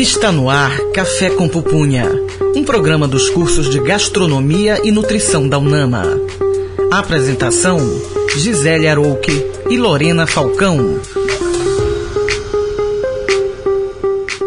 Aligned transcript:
Está 0.00 0.30
no 0.30 0.48
ar 0.48 0.78
Café 0.94 1.28
com 1.28 1.48
Pupunha, 1.48 2.08
um 2.54 2.62
programa 2.62 3.08
dos 3.08 3.28
cursos 3.30 3.68
de 3.68 3.80
Gastronomia 3.80 4.80
e 4.84 4.92
Nutrição 4.92 5.48
da 5.48 5.58
UNAMA. 5.58 6.04
Apresentação: 6.88 7.80
Gisele 8.32 8.86
Arouque 8.86 9.32
e 9.68 9.76
Lorena 9.76 10.24
Falcão. 10.24 11.00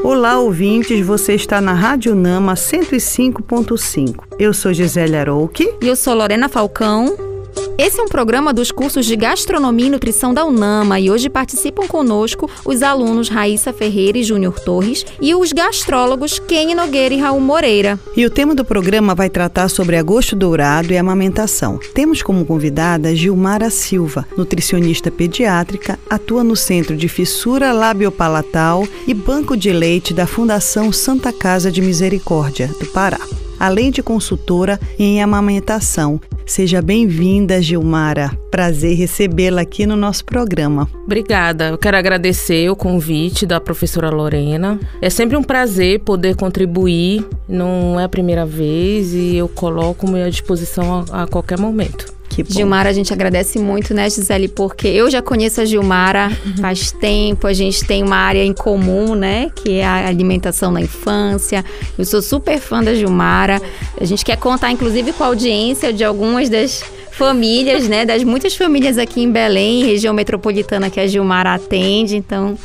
Olá, 0.02 0.40
ouvintes, 0.40 1.06
você 1.06 1.34
está 1.34 1.60
na 1.60 1.74
Rádio 1.74 2.16
Nama 2.16 2.54
105.5. 2.54 4.24
Eu 4.40 4.54
sou 4.54 4.72
Gisele 4.72 5.18
Arouque. 5.18 5.70
E 5.82 5.88
eu 5.90 5.98
sou 5.98 6.14
Lorena 6.14 6.48
Falcão. 6.48 7.31
Esse 7.78 8.00
é 8.00 8.04
um 8.04 8.08
programa 8.08 8.54
dos 8.54 8.72
cursos 8.72 9.06
de 9.06 9.16
Gastronomia 9.16 9.88
e 9.88 9.90
Nutrição 9.90 10.34
da 10.34 10.46
UNAMA 10.46 11.00
e 11.00 11.10
hoje 11.10 11.30
participam 11.30 11.88
conosco 11.88 12.50
os 12.66 12.84
alunos 12.84 13.30
Raíssa 13.30 13.74
Ferreira 13.74 14.18
e 14.18 14.24
Júnior 14.24 14.60
Torres 14.60 15.06
e 15.22 15.34
os 15.34 15.52
gastrólogos 15.52 16.38
Kenny 16.40 16.76
Nogueira 16.76 17.16
e 17.16 17.18
Raul 17.18 17.40
Moreira. 17.40 18.00
E 18.16 18.26
o 18.26 18.30
tema 18.30 18.54
do 18.54 18.66
programa 18.66 19.16
vai 19.16 19.30
tratar 19.30 19.70
sobre 19.70 19.98
agosto 19.98 20.36
dourado 20.36 20.94
e 20.94 20.98
amamentação. 20.98 21.80
Temos 21.94 22.22
como 22.22 22.46
convidada 22.46 23.16
Gilmara 23.16 23.70
Silva, 23.70 24.28
nutricionista 24.38 25.10
pediátrica, 25.10 25.98
atua 26.10 26.44
no 26.44 26.56
Centro 26.56 26.96
de 26.96 27.08
Fissura 27.08 27.72
Labiopalatal 27.72 28.88
e 29.08 29.14
Banco 29.14 29.58
de 29.58 29.72
Leite 29.72 30.14
da 30.14 30.28
Fundação 30.28 30.92
Santa 30.92 31.34
Casa 31.34 31.72
de 31.72 31.82
Misericórdia, 31.82 32.68
do 32.80 32.86
Pará 32.88 33.20
além 33.62 33.92
de 33.92 34.02
consultora 34.02 34.80
em 34.98 35.22
amamentação. 35.22 36.20
Seja 36.48 36.82
bem-vinda, 36.82 37.62
Gilmara. 37.62 38.36
Prazer 38.50 38.98
recebê-la 38.98 39.62
aqui 39.62 39.86
no 39.86 39.96
nosso 39.96 40.26
programa. 40.26 40.90
Obrigada. 41.06 41.68
Eu 41.68 41.78
quero 41.78 41.96
agradecer 41.96 42.70
o 42.72 42.76
convite 42.76 43.46
da 43.46 43.62
professora 43.62 44.10
Lorena. 44.10 44.80
É 45.00 45.12
sempre 45.12 45.38
um 45.38 45.44
prazer 45.44 46.00
poder 46.00 46.36
contribuir. 46.36 47.24
Não 47.48 48.00
é 48.00 48.04
a 48.04 48.10
primeira 48.10 48.48
vez 48.48 49.14
e 49.14 49.36
eu 49.36 49.48
coloco-me 49.48 50.24
à 50.24 50.30
disposição 50.30 51.06
a, 51.12 51.24
a 51.24 51.28
qualquer 51.28 51.60
momento. 51.60 52.21
Que 52.44 52.54
bom. 52.54 52.58
Gilmara, 52.60 52.90
a 52.90 52.94
gente 52.94 53.12
agradece 53.14 53.60
muito, 53.60 53.94
né, 53.94 54.10
Gisele? 54.10 54.48
Porque 54.48 54.88
eu 54.88 55.10
já 55.10 55.22
conheço 55.22 55.62
a 55.62 55.66
Gilmara 55.66 56.32
faz 56.60 56.92
tempo, 56.92 57.48
a 57.48 57.54
gente 57.54 57.86
tem 57.86 58.04
uma 58.04 58.18
área 58.18 58.44
em 58.44 58.54
comum, 58.54 59.16
né? 59.16 59.50
Que 59.56 59.80
é 59.80 59.86
a 59.86 60.08
alimentação 60.08 60.72
na 60.72 60.82
infância. 60.82 61.64
Eu 61.98 62.06
sou 62.06 62.22
super 62.22 62.60
fã 62.60 62.84
da 62.84 62.94
Gilmara. 62.94 63.62
A 64.00 64.06
gente 64.06 64.24
quer 64.24 64.38
contar, 64.38 64.72
inclusive, 64.72 65.14
com 65.14 65.24
a 65.24 65.28
audiência 65.28 65.92
de 65.94 66.04
algumas 66.04 66.50
das 66.50 66.84
famílias, 67.12 67.88
né? 67.88 68.06
Das 68.06 68.24
muitas 68.24 68.56
famílias 68.56 68.98
aqui 68.98 69.22
em 69.22 69.32
Belém, 69.32 69.84
região 69.84 70.14
metropolitana 70.14 70.90
que 70.90 71.00
a 71.00 71.06
Gilmara 71.06 71.54
atende. 71.54 72.16
Então, 72.16 72.58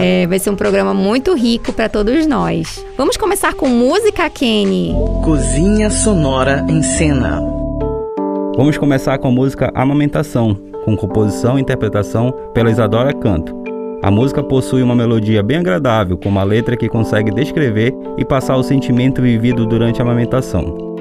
é, 0.00 0.26
vai 0.26 0.38
ser 0.38 0.50
um 0.50 0.56
programa 0.56 0.92
muito 0.92 1.34
rico 1.34 1.72
para 1.72 1.88
todos 1.88 2.26
nós. 2.26 2.84
Vamos 2.98 3.16
começar 3.16 3.54
com 3.54 3.68
música, 3.68 4.28
Kenny. 4.28 4.94
Cozinha 5.24 5.90
Sonora 5.90 6.66
em 6.68 6.82
Cena. 6.82 7.53
Vamos 8.56 8.78
começar 8.78 9.18
com 9.18 9.26
a 9.26 9.32
música 9.32 9.72
Amamentação, 9.74 10.56
com 10.84 10.96
composição 10.96 11.58
e 11.58 11.60
interpretação 11.60 12.32
pela 12.54 12.70
Isadora 12.70 13.12
Canto. 13.12 13.52
A 14.00 14.12
música 14.12 14.44
possui 14.44 14.80
uma 14.80 14.94
melodia 14.94 15.42
bem 15.42 15.56
agradável, 15.56 16.16
com 16.16 16.28
uma 16.28 16.44
letra 16.44 16.76
que 16.76 16.88
consegue 16.88 17.32
descrever 17.32 17.92
e 18.16 18.24
passar 18.24 18.56
o 18.56 18.62
sentimento 18.62 19.20
vivido 19.20 19.66
durante 19.66 20.00
a 20.00 20.04
amamentação. 20.04 20.96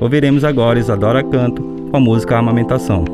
Ouviremos 0.00 0.44
agora 0.44 0.78
Isadora 0.78 1.20
Canto 1.24 1.62
com 1.90 1.96
a 1.96 2.00
música 2.00 2.38
Amamentação. 2.38 3.04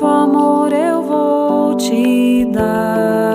Muito 0.00 0.06
amor 0.06 0.72
eu 0.72 1.02
vou 1.02 1.76
te 1.76 2.46
dar. 2.46 3.29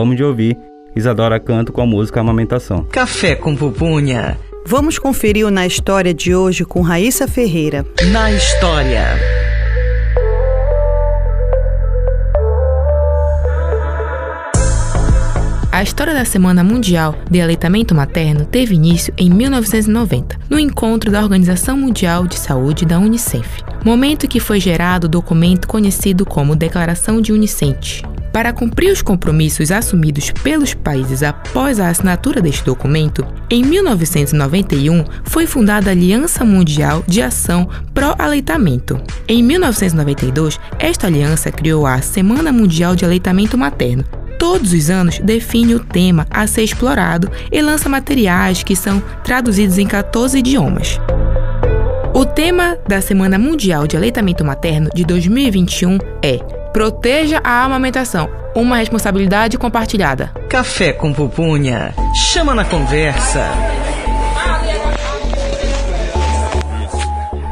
Acabamos 0.00 0.16
de 0.16 0.24
ouvir 0.24 0.56
Isadora 0.96 1.38
Canto 1.38 1.74
com 1.74 1.82
a 1.82 1.86
música 1.86 2.20
Amamentação. 2.20 2.84
Café 2.84 3.34
com 3.34 3.54
pupunha. 3.54 4.38
Vamos 4.64 4.98
conferir 4.98 5.46
o 5.46 5.50
Na 5.50 5.66
História 5.66 6.14
de 6.14 6.34
hoje 6.34 6.64
com 6.64 6.80
Raíssa 6.80 7.28
Ferreira. 7.28 7.84
Na 8.10 8.32
história. 8.32 9.04
A 15.70 15.82
história 15.82 16.14
da 16.14 16.24
Semana 16.24 16.64
Mundial 16.64 17.14
de 17.30 17.42
Aleitamento 17.42 17.94
Materno 17.94 18.46
teve 18.46 18.74
início 18.74 19.12
em 19.18 19.28
1990, 19.28 20.38
no 20.48 20.58
encontro 20.58 21.10
da 21.10 21.22
Organização 21.22 21.76
Mundial 21.76 22.26
de 22.26 22.38
Saúde 22.38 22.86
da 22.86 22.98
Unicef, 22.98 23.62
momento 23.84 24.26
que 24.26 24.40
foi 24.40 24.60
gerado 24.60 25.04
o 25.04 25.10
documento 25.10 25.68
conhecido 25.68 26.24
como 26.24 26.56
Declaração 26.56 27.20
de 27.20 27.32
Unicente. 27.34 28.02
Para 28.32 28.52
cumprir 28.52 28.92
os 28.92 29.02
compromissos 29.02 29.72
assumidos 29.72 30.30
pelos 30.30 30.72
países 30.72 31.22
após 31.22 31.80
a 31.80 31.88
assinatura 31.88 32.40
deste 32.40 32.64
documento, 32.64 33.26
em 33.50 33.64
1991 33.64 35.04
foi 35.24 35.46
fundada 35.46 35.90
a 35.90 35.92
Aliança 35.92 36.44
Mundial 36.44 37.02
de 37.06 37.20
Ação 37.20 37.68
Pró-Aleitamento. 37.92 39.00
Em 39.26 39.42
1992, 39.42 40.60
esta 40.78 41.08
aliança 41.08 41.50
criou 41.50 41.86
a 41.86 42.00
Semana 42.00 42.52
Mundial 42.52 42.94
de 42.94 43.04
Aleitamento 43.04 43.58
Materno, 43.58 44.04
todos 44.38 44.72
os 44.72 44.88
anos 44.88 45.18
define 45.18 45.74
o 45.74 45.80
tema 45.80 46.26
a 46.30 46.46
ser 46.46 46.62
explorado 46.62 47.30
e 47.52 47.60
lança 47.60 47.90
materiais 47.90 48.62
que 48.62 48.74
são 48.74 49.02
traduzidos 49.22 49.76
em 49.76 49.86
14 49.86 50.38
idiomas. 50.38 50.98
O 52.14 52.24
tema 52.24 52.76
da 52.88 53.00
Semana 53.00 53.38
Mundial 53.38 53.86
de 53.86 53.96
Aleitamento 53.96 54.44
Materno 54.44 54.88
de 54.94 55.04
2021 55.04 55.98
é 56.22 56.59
Proteja 56.72 57.40
a 57.42 57.64
amamentação, 57.64 58.30
uma 58.54 58.76
responsabilidade 58.76 59.58
compartilhada. 59.58 60.30
Café 60.48 60.92
com 60.92 61.12
pupunha. 61.12 61.92
Chama 62.32 62.54
na 62.54 62.64
conversa. 62.64 63.44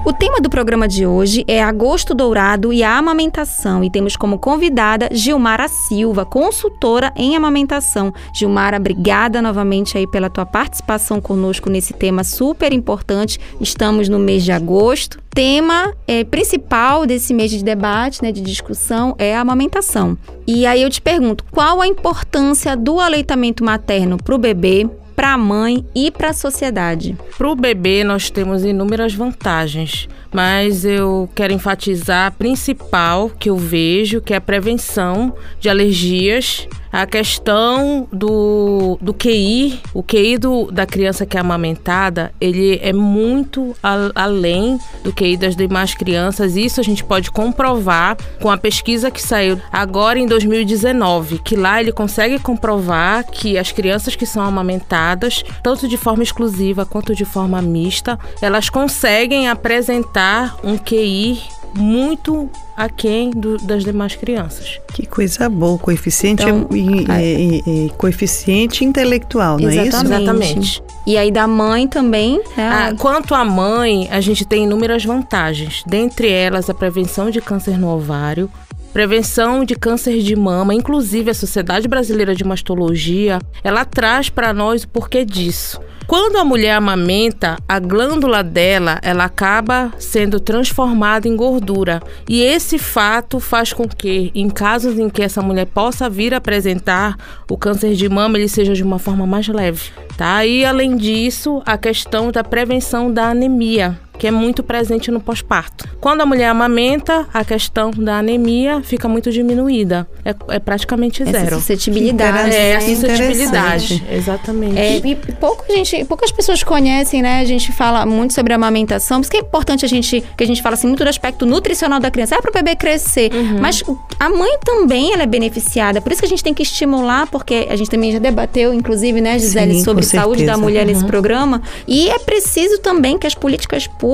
O 0.09 0.13
tema 0.15 0.41
do 0.41 0.49
programa 0.49 0.89
de 0.89 1.05
hoje 1.05 1.45
é 1.47 1.63
Agosto 1.63 2.15
Dourado 2.15 2.73
e 2.73 2.83
a 2.83 2.97
amamentação 2.97 3.85
e 3.85 3.91
temos 3.91 4.17
como 4.17 4.39
convidada 4.39 5.11
Gilmara 5.13 5.69
Silva, 5.69 6.25
consultora 6.25 7.13
em 7.15 7.37
amamentação. 7.37 8.11
Gilmara, 8.33 8.79
obrigada 8.79 9.43
novamente 9.43 9.99
aí 9.99 10.07
pela 10.07 10.31
tua 10.31 10.47
participação 10.47 11.21
conosco 11.21 11.69
nesse 11.69 11.93
tema 11.93 12.25
super 12.25 12.73
importante. 12.73 13.39
Estamos 13.61 14.09
no 14.09 14.19
mês 14.19 14.45
de 14.45 14.51
agosto. 14.51 15.21
Tema 15.29 15.93
é, 16.07 16.25
principal 16.25 17.05
desse 17.05 17.35
mês 17.35 17.51
de 17.51 17.63
debate, 17.63 18.23
né, 18.23 18.33
de 18.33 18.41
discussão, 18.41 19.15
é 19.19 19.37
a 19.37 19.43
amamentação. 19.43 20.17
E 20.47 20.65
aí 20.65 20.81
eu 20.81 20.89
te 20.89 21.03
pergunto, 21.03 21.45
qual 21.51 21.83
a 21.83 21.87
importância 21.87 22.75
do 22.75 22.99
aleitamento 22.99 23.63
materno 23.63 24.17
para 24.17 24.35
o 24.35 24.39
bebê, 24.39 24.89
para 25.19 25.33
a 25.33 25.37
mãe 25.37 25.85
e 25.97 26.13
para 26.13 26.31
a 26.31 26.33
sociedade? 26.33 27.19
Para 27.37 27.51
o 27.51 27.57
bebê, 27.57 28.05
nós 28.05 28.31
temos 28.31 28.65
inúmeras 28.65 29.13
vantagens, 29.13 30.09
mas 30.33 30.85
eu 30.85 31.29
quero 31.35 31.53
enfatizar 31.53 32.27
a 32.27 32.31
principal 32.31 33.31
que 33.31 33.51
eu 33.51 33.57
vejo, 33.57 34.21
que 34.21 34.33
é 34.33 34.37
a 34.37 34.41
prevenção 34.41 35.35
de 35.61 35.69
alergias 35.69 36.69
a 36.93 37.07
questão 37.07 38.09
do, 38.13 38.99
do 39.01 39.13
QI, 39.13 39.81
o 39.93 40.03
QI 40.03 40.39
do, 40.39 40.71
da 40.71 40.87
criança 40.87 41.27
que 41.27 41.37
é 41.37 41.41
amamentada, 41.41 42.33
ele 42.41 42.79
é 42.83 42.93
muito 42.93 43.77
a, 43.83 44.11
além 44.15 44.79
do 45.05 45.13
QI 45.13 45.37
das 45.37 45.55
demais 45.55 45.95
crianças. 45.95 46.57
Isso 46.57 46.81
a 46.81 46.85
gente 46.85 47.05
pode 47.05 47.31
comprovar 47.31 48.17
com 48.41 48.51
a 48.51 48.57
pesquisa 48.57 49.11
que 49.11 49.23
saiu 49.23 49.61
agora 49.71 50.19
em 50.19 50.27
2019, 50.27 51.39
que 51.39 51.57
lá 51.57 51.81
ele 51.81 51.93
consegue 51.93 52.39
comprovar 52.39 53.25
que 53.25 53.59
as 53.59 53.71
crianças 53.71 54.17
que 54.17 54.27
são 54.27 54.43
amamentadas, 54.43 55.45
tanto 55.63 55.87
de 55.87 55.97
forma 55.97 56.23
exclusiva 56.23 56.87
quanto 56.87 57.15
de 57.15 57.25
forma 57.25 57.61
mista, 57.61 58.19
elas 58.41 58.69
conseguem 58.71 59.49
apresentar 59.49 60.18
um 60.65 60.77
QI 60.77 61.41
muito 61.75 62.49
aquém 62.77 63.31
do, 63.31 63.57
das 63.59 63.85
demais 63.85 64.15
crianças. 64.17 64.81
Que 64.95 65.07
coisa 65.07 65.49
boa, 65.49 65.79
coeficiente, 65.79 66.43
Então, 66.43 66.67
e- 66.73 67.05
a- 67.11 67.23
e- 67.23 67.63
e- 67.67 67.91
coeficiente 67.99 68.85
intelectual, 68.85 69.59
não 69.59 69.69
é 69.69 69.75
isso? 69.87 69.97
Exatamente. 69.97 70.83
E 71.07 71.17
aí 71.17 71.31
da 71.31 71.47
mãe 71.47 71.87
também. 71.87 72.41
é 72.57 72.63
a- 72.63 72.87
Ah, 72.89 72.95
quanto 72.95 73.35
à 73.35 73.45
mãe, 73.45 74.09
a 74.11 74.21
gente 74.21 74.45
tem 74.45 74.65
inúmeras 74.65 75.05
vantagens. 75.05 75.83
Dentre 75.87 76.29
elas, 76.31 76.69
a 76.71 76.75
prevenção 76.75 77.31
de 77.31 77.41
câncer 77.41 77.79
no 77.79 77.89
ovário, 77.89 78.51
prevenção 78.93 79.65
de 79.65 79.75
câncer 79.77 80.21
de 80.23 80.35
mama, 80.35 80.75
inclusive 80.75 81.31
a 81.31 81.35
Sociedade 81.35 81.87
Brasileira 81.87 82.35
de 82.35 82.45
Mastologia, 82.45 83.39
ela 83.63 83.85
traz 83.85 84.29
para 84.31 84.53
nós 84.55 84.85
o 84.85 84.89
porquê 84.89 85.25
disso. 85.25 85.81
Quando 86.09 86.37
a 86.37 86.45
mulher 86.45 86.71
amamenta, 86.71 87.59
a 87.69 87.79
glândula 87.79 88.43
dela, 88.43 88.99
ela 89.03 89.25
acaba 89.25 89.93
sendo 89.99 90.41
transformada 90.41 91.29
em 91.29 91.37
gordura. 91.37 92.03
E 92.27 92.41
esse 92.41 92.79
fato 92.79 93.39
faz 93.39 93.75
com 93.75 93.87
que, 93.87 94.33
em 94.35 94.49
casos 94.49 94.99
em 94.99 95.11
que 95.11 95.23
essa 95.23 95.43
mulher 95.43 95.67
possa 95.67 96.09
vir 96.09 96.33
apresentar 96.33 97.15
o 97.47 97.59
câncer 97.59 97.93
de 97.93 98.09
mama, 98.09 98.39
ele 98.39 98.49
seja 98.49 98.73
de 98.73 98.83
uma 98.83 98.99
forma 98.99 99.27
mais 99.27 99.49
leve, 99.49 99.91
tá? 100.17 100.47
E 100.47 100.65
além 100.65 100.97
disso, 100.97 101.61
a 101.67 101.77
questão 101.77 102.33
da 102.33 102.43
prevenção 102.43 103.13
da 103.13 103.29
anemia, 103.29 104.01
que 104.19 104.27
é 104.27 104.31
muito 104.31 104.63
presente 104.63 105.11
no 105.11 105.21
pós-parto. 105.21 105.89
Quando 106.01 106.21
a 106.21 106.27
mulher 106.27 106.49
amamenta, 106.49 107.27
a 107.33 107.45
questão 107.45 107.91
da 107.91 108.19
anemia 108.19 108.83
fica 108.83 109.09
muito 109.09 109.31
diminuída. 109.31 110.07
É, 110.25 110.35
é 110.57 110.59
praticamente 110.59 111.23
essa 111.23 111.31
zero. 111.33 111.57
suscetibilidade. 111.57 112.55
É, 112.55 112.77
a 112.77 112.81
né? 112.81 112.81
suscetibilidade. 112.81 113.95
interessante. 113.95 114.05
Exatamente. 114.15 114.79
É, 114.79 114.97
e 114.97 115.15
pouca 115.15 115.73
gente, 115.73 116.05
poucas 116.05 116.33
pessoas 116.33 116.63
conhecem, 116.63 117.23
né? 117.23 117.41
A 117.41 117.45
gente 117.45 117.73
fala 117.73 118.05
muito 118.05 118.35
sobre 118.35 118.53
amamentação, 118.53 119.19
por 119.19 119.23
isso 119.23 119.31
que 119.31 119.37
é 119.37 119.41
importante 119.41 119.85
a 119.85 119.89
gente, 119.89 120.23
que 120.37 120.45
a 120.45 120.47
gente 120.47 120.61
fala 120.61 120.75
assim 120.75 120.89
muito 120.89 121.05
do 121.05 121.09
aspecto 121.09 121.47
nutricional 121.47 122.01
da 122.01 122.11
criança, 122.11 122.35
é 122.35 122.41
para 122.41 122.51
o 122.51 122.55
bebê 122.55 122.75
crescer. 122.75 123.31
Uhum. 123.33 123.61
Mas 123.61 123.83
a 124.19 124.29
mãe 124.29 124.59
também 124.65 125.13
ela 125.13 125.23
é 125.23 125.27
beneficiada, 125.27 126.01
por 126.01 126.11
isso 126.11 126.21
que 126.21 126.27
a 126.27 126.29
gente 126.29 126.43
tem 126.43 126.53
que 126.53 126.63
estimular, 126.63 127.29
porque 127.29 127.69
a 127.71 127.77
gente 127.77 127.89
também 127.89 128.11
já 128.13 128.19
debateu, 128.19 128.75
inclusive, 128.75 129.21
né, 129.21 129.39
Gisele, 129.39 129.75
Sim, 129.75 129.85
sobre 129.85 130.05
saúde 130.05 130.45
da 130.45 130.57
mulher 130.57 130.85
nesse 130.85 131.03
Uhum. 131.03 131.07
programa. 131.07 131.63
E 131.87 132.09
é 132.11 132.19
preciso 132.19 132.79
também 132.79 133.17
que 133.17 133.27
as 133.27 133.35
políticas 133.35 133.87
públicas 133.87 134.08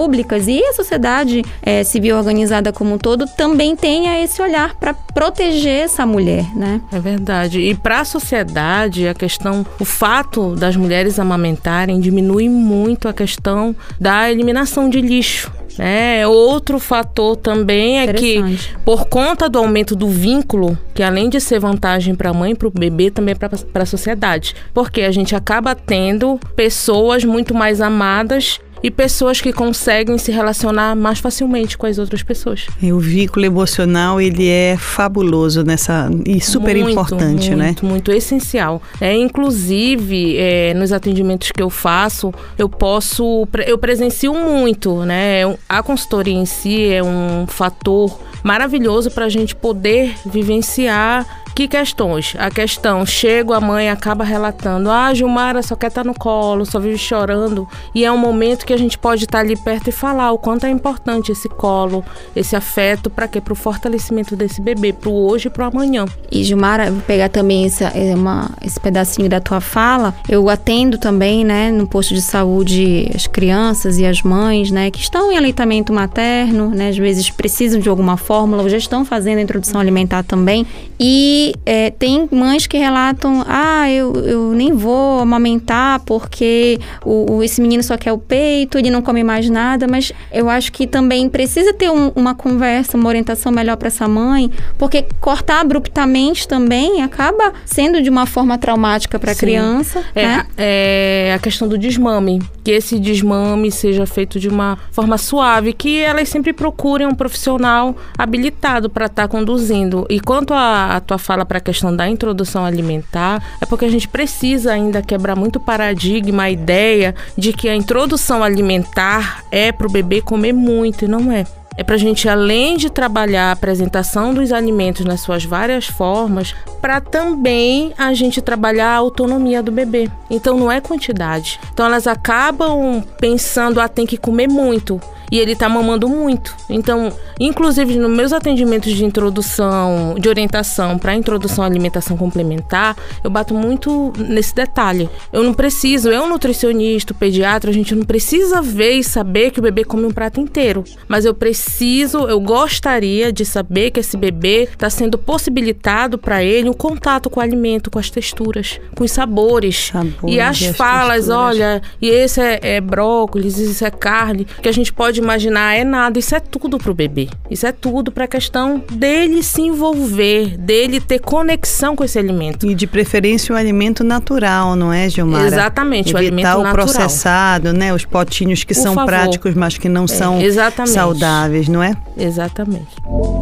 e 0.47 0.65
a 0.65 0.73
sociedade 0.73 1.43
eh, 1.63 1.85
civil 1.85 2.17
organizada 2.17 2.73
como 2.73 2.95
um 2.95 2.99
todo 2.99 3.27
também 3.27 3.77
tenha 3.77 4.23
esse 4.23 4.41
olhar 4.41 4.75
para 4.75 4.95
proteger 4.95 5.85
essa 5.85 6.05
mulher, 6.05 6.45
né? 6.57 6.81
É 6.93 6.99
verdade. 6.99 7.61
E 7.61 7.75
para 7.75 8.01
a 8.01 8.05
sociedade, 8.05 9.07
a 9.09 9.15
questão, 9.15 9.65
o 9.81 9.85
fato 9.85 10.55
das 10.57 10.77
mulheres 10.77 11.19
amamentarem 11.19 12.01
diminui 12.01 12.49
muito 12.49 13.09
a 13.09 13.13
questão 13.13 13.75
da 14.01 14.31
eliminação 14.31 14.89
de 14.89 15.01
lixo. 15.01 15.51
né? 15.79 16.27
Outro 16.27 16.79
fator 16.79 17.37
também 17.37 18.01
é 18.01 18.13
que, 18.13 18.43
por 18.85 19.07
conta 19.07 19.49
do 19.49 19.59
aumento 19.59 19.97
do 19.97 20.09
vínculo, 20.09 20.79
que 20.95 21.03
além 21.03 21.29
de 21.29 21.41
ser 21.41 21.59
vantagem 21.59 22.15
para 22.15 22.31
a 22.31 22.35
mãe 22.35 22.53
e 22.53 22.55
para 22.55 22.69
o 22.69 22.71
bebê, 22.71 23.11
também 23.11 23.35
é 23.35 23.35
para 23.37 23.83
a 23.83 23.87
sociedade. 23.87 24.55
Porque 24.73 25.03
a 25.03 25.11
gente 25.11 25.35
acaba 25.35 25.75
tendo 25.75 26.39
pessoas 26.55 27.25
muito 27.25 27.55
mais 27.55 27.81
amadas 27.81 28.61
e 28.85 28.91
pessoas 28.91 29.41
que 29.41 29.51
conseguem 29.51 30.19
se 30.19 30.31
relacionar 30.31 30.95
mais 30.95 31.19
facilmente 31.19 31.79
com 31.79 31.87
as 31.87 31.99
outras 31.99 32.23
pessoas. 32.23 32.67
E 32.83 32.93
O 32.93 33.01
vínculo 33.01 33.47
emocional, 33.47 34.21
ele 34.21 34.47
é 34.47 34.77
fabuloso 34.79 35.65
nessa 35.65 36.11
e 36.27 36.39
super 36.39 36.77
Muito, 36.77 36.91
importante, 36.91 37.49
muito, 37.49 37.57
né? 37.57 37.65
Muito, 37.69 37.87
muito 37.87 38.13
essencial. 38.13 38.83
É, 39.01 39.17
inclusive, 39.17 40.37
é, 40.37 40.75
nos 40.75 40.93
atendimentos 40.93 41.51
que 41.51 41.63
eu 41.63 41.71
faço, 41.71 42.31
eu 42.59 42.69
posso, 42.69 43.49
eu 43.67 43.79
presencio 43.79 44.35
muito, 44.35 45.03
né? 45.07 45.45
A 45.67 45.83
consultoria 45.83 46.35
em 46.35 46.45
si 46.45 46.93
é 46.93 47.03
um 47.03 47.47
fator 47.47 48.21
maravilhoso 48.43 49.11
para 49.11 49.25
a 49.25 49.31
gente 49.31 49.57
poder 49.57 50.15
vivenciar 50.27 51.44
que 51.55 51.69
questões? 51.69 52.35
A 52.39 52.51
questão, 52.51 53.07
chego, 53.07 53.53
a 53.53 53.61
mãe 53.61 53.89
acaba 53.89 54.25
relatando, 54.25 54.91
ah, 54.91 55.15
Gilmara 55.15 55.63
só 55.63 55.77
quer 55.77 55.87
estar 55.87 56.05
no 56.05 56.13
colo, 56.13 56.67
só 56.67 56.81
vive 56.81 56.99
chorando. 56.99 57.69
E 57.95 58.05
é 58.05 58.11
um 58.11 58.19
momento 58.19 58.67
que 58.67 58.73
a 58.73 58.77
gente 58.77 58.99
pode 58.99 59.25
estar 59.25 59.39
ali 59.39 59.57
perto 59.57 59.89
e 59.89 59.93
falar 59.93 60.33
o 60.33 60.39
quanto 60.39 60.67
é 60.67 60.71
importante 60.71 61.31
esse 61.31 61.49
colo, 61.49 62.05
esse 62.35 62.57
afeto, 62.57 63.09
para 63.09 63.29
quê? 63.29 63.41
Para 63.41 63.53
o 63.53 63.57
fortalecimento 63.57 64.35
desse 64.35 64.61
bebê, 64.61 64.93
para 64.93 65.09
o 65.09 65.29
hoje 65.29 65.47
e 65.47 65.51
para 65.51 65.65
o 65.65 65.69
amanhã. 65.69 66.07
E 66.31 66.43
Gilmara, 66.43 66.91
vou 66.91 67.01
pegar 67.03 67.29
também 67.29 67.67
essa, 67.67 67.85
é, 67.85 68.15
uma- 68.15 68.51
esse 68.65 68.81
pedacinho 68.81 69.29
da 69.29 69.41
tua 69.41 69.61
fala. 69.61 70.13
Eu 70.29 70.49
atendo 70.49 70.99
também, 70.99 71.45
né, 71.45 71.71
no 71.71 71.87
posto 71.87 72.15
de 72.15 72.21
saúde 72.23 73.09
as 73.15 73.27
crianças 73.29 73.99
e 73.99 74.05
as 74.05 74.23
mães, 74.23 74.71
né, 74.73 74.91
que 74.91 74.99
estão 74.99 75.31
em 75.31 75.37
aleitamento 75.37 75.93
materno, 75.93 76.71
né, 76.71 76.89
às 76.89 76.97
vezes 76.99 77.31
precisam 77.31 77.79
de 77.79 77.89
alguma 77.89 78.17
fórmula 78.17 78.63
ou 78.63 78.69
já 78.69 78.77
estão 78.77 79.05
fazendo 79.05 79.39
a 79.39 79.43
introdução 79.43 79.81
alimentar 79.81 80.25
também. 80.25 80.67
E 80.99 81.44
é, 81.67 81.91
tem 81.91 82.29
mães 82.31 82.67
que 82.67 82.79
relatam: 82.79 83.45
ah, 83.47 83.91
eu, 83.91 84.13
eu 84.15 84.53
nem 84.53 84.73
vou 84.73 85.21
amamentar 85.21 86.01
porque 86.05 86.79
o, 87.05 87.35
o- 87.37 87.43
esse 87.43 87.61
menino 87.61 87.83
só 87.83 87.97
quer 87.99 88.13
o 88.13 88.19
peito, 88.19 88.79
ele 88.79 88.91
não 88.91 89.03
come 89.03 89.23
mais 89.25 89.51
nada. 89.51 89.87
Mas 89.89 90.13
eu 90.33 90.49
acho 90.49 90.73
que 90.73 90.87
também 90.87 91.29
precisa 91.29 91.73
ter 91.75 91.91
um- 91.91 92.13
uma 92.15 92.35
conversa, 92.35 92.97
uma 92.97 93.09
orientação 93.09 93.51
melhor 93.53 93.77
para 93.77 93.89
essa 93.89 94.07
mãe, 94.09 94.51
porque 94.79 95.05
cortar 95.21 95.61
abruptamente 95.61 96.47
também 96.47 97.03
acaba 97.03 97.53
sendo 97.65 98.01
de 98.01 98.09
uma 98.11 98.27
forma 98.27 98.57
traumática 98.57 99.19
para 99.19 99.33
a 99.33 99.35
criança. 99.35 100.05
É, 100.15 100.27
né? 100.27 100.47
é 100.57 101.33
a 101.35 101.39
questão 101.39 101.67
do 101.69 101.77
desmame. 101.77 102.41
Que 102.63 102.71
esse 102.71 102.99
desmame 102.99 103.71
seja 103.71 104.07
feito 104.07 104.41
de 104.41 104.49
uma 104.49 104.79
forma 104.91 105.19
suave, 105.19 105.73
que 105.75 105.99
elas 106.01 106.29
sempre 106.29 106.53
procurem 106.53 107.07
um 107.07 107.15
profissional 107.15 107.95
habilitado 108.17 108.89
para 108.89 109.07
estar 109.07 109.29
conduzindo. 109.29 110.07
E 110.09 110.21
quanto 110.21 110.55
à 110.55 110.85
à 110.97 111.01
tua 111.01 111.19
fala 111.19 111.34
para 111.43 111.57
a 111.57 111.61
questão 111.61 111.97
da 111.97 112.07
introdução 112.07 112.67
alimentar, 112.67 113.43
é 113.63 113.65
porque 113.65 113.87
a 113.87 113.91
gente 113.91 114.07
precisa 114.07 114.73
ainda 114.73 115.01
quebrar 115.01 115.35
muito 115.35 115.59
paradigma, 115.59 116.43
a 116.43 116.51
ideia 116.51 117.15
de 117.39 117.55
que 117.55 117.67
a 117.67 117.75
introdução 117.75 118.43
alimentar 118.43 119.43
é 119.51 119.73
para 119.73 119.87
o 119.87 119.91
bebê 119.91 120.21
comer 120.21 120.53
muito, 120.53 121.07
e 121.07 121.09
não 121.09 121.33
é. 121.33 121.47
É 121.77 121.83
para 121.83 121.97
a 121.97 121.99
gente, 121.99 122.29
além 122.29 122.77
de 122.77 122.89
trabalhar 122.89 123.49
a 123.49 123.53
apresentação 123.53 124.33
dos 124.33 124.53
alimentos 124.53 125.05
nas 125.05 125.21
suas 125.21 125.45
várias 125.45 125.87
formas, 125.87 126.55
para 126.81 127.01
também 127.01 127.93
a 127.99 128.15
gente 128.15 128.41
trabalhar 128.41 128.91
a 128.91 128.97
autonomia 128.97 129.63
do 129.63 129.73
bebê. 129.73 130.09
Então 130.31 130.57
não 130.57 130.71
é 130.71 130.81
quantidade. 130.81 131.59
Então 131.73 131.87
elas 131.87 132.07
acabam 132.07 133.03
pensando, 133.19 133.81
ah, 133.81 133.89
tem 133.89 134.07
que 134.07 134.17
comer 134.17 134.49
muito. 134.49 135.01
E 135.31 135.39
ele 135.39 135.57
tá 135.57 135.69
mamando 135.69 136.09
muito. 136.09 136.55
Então, 136.69 137.13
inclusive 137.39 137.97
nos 137.97 138.11
meus 138.11 138.33
atendimentos 138.33 138.93
de 138.93 139.05
introdução, 139.05 140.15
de 140.19 140.29
orientação 140.29 140.99
para 140.99 141.15
introdução 141.15 141.65
à 141.65 141.67
alimentação 141.67 142.17
complementar, 142.17 142.97
eu 143.23 143.31
bato 143.31 143.55
muito 143.55 144.13
nesse 144.17 144.55
detalhe. 144.55 145.09
Eu 145.33 145.43
não 145.43 145.55
preciso, 145.55 146.11
eu 146.11 146.27
nutricionista, 146.29 147.15
pediatra, 147.15 147.71
a 147.71 147.75
gente 147.75 147.95
não 147.95 148.05
precisa 148.05 148.61
ver 148.61 148.93
e 148.93 149.05
saber 149.05 149.51
que 149.51 149.59
o 149.59 149.63
bebê 149.63 149.85
come 149.85 150.05
um 150.05 150.11
prato 150.11 150.41
inteiro. 150.41 150.85
Mas 151.09 151.25
eu 151.25 151.35
preciso, 151.35 152.27
eu 152.29 152.41
gostaria 152.41 153.33
de 153.33 153.45
saber 153.45 153.91
que 153.91 154.01
esse 154.01 154.17
bebê 154.17 154.65
está 154.65 154.91
sendo 154.91 155.19
possibilitado 155.19 156.19
para 156.19 156.43
ele 156.43 156.69
um 156.69 156.75
contato 156.75 157.29
com 157.31 157.41
o 157.41 157.43
alimento, 157.43 157.91
com 157.91 157.99
as 157.99 158.11
texturas, 158.11 158.81
com 158.95 159.05
os 159.05 159.11
sabores. 159.11 159.91
Sabores 159.93 160.35
e 160.35 160.41
as 160.41 160.61
e 160.61 160.69
as 160.69 160.77
falas, 160.77 161.27
texturas. 161.27 161.39
olha, 161.39 161.83
e 162.01 162.09
esse 162.09 162.41
é, 162.41 162.59
é 162.63 162.81
brócolis, 162.81 163.59
isso 163.59 163.85
é 163.85 163.91
carne, 163.91 164.47
que 164.63 164.69
a 164.69 164.73
gente 164.73 164.93
pode 164.93 165.14
imaginar 165.21 165.75
é 165.77 165.85
nada. 165.85 166.19
Isso 166.19 166.35
é 166.35 166.41
tudo 166.41 166.79
pro 166.79 166.95
bebê. 166.95 167.29
Isso 167.51 167.67
é 167.67 167.73
tudo 167.73 168.11
pra 168.13 168.27
questão 168.27 168.83
dele 168.93 169.43
se 169.43 169.63
envolver, 169.63 170.57
dele 170.59 171.01
ter 171.01 171.19
conexão 171.21 171.95
com 171.97 172.05
esse 172.05 172.19
alimento. 172.19 172.67
E 172.67 172.75
de 172.75 172.87
preferência 172.87 173.55
o 173.55 173.59
alimento 173.59 174.03
natural, 174.05 174.75
não 174.77 174.93
é, 174.93 175.09
Gilmara? 175.09 175.47
Exatamente, 175.47 176.15
o 176.15 176.19
Evitar 176.19 176.19
alimento 176.19 176.59
o 176.59 176.63
natural. 176.63 176.87
processado, 176.87 177.73
né? 177.73 177.93
Os 177.93 178.05
potinhos 178.05 178.65
que 178.65 178.75
Por 178.75 178.81
são 178.81 178.95
favor. 178.95 179.07
práticos, 179.09 179.55
mas 179.55 179.77
que 179.79 179.89
não 179.89 180.07
são 180.07 180.41
exatamente. 180.41 180.95
saudáveis, 180.95 181.69
não 181.69 181.83
é? 181.83 181.93
Exatamente. 182.17 182.89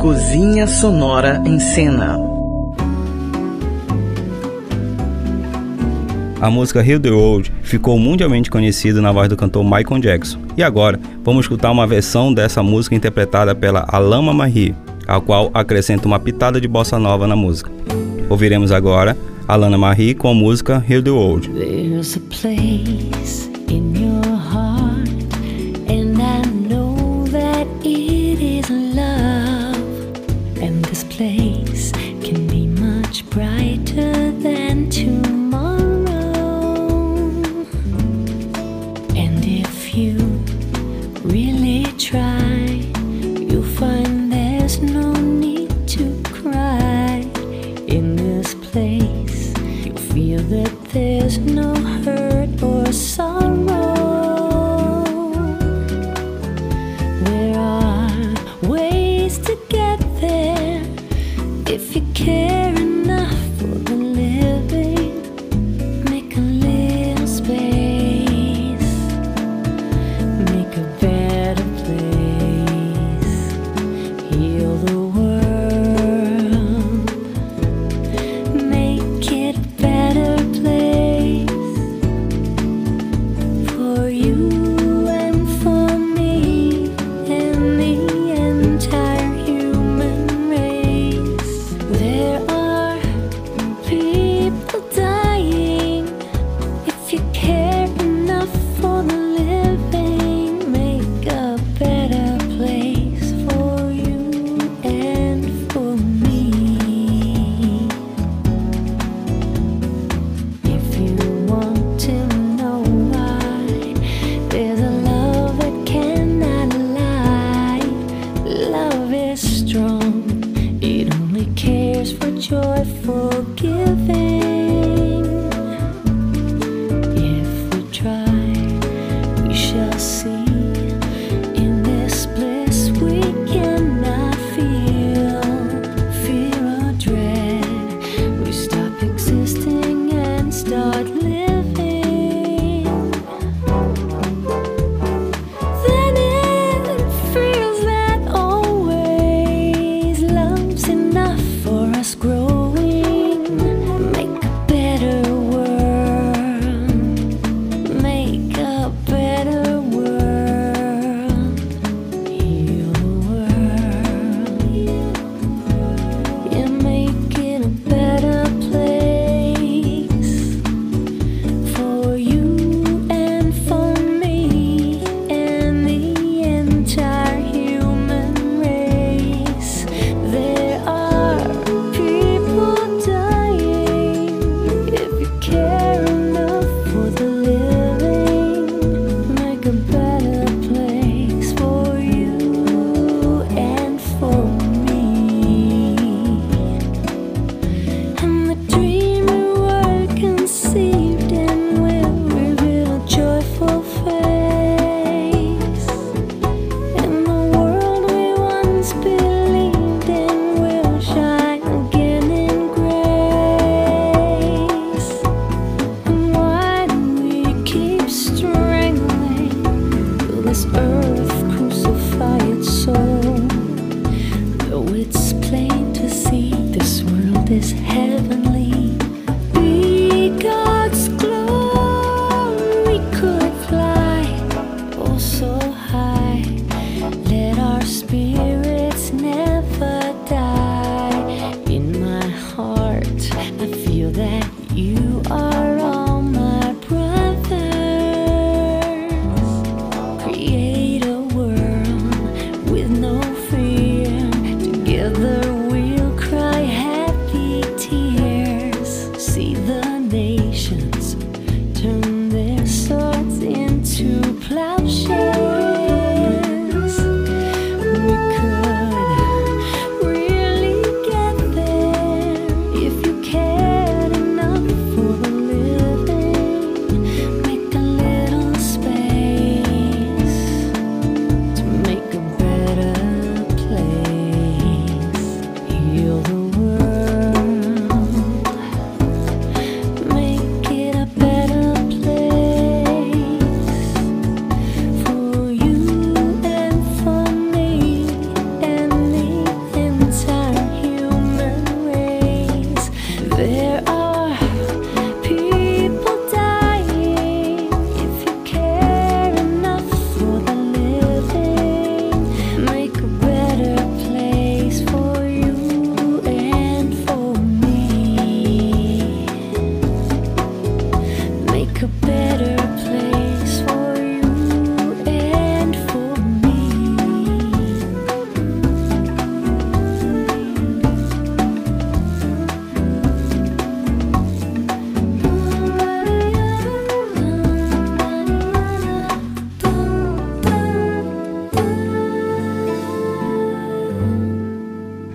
Cozinha 0.01 0.67
Sonora 0.67 1.43
em 1.45 1.59
Cena. 1.59 2.42
A 6.43 6.51
música 6.51 6.85
Heal 6.85 6.99
the 6.99 7.09
World 7.09 7.53
ficou 7.63 7.97
mundialmente 7.97 8.51
conhecida 8.51 9.01
na 9.01 9.13
voz 9.13 9.29
do 9.29 9.37
cantor 9.37 9.63
Michael 9.63 10.01
Jackson. 10.01 10.41
E 10.57 10.63
agora, 10.65 10.99
vamos 11.23 11.45
escutar 11.45 11.71
uma 11.71 11.87
versão 11.87 12.35
dessa 12.35 12.61
música 12.65 12.97
interpretada 12.97 13.55
pela 13.55 13.87
Alama 13.87 14.35
Marie, 14.35 14.75
a 15.07 15.21
qual 15.21 15.53
acrescenta 15.55 16.09
uma 16.09 16.19
pitada 16.19 16.61
de 16.61 16.67
bossa 16.67 16.99
nova 16.99 17.29
na 17.29 17.37
música. 17.37 17.71
Ouviremos 18.29 18.73
agora 18.73 19.17
Alana 19.47 19.79
Marie 19.79 20.15
com 20.15 20.27
a 20.27 20.35
música 20.35 20.85
Heal 20.91 21.05
the 21.05 21.11
World. 21.11 21.49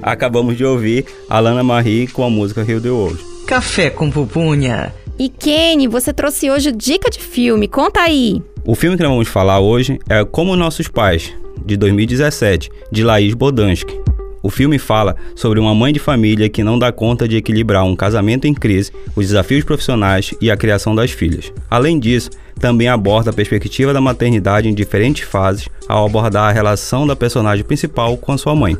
Acabamos 0.08 0.56
de 0.56 0.64
ouvir 0.64 1.06
Alana 1.30 1.62
Marie 1.62 2.08
com 2.08 2.24
a 2.24 2.30
música 2.30 2.64
Rio 2.64 2.80
the 2.80 2.90
World. 2.90 3.22
Café 3.46 3.90
com 3.90 4.10
pupunha. 4.10 4.94
E 5.20 5.28
Kenny, 5.28 5.86
você 5.86 6.14
trouxe 6.14 6.50
hoje 6.50 6.72
dica 6.72 7.10
de 7.10 7.20
filme. 7.20 7.68
Conta 7.68 8.00
aí. 8.00 8.42
O 8.64 8.74
filme 8.74 8.96
que 8.96 9.04
nós 9.04 9.12
vamos 9.12 9.28
falar 9.28 9.60
hoje 9.60 10.00
é 10.08 10.24
Como 10.24 10.56
Nossos 10.56 10.88
Pais, 10.88 11.34
de 11.66 11.76
2017, 11.76 12.70
de 12.90 13.04
Laís 13.04 13.34
Bodansky. 13.34 14.00
O 14.42 14.50
filme 14.50 14.80
fala 14.80 15.14
sobre 15.36 15.60
uma 15.60 15.76
mãe 15.76 15.92
de 15.92 16.00
família 16.00 16.48
que 16.48 16.64
não 16.64 16.80
dá 16.80 16.90
conta 16.90 17.28
de 17.28 17.36
equilibrar 17.36 17.84
um 17.84 17.96
casamento 17.96 18.48
em 18.48 18.54
crise, 18.54 18.94
os 19.14 19.28
desafios 19.28 19.66
profissionais 19.66 20.34
e 20.40 20.50
a 20.50 20.56
criação 20.56 20.96
das 20.96 21.12
filhas. 21.12 21.52
Além 21.70 22.00
disso, 22.00 22.30
também 22.58 22.88
aborda 22.88 23.32
a 23.32 23.34
perspectiva 23.34 23.92
da 23.92 24.00
maternidade 24.00 24.70
em 24.70 24.74
diferentes 24.74 25.28
fases 25.28 25.68
ao 25.86 26.06
abordar 26.06 26.50
a 26.50 26.54
relação 26.54 27.06
da 27.06 27.14
personagem 27.14 27.66
principal 27.66 28.16
com 28.16 28.32
a 28.32 28.38
sua 28.38 28.56
mãe. 28.56 28.78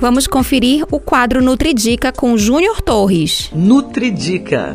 Vamos 0.00 0.26
conferir 0.26 0.86
o 0.90 0.98
quadro 0.98 1.42
Nutridica 1.42 2.10
com 2.10 2.34
Júnior 2.38 2.80
Torres. 2.80 3.50
Nutridica. 3.54 4.74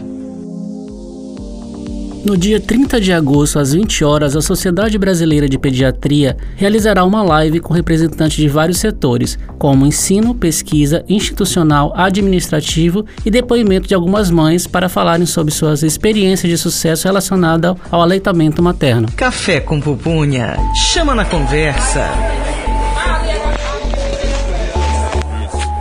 No 2.23 2.37
dia 2.37 2.59
30 2.59 3.01
de 3.01 3.11
agosto, 3.11 3.57
às 3.57 3.73
20 3.73 4.03
horas, 4.03 4.35
a 4.35 4.41
Sociedade 4.41 4.99
Brasileira 4.99 5.49
de 5.49 5.57
Pediatria 5.57 6.37
realizará 6.55 7.03
uma 7.03 7.23
live 7.23 7.59
com 7.59 7.73
representantes 7.73 8.37
de 8.37 8.47
vários 8.47 8.77
setores, 8.77 9.37
como 9.57 9.85
ensino, 9.85 10.35
pesquisa, 10.35 11.03
institucional, 11.09 11.91
administrativo 11.95 13.03
e 13.25 13.31
depoimento 13.31 13.87
de 13.87 13.95
algumas 13.95 14.29
mães 14.29 14.67
para 14.67 14.89
falarem 14.89 15.25
sobre 15.25 15.51
suas 15.51 15.81
experiências 15.81 16.51
de 16.51 16.57
sucesso 16.57 17.07
relacionadas 17.07 17.75
ao 17.89 18.01
aleitamento 18.01 18.61
materno. 18.61 19.07
Café 19.15 19.59
com 19.59 19.79
pupunha. 19.81 20.55
Chama 20.75 21.15
na 21.15 21.25
conversa. 21.25 22.11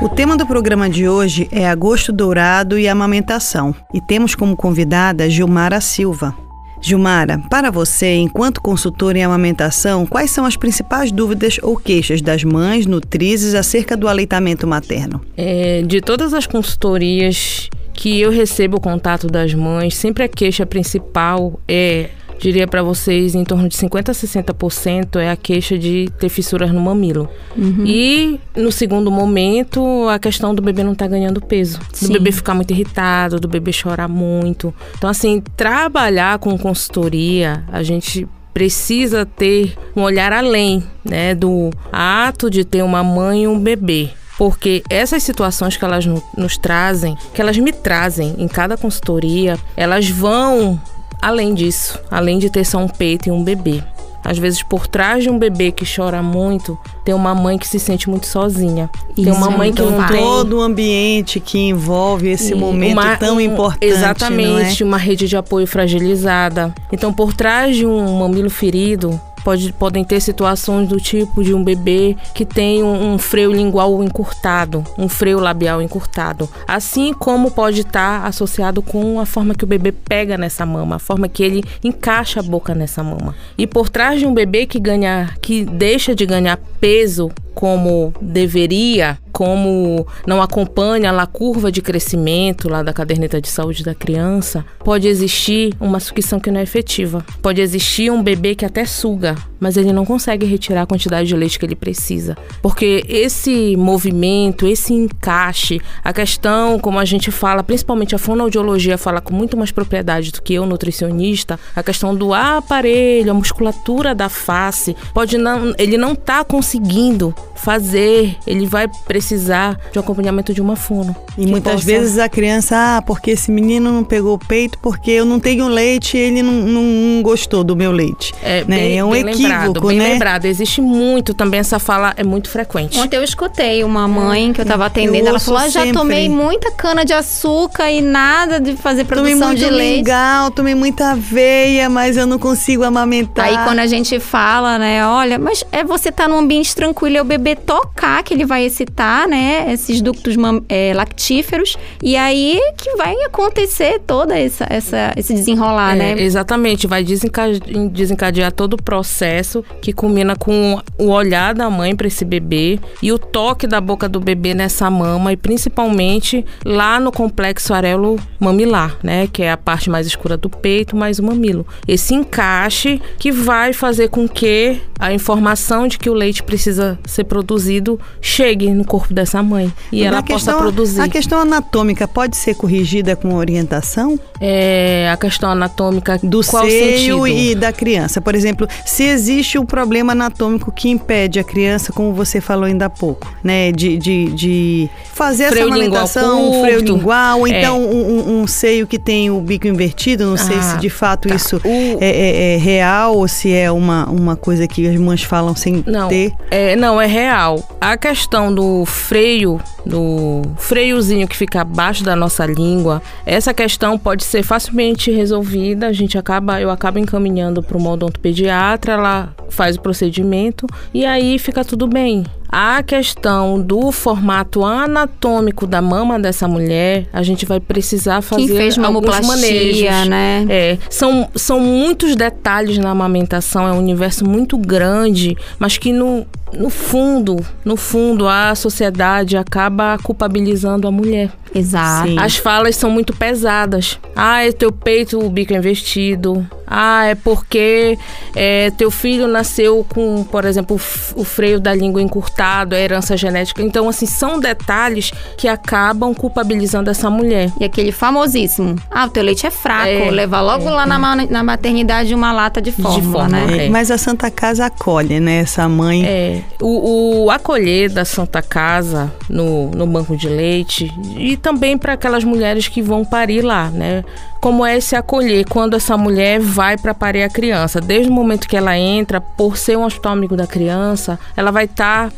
O 0.03 0.09
tema 0.09 0.37
do 0.37 0.47
programa 0.47 0.91
de 0.91 1.09
hoje 1.09 1.49
é 1.51 1.69
agosto 1.69 2.13
dourado 2.13 2.79
e 2.79 2.89
amamentação. 2.89 3.75
E 3.93 4.01
temos 4.01 4.35
como 4.35 4.57
convidada 4.57 5.31
Gilmara 5.31 5.81
Silva. 5.81 6.37
Gilmara, 6.81 7.41
para 7.49 7.71
você, 7.71 8.17
enquanto 8.17 8.61
consultora 8.61 9.17
em 9.17 9.25
amamentação, 9.25 10.05
quais 10.05 10.31
são 10.31 10.45
as 10.45 10.57
principais 10.57 11.11
dúvidas 11.11 11.59
ou 11.63 11.77
queixas 11.77 12.21
das 12.21 12.45
mães 12.45 12.85
nutrizes 12.85 13.55
acerca 13.55 13.97
do 13.97 14.07
aleitamento 14.07 14.67
materno? 14.67 15.23
É, 15.37 15.83
de 15.83 16.01
todas 16.03 16.35
as 16.35 16.47
consultorias 16.47 17.71
que 17.95 18.21
eu 18.21 18.31
recebo 18.31 18.77
o 18.77 18.81
contato 18.81 19.29
das 19.29 19.55
mães, 19.55 19.97
sempre 19.97 20.25
a 20.25 20.29
queixa 20.29 20.67
principal 20.67 21.59
é 21.67 22.11
diria 22.39 22.67
para 22.67 22.83
vocês, 22.83 23.35
em 23.35 23.45
torno 23.45 23.69
de 23.69 23.77
50 23.77 24.13
a 24.13 24.15
60% 24.15 25.17
é 25.17 25.31
a 25.31 25.37
queixa 25.37 25.79
de 25.79 26.11
ter 26.19 26.29
fissuras 26.29 26.71
no 26.71 26.81
mamilo. 26.81 27.29
Uhum. 27.57 27.85
E 27.87 28.41
no 28.57 28.71
segundo 28.71 29.11
momento, 29.11 30.09
a 30.09 30.19
questão 30.19 30.55
do 30.55 30.63
bebê 30.63 30.83
não 30.83 30.93
estar 30.93 31.07
tá 31.07 31.11
ganhando 31.11 31.41
peso. 31.41 31.81
Sim. 31.93 32.07
Do 32.09 32.13
bebê 32.15 32.33
ficar 32.33 32.55
muito 32.55 32.73
irritado, 32.73 33.41
do 33.41 33.49
bebê 33.49 33.73
chorar 33.73 34.09
muito. 34.09 34.75
Então, 34.97 35.09
assim, 35.09 35.43
trabalhar 35.57 36.39
com 36.39 36.57
consultoria, 36.59 37.65
a 37.73 37.83
gente 37.83 38.27
precisa 38.53 39.27
ter 39.27 39.75
um 39.97 40.03
olhar 40.03 40.33
além, 40.33 40.85
né, 41.05 41.35
do 41.35 41.71
ato 41.91 42.49
de 42.49 42.65
ter 42.65 42.83
uma 42.83 43.03
mãe 43.03 43.43
e 43.43 43.49
um 43.49 43.59
bebê. 43.59 44.11
Porque 44.39 44.83
essas 44.91 45.23
situações 45.23 45.77
que 45.77 45.85
elas 45.85 46.07
no- 46.07 46.23
nos 46.37 46.57
trazem, 46.57 47.17
que 47.33 47.41
elas 47.41 47.57
me 47.57 47.73
trazem 47.73 48.35
em 48.39 48.49
cada 48.49 48.77
consultoria, 48.77 49.59
elas 49.77 50.09
vão 50.09 50.81
além 51.25 51.55
disso, 51.55 51.99
além 52.11 52.39
de 52.39 52.51
ter 52.51 52.65
só 52.65 52.79
um 52.79 52.89
peito 52.89 53.29
e 53.29 53.33
um 53.33 53.43
bebê. 53.43 53.83
Às 54.27 54.39
vezes, 54.39 54.63
por 54.63 54.87
trás 54.87 55.23
de 55.23 55.29
um 55.29 55.39
bebê 55.39 55.71
que 55.71 55.85
chora 55.85 56.23
muito, 56.23 56.79
tem 57.05 57.15
uma 57.15 57.35
mãe 57.35 57.59
que 57.59 57.69
se 57.69 57.79
sente 57.79 58.09
muito 58.09 58.27
sozinha. 58.27 58.89
tem 59.15 59.29
Isso 59.29 59.35
uma 59.37 59.53
é 59.53 59.57
mãe 59.59 59.73
que 59.73 59.83
não 59.83 60.07
tem 60.07 60.17
Todo 60.23 60.57
o 60.59 60.63
ambiente 60.63 61.39
que 61.41 61.59
envolve 61.59 62.31
esse 62.31 62.53
e 62.53 62.55
momento 62.55 62.93
uma- 62.95 63.17
tão 63.19 63.37
um- 63.37 63.41
importante, 63.41 63.85
Exatamente, 63.85 64.83
não 64.83 64.89
é? 64.89 64.91
uma 64.91 64.97
rede 64.97 65.29
de 65.29 65.37
apoio 65.37 65.67
fragilizada. 65.67 66.75
Então, 66.91 67.13
por 67.13 67.35
trás 67.35 67.77
de 67.77 67.85
um 67.87 68.19
mamilo 68.19 68.49
ferido, 68.49 69.21
pode, 69.45 69.73
podem 69.75 70.03
ter 70.03 70.21
situações 70.21 70.89
do 70.89 70.99
tipo 70.99 71.45
de 71.45 71.55
um 71.55 71.63
bebê 71.63 72.17
que 72.35 72.45
tem 72.45 72.83
um, 72.83 73.13
um 73.13 73.19
freio 73.19 73.53
lingual 73.53 74.03
encurtado, 74.03 74.85
um 74.99 75.09
freio 75.09 75.39
labial 75.39 75.83
encurtado. 75.83 76.49
Assim 76.67 77.13
como 77.13 77.51
pode 77.51 77.83
estar 77.83 78.25
associado 78.27 78.81
com 78.83 79.21
a 79.21 79.27
forma 79.27 79.55
que 79.55 79.65
o 79.65 79.67
bebê 79.67 79.93
pega 79.93 80.39
nessa 80.39 80.65
mama, 80.65 80.97
a 80.97 80.99
forma 80.99 81.29
que 81.29 81.43
ele 81.43 81.63
encaixa 81.85 82.41
a 82.41 82.43
boca 82.43 82.75
nessa 82.75 83.03
mama. 83.03 83.35
E 83.59 83.67
por 83.67 83.89
trás 83.91 84.19
de 84.19 84.27
um 84.27 84.33
bebê 84.33 84.67
que 84.67 84.81
ganha, 84.81 85.31
que 85.41 85.65
deixa 85.65 86.15
de 86.15 86.25
ganhar 86.25 86.57
peso 86.81 87.31
como 87.55 88.13
deveria, 88.21 89.19
como 89.33 90.07
não 90.27 90.43
acompanha 90.43 91.11
a 91.11 91.27
curva 91.27 91.71
de 91.71 91.81
crescimento 91.81 92.69
lá 92.69 92.83
da 92.83 92.93
caderneta 92.93 93.41
de 93.41 93.49
saúde 93.49 93.83
da 93.83 93.95
criança, 93.95 94.65
pode 94.81 95.09
existir 95.09 95.75
uma 95.81 96.01
sucção 96.01 96.39
que 96.39 96.51
não 96.51 96.61
é 96.61 96.63
efetiva. 96.63 97.25
Pode 97.41 97.61
existir 97.61 98.11
um 98.11 98.23
bebê 98.23 98.55
que 98.55 98.65
até 98.65 98.85
suga, 98.85 99.37
mas 99.65 99.79
ele 99.79 99.95
não 99.95 100.05
consegue 100.05 100.45
retirar 100.45 100.83
a 100.83 100.87
quantidade 100.87 101.27
de 101.27 101.35
leite 101.35 101.59
que 101.59 101.65
ele 101.65 101.75
precisa. 101.75 102.37
Porque 102.61 103.03
esse 103.09 103.75
movimento, 103.79 104.67
esse 104.67 104.93
encaixe, 104.93 105.81
a 106.05 106.13
questão, 106.13 106.79
como 106.79 106.99
a 106.99 107.05
gente 107.07 107.31
fala, 107.31 107.63
principalmente 107.63 108.15
a 108.15 108.19
fonoaudiologia 108.19 108.99
fala 108.99 109.23
com 109.23 109.33
muito 109.33 109.57
mais 109.57 109.71
propriedade 109.71 110.31
do 110.33 110.43
que 110.43 110.53
eu, 110.53 110.67
nutricionista, 110.67 111.59
a 111.75 111.83
questão 111.83 112.15
do 112.15 112.35
aparelho, 112.35 113.31
a 113.31 113.35
musculatura 113.35 114.15
da 114.15 114.29
face, 114.29 114.95
pode 115.15 115.39
não, 115.39 115.75
ele 115.79 115.97
não 115.97 116.15
tá 116.15 116.45
conseguindo 116.45 117.35
fazer, 117.57 118.37
ele 118.47 118.67
vai 118.67 118.87
precisar 119.07 119.81
de 119.91 119.99
um 119.99 120.03
acompanhamento 120.03 120.53
de 120.53 120.61
uma 120.61 120.77
fono. 120.77 121.17
E 121.39 121.47
muitas 121.47 121.77
possa- 121.77 121.87
vezes 121.87 122.19
a 122.19 122.29
criança, 122.29 122.77
ah, 122.99 123.03
porque 123.03 123.31
esse 123.31 123.51
menino 123.51 123.91
não 123.91 124.05
pegou 124.05 124.35
o 124.35 124.39
peito 124.39 124.79
porque 124.83 125.11
eu 125.13 125.25
não 125.25 125.41
tenho 125.41 125.67
leite 125.69 126.19
e 126.19 126.21
ele 126.21 126.43
não, 126.43 126.53
não- 126.53 126.83
não 126.83 127.23
gostou 127.23 127.65
do 127.65 127.75
meu 127.75 127.91
leite. 127.91 128.35
É, 128.43 128.63
né? 128.65 128.77
bem, 128.77 128.99
é 128.99 129.05
um 129.05 129.15
equívoco, 129.15 129.43
lembrado, 129.63 129.87
bem 129.87 129.99
né? 129.99 130.09
lembrado. 130.11 130.45
Existe 130.47 130.81
muito 130.81 131.35
também 131.35 131.61
essa 131.61 131.79
fala, 131.79 132.13
é 132.17 132.25
muito 132.25 132.49
frequente. 132.49 132.99
Ontem 132.99 133.17
eu 133.17 133.25
escutei 133.25 133.83
uma 133.85 134.07
mãe 134.09 134.53
que 134.53 134.61
eu 134.61 134.65
tava 134.67 134.87
atendendo, 134.87 135.27
Eu 135.27 135.29
ela 135.29 135.41
falou: 135.41 135.61
ah, 135.61 135.69
já 135.69 135.81
sempre. 135.81 135.93
tomei 135.93 136.29
muita 136.29 136.71
cana 136.73 137.05
de 137.05 137.13
açúcar 137.13 137.91
e 137.91 138.01
nada 138.01 138.61
de 138.61 138.75
fazer 138.77 139.05
Tomei 139.05 139.25
produção 139.35 139.49
muito 139.49 139.59
de 139.61 139.71
leite. 139.71 139.97
mingau, 139.99 140.51
tomei 140.51 140.75
muita 140.75 141.13
aveia, 141.13 141.89
mas 141.89 142.17
eu 142.17 142.27
não 142.27 142.39
consigo 142.39 142.85
amamentar. 142.85 143.47
Aí 143.47 143.59
quando 143.65 143.79
a 143.79 143.87
gente 143.87 144.19
fala, 144.21 144.79
né, 144.79 145.07
olha, 145.07 145.39
mas 145.39 145.65
é 145.73 145.85
você 145.85 146.11
tá 146.11 146.27
num 146.29 146.39
ambiente 146.39 146.75
tranquilo, 146.75 147.17
é 147.17 147.21
o 147.23 147.25
bebê 147.25 147.55
tocar 147.57 148.23
que 148.23 148.35
ele 148.35 148.45
vai 148.45 148.65
excitar, 148.65 149.29
né, 149.29 149.67
esses 149.73 150.01
ductos 150.01 150.37
mam- 150.37 150.63
é, 150.69 150.93
lactíferos, 150.95 151.77
e 152.03 152.17
aí 152.17 152.61
que 152.77 152.97
vai 152.97 153.15
acontecer 153.25 154.01
toda 154.07 154.39
essa, 154.39 154.67
essa 154.69 155.13
esse 155.17 155.35
desenrolar, 155.35 155.95
É, 155.95 155.97
né? 155.97 156.23
Exatamente, 156.23 156.87
vai 156.87 157.03
desenca- 157.05 157.49
desencadear 157.91 158.53
todo 158.53 158.75
o 158.75 158.83
processo 158.83 159.34
que 159.81 159.93
culmina 159.93 160.37
com 160.37 160.81
o 160.99 161.09
olhar 161.09 161.55
da 161.55 161.69
mãe 161.71 161.95
para 161.97 162.07
esse 162.07 162.25
bebê 162.25 162.79
e 163.03 163.11
o 163.13 163.19
toque 163.19 163.67
da 163.67 163.81
boca 163.81 164.09
do 164.09 164.21
bebê 164.21 164.55
nessa 164.55 164.91
mama 164.91 165.33
e 165.33 165.37
principalmente 165.37 166.45
lá 166.65 167.01
no 167.01 167.11
complexo 167.11 167.75
arelo 167.75 168.19
mamilar, 168.39 168.97
né, 169.03 169.27
que 169.33 169.43
é 169.43 169.51
a 169.51 169.57
parte 169.57 169.89
mais 169.91 170.07
escura 170.07 170.37
do 170.37 170.49
peito, 170.49 170.97
mais 170.97 171.19
o 171.19 171.23
mamilo. 171.25 171.67
Esse 171.87 172.15
encaixe 172.15 173.01
que 173.19 173.33
vai 173.33 173.73
fazer 173.73 174.09
com 174.09 174.29
que 174.29 174.81
a 174.99 175.13
informação 175.13 175.89
de 175.89 175.99
que 175.99 176.09
o 176.09 176.15
leite 176.15 176.43
precisa 176.43 176.99
ser 177.05 177.25
produzido 177.25 177.99
chegue 178.21 178.71
no 178.71 178.85
corpo 178.85 179.13
dessa 179.13 179.43
mãe 179.43 179.73
e 179.91 180.03
ela 180.05 180.23
possa 180.23 180.35
questão- 180.53 180.59
produzir. 180.59 181.01
A 181.01 181.09
questão 181.09 181.41
anatômica 181.41 182.07
pode 182.07 182.37
ser 182.37 182.55
corrigida 182.55 183.17
com 183.17 183.35
orientação 183.35 184.19
É, 184.41 185.09
a 185.13 185.17
questão 185.17 185.51
anatômica 185.51 186.19
do 186.23 186.43
seio 186.43 187.23
sentido? 187.23 187.27
e 187.29 187.55
da 187.55 187.73
criança? 187.73 188.21
Por 188.21 188.35
exemplo, 188.35 188.67
se 188.85 189.03
existe 189.25 189.59
um 189.59 189.65
problema 189.65 190.13
anatômico 190.13 190.71
que 190.71 190.89
impede 190.91 191.39
a 191.39 191.45
criança, 191.45 191.93
como 191.93 192.13
você 192.13 192.41
falou 192.41 192.65
ainda 192.65 192.87
há 192.87 192.91
pouco, 192.91 193.35
né, 193.43 193.73
de, 193.73 193.97
de, 193.97 194.27
de 194.33 194.91
fazer 195.15 195.49
Freio 195.49 195.65
essa 195.67 195.75
amamentação, 195.75 196.51
um 196.51 196.61
freio 196.63 196.81
lingual, 196.81 197.41
ou 197.41 197.47
É. 197.47 197.59
então 197.59 197.81
um, 197.83 198.41
um- 198.43 198.47
seio 198.47 198.87
que 198.87 198.99
tem 198.99 199.31
o 199.31 199.41
bico 199.41 199.67
invertido, 199.67 200.27
não 200.27 200.37
sei 200.37 200.57
Ah, 200.59 200.63
se 200.63 200.79
de 200.79 200.91
fato 200.91 201.29
tá. 201.29 201.35
isso 201.35 201.57
O- 201.65 201.99
é, 202.01 202.09
é- 202.11 202.55
é 202.55 202.57
real 202.59 203.17
ou 203.17 203.27
se 203.27 203.53
é 203.53 203.71
uma, 203.71 204.07
uma 204.11 204.37
coisa 204.37 204.67
que 204.69 204.87
as 204.87 204.97
mães 204.97 205.23
falam 205.23 205.57
sem 205.57 205.83
Não, 205.87 206.09
ter. 206.09 206.33
é, 206.51 206.77
não, 206.77 207.01
é 207.01 207.07
real. 207.07 207.63
A 207.81 207.97
questão 207.97 208.55
do 208.55 208.85
freio, 208.85 209.59
do 209.87 210.43
freiozinho 210.59 211.27
que 211.27 211.37
fica 211.37 211.63
abaixo 211.63 212.05
da 212.05 212.15
nossa 212.15 212.45
língua, 212.45 213.01
essa 213.25 213.55
questão 213.55 213.99
pode 213.99 214.25
ser 214.25 214.43
facilmente 214.43 215.11
resolvida. 215.11 215.87
A 215.87 215.93
gente 215.93 216.19
acaba, 216.19 216.61
eu 216.61 216.71
acabo 216.71 216.99
encaminhando 216.99 217.63
para 217.63 217.77
o 217.79 217.87
odontopediatra, 217.87 218.93
ela 218.95 219.14
faz 219.49 219.77
o 219.77 219.81
procedimento 219.81 220.67
e 220.93 221.05
aí 221.05 221.39
fica 221.39 221.65
tudo 221.65 221.87
bem. 221.87 222.25
A 222.49 222.83
questão 222.85 223.61
do 223.61 223.91
formato 223.91 224.65
anatômico 224.65 225.67
da 225.67 225.83
mama 225.83 226.21
dessa 226.21 226.47
mulher, 226.47 227.09
a 227.13 227.21
gente 227.23 227.45
vai 227.45 227.59
precisar 227.59 228.23
fazer 228.23 228.47
Quem 228.47 228.57
fez 228.57 228.79
alguns 228.79 228.95
mamoplastia, 228.95 229.91
manejos. 229.91 230.09
né? 230.09 230.47
É, 230.49 230.79
são, 230.89 231.29
são 231.35 231.59
muitos 231.59 232.15
detalhes 232.15 232.79
na 232.79 232.91
amamentação, 232.91 233.67
é 233.67 233.73
um 233.73 233.79
universo 233.79 234.25
muito 234.25 234.57
grande, 234.57 235.37
mas 235.59 235.79
que 235.79 235.93
no, 235.93 236.25
no 236.57 236.71
fundo, 236.71 237.45
no 237.65 237.77
fundo, 237.77 238.29
a 238.29 238.55
sociedade 238.55 239.37
acaba 239.37 239.99
culpabilizando 239.99 240.87
a 240.87 240.93
mulher. 240.93 241.33
Exato. 241.55 242.09
Sim. 242.09 242.19
As 242.19 242.37
falas 242.37 242.77
são 242.77 242.91
muito 242.91 243.13
pesadas. 243.15 243.99
Ah, 244.17 244.45
é 244.45 244.53
teu 244.53 244.73
peito, 244.73 245.19
o 245.19 245.29
bico 245.31 245.53
é 245.53 245.57
investido. 245.57 246.47
Ah, 246.67 247.05
é 247.05 247.15
porque 247.15 247.97
é, 248.35 248.71
teu 248.73 248.91
filho 248.91 249.29
nasceu 249.29 249.85
com, 249.95 250.25
por 250.25 250.45
exemplo, 250.47 250.81
o 251.15 251.23
freio 251.25 251.61
da 251.61 251.75
língua 251.75 252.01
encurtado, 252.03 252.75
a 252.75 252.79
herança 252.79 253.17
genética. 253.17 253.63
Então, 253.63 253.89
assim, 253.89 254.07
são 254.07 254.41
detalhes 254.41 255.13
que 255.37 255.47
acabam 255.47 256.15
culpabilizando 256.15 256.91
essa 256.91 257.11
mulher. 257.11 257.53
E 257.61 257.65
aquele 257.65 257.93
famosíssimo. 257.93 258.77
Ah, 258.91 259.05
o 259.05 259.11
teu 259.11 259.23
leite 259.23 259.47
é 259.47 259.51
fraco. 259.51 259.89
É, 259.89 260.11
Leva 260.11 260.41
logo 260.41 260.65
lá 260.71 260.87
na, 260.87 260.99
ma- 260.99 261.17
na 261.27 261.43
maternidade 261.43 262.15
uma 262.15 262.33
lata 262.33 262.63
de 262.63 262.73
fórmula, 262.73 263.29
fórmula, 263.29 263.47
né? 263.47 263.67
é. 263.67 263.69
Mas 263.69 263.91
a 263.91 263.99
Santa 263.99 264.31
Casa 264.31 264.67
acolhe, 264.67 265.21
né? 265.21 265.41
Essa 265.41 265.69
mãe. 265.69 266.05
É, 266.07 266.41
o, 266.63 267.25
o 267.25 267.31
acolher 267.31 267.91
da 267.91 268.05
Santa 268.07 268.41
Casa 268.41 269.13
no, 269.29 269.71
no 269.71 269.87
banco 269.87 270.17
de 270.17 270.29
leite 270.29 270.91
e 271.17 271.37
também 271.45 271.77
para 271.77 271.93
aquelas 271.93 272.25
mulheres 272.25 272.69
que 272.69 272.81
vão 272.81 273.05
parir 273.05 273.43
lá, 273.43 273.69
né? 273.69 274.03
Como 274.41 274.65
é 274.65 274.79
esse 274.79 274.97
acolher 274.97 275.47
quando 275.47 275.75
essa 275.75 275.97
mulher 275.97 276.41
vai 276.41 276.77
para 276.77 276.95
parir 276.95 277.23
a 277.23 277.29
criança? 277.29 277.81
Desde 277.81 278.11
o 278.11 278.13
momento 278.13 278.49
que 278.49 278.57
ela 278.57 278.77
entra, 278.79 279.21
por 279.21 279.57
ser 279.57 279.77
um 279.77 279.85
hospital 279.85 280.13
amigo 280.13 280.37
da 280.37 280.47
criança, 280.47 281.19
ela 281.37 281.51
vai 281.51 281.65
estar 281.65 282.11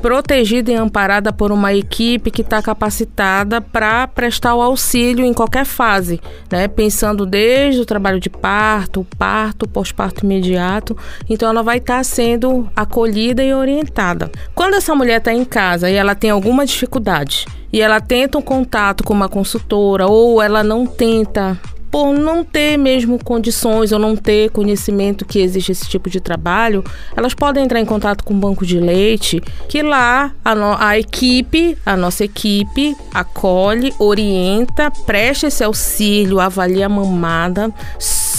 protegida 0.00 0.70
e 0.70 0.74
amparada 0.74 1.32
por 1.32 1.50
uma 1.52 1.74
equipe 1.74 2.30
que 2.30 2.42
está 2.42 2.62
capacitada 2.62 3.60
para 3.60 4.06
prestar 4.06 4.54
o 4.54 4.62
auxílio 4.62 5.24
em 5.24 5.34
qualquer 5.34 5.64
fase, 5.64 6.20
né? 6.50 6.68
Pensando 6.68 7.26
desde 7.26 7.80
o 7.80 7.86
trabalho 7.86 8.20
de 8.20 8.30
parto, 8.30 9.06
parto, 9.18 9.68
pós-parto 9.68 10.24
imediato. 10.24 10.96
Então 11.28 11.48
ela 11.48 11.62
vai 11.62 11.78
estar 11.78 12.04
sendo 12.04 12.68
acolhida 12.74 13.42
e 13.42 13.52
orientada. 13.52 14.30
Quando 14.54 14.74
essa 14.74 14.94
mulher 14.94 15.18
está 15.18 15.32
em 15.32 15.44
casa 15.44 15.90
e 15.90 15.94
ela 15.94 16.14
tem 16.14 16.30
alguma 16.30 16.64
dificuldade 16.64 17.46
e 17.72 17.80
ela 17.80 18.00
tenta 18.00 18.38
um 18.38 18.42
contato 18.42 19.04
com 19.04 19.12
uma 19.12 19.28
consultora 19.28 20.06
ou 20.06 20.40
ela 20.42 20.62
não 20.64 20.86
tenta 20.86 21.58
por 21.90 22.12
não 22.16 22.44
ter 22.44 22.76
mesmo 22.76 23.18
condições 23.22 23.90
ou 23.90 23.98
não 23.98 24.14
ter 24.14 24.50
conhecimento 24.50 25.24
que 25.24 25.40
existe 25.40 25.72
esse 25.72 25.88
tipo 25.88 26.08
de 26.08 26.20
trabalho, 26.20 26.84
elas 27.16 27.34
podem 27.34 27.64
entrar 27.64 27.80
em 27.80 27.84
contato 27.84 28.22
com 28.22 28.32
o 28.32 28.36
banco 28.36 28.64
de 28.64 28.78
leite, 28.78 29.40
que 29.68 29.82
lá 29.82 30.32
a, 30.44 30.54
no- 30.54 30.76
a 30.78 30.96
equipe, 30.96 31.76
a 31.84 31.96
nossa 31.96 32.22
equipe, 32.24 32.96
acolhe, 33.12 33.92
orienta, 33.98 34.88
presta 35.04 35.48
esse 35.48 35.64
auxílio, 35.64 36.38
avalia 36.38 36.86
a 36.86 36.88
mamada. 36.88 37.74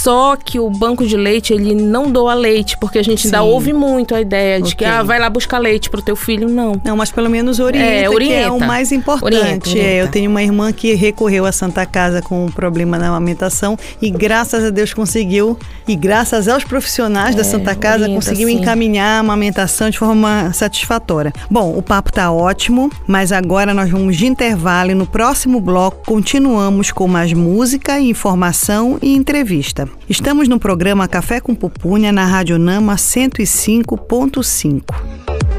Só 0.02 0.36
que 0.36 0.58
o 0.58 0.68
banco 0.68 1.06
de 1.06 1.16
leite, 1.16 1.52
ele 1.52 1.74
não 1.74 2.10
doa 2.10 2.34
leite, 2.34 2.76
porque 2.78 2.98
a 2.98 3.02
gente 3.04 3.26
ainda 3.26 3.38
Sim. 3.38 3.44
ouve 3.44 3.72
muito 3.72 4.14
a 4.14 4.20
ideia 4.20 4.60
de 4.60 4.74
que 4.74 4.84
Ok. 4.84 4.96
ah, 4.96 5.02
vai 5.02 5.18
lá 5.18 5.30
buscar 5.30 5.58
leite 5.58 5.88
pro 5.88 6.02
teu 6.02 6.16
filho. 6.16 6.48
Não. 6.48 6.80
Não, 6.84 6.96
mas 6.96 7.10
pelo 7.12 7.30
menos 7.30 7.60
orienta, 7.60 7.86
É, 7.86 7.98
que 8.00 8.04
é 8.06 8.10
o 8.10 8.14
orienta. 8.14 8.66
mais 8.66 8.90
importante. 8.90 9.36
Orienta, 9.36 9.68
orienta. 9.70 9.88
É, 9.90 10.02
eu 10.02 10.08
tenho 10.08 10.28
uma 10.30 10.42
irmã 10.42 10.72
que 10.72 10.94
recorreu 10.94 11.46
à 11.46 11.52
Santa 11.52 11.86
Casa 11.86 12.20
com 12.20 12.46
um 12.46 12.50
problema 12.50 12.98
na 12.98 13.08
amamentação 13.08 13.76
e 14.00 14.10
graças 14.10 14.64
a 14.64 14.70
Deus 14.70 14.92
conseguiu, 14.92 15.56
e 15.86 15.94
graças 15.94 16.48
aos 16.48 16.64
profissionais 16.64 17.34
da 17.36 17.44
Santa 17.44 17.74
Casa, 17.74 17.98
É, 17.98 18.08
orienta, 18.08 18.14
conseguiu 18.14 18.48
sim. 18.48 18.54
encaminhar 18.54 19.18
a 19.18 19.20
amamentação 19.20 19.88
de 19.88 19.98
forma 19.98 20.52
satisfatória. 20.52 21.32
Bom, 21.50 21.76
o 21.76 21.82
papo 21.82 22.12
tá 22.12 22.30
ótimo, 22.32 22.90
mas 23.06 23.30
agora 23.30 23.72
nós 23.72 23.88
vamos 23.90 24.16
de 24.16 24.26
intervalo 24.26 24.90
e 24.90 24.94
no 24.94 25.06
próximo 25.06 25.60
bloco 25.60 25.98
continuamos 26.06 26.90
com 26.90 27.06
mais 27.06 27.32
música, 27.32 28.00
informação 28.00 28.98
e 29.00 29.14
entrevista. 29.14 29.88
Estamos 30.08 30.48
no 30.48 30.58
programa 30.58 31.06
Café 31.08 31.40
com 31.40 31.54
Pupunha 31.54 32.12
na 32.12 32.26
Rádio 32.26 32.58
Nama 32.58 32.96
105.5. 32.96 34.82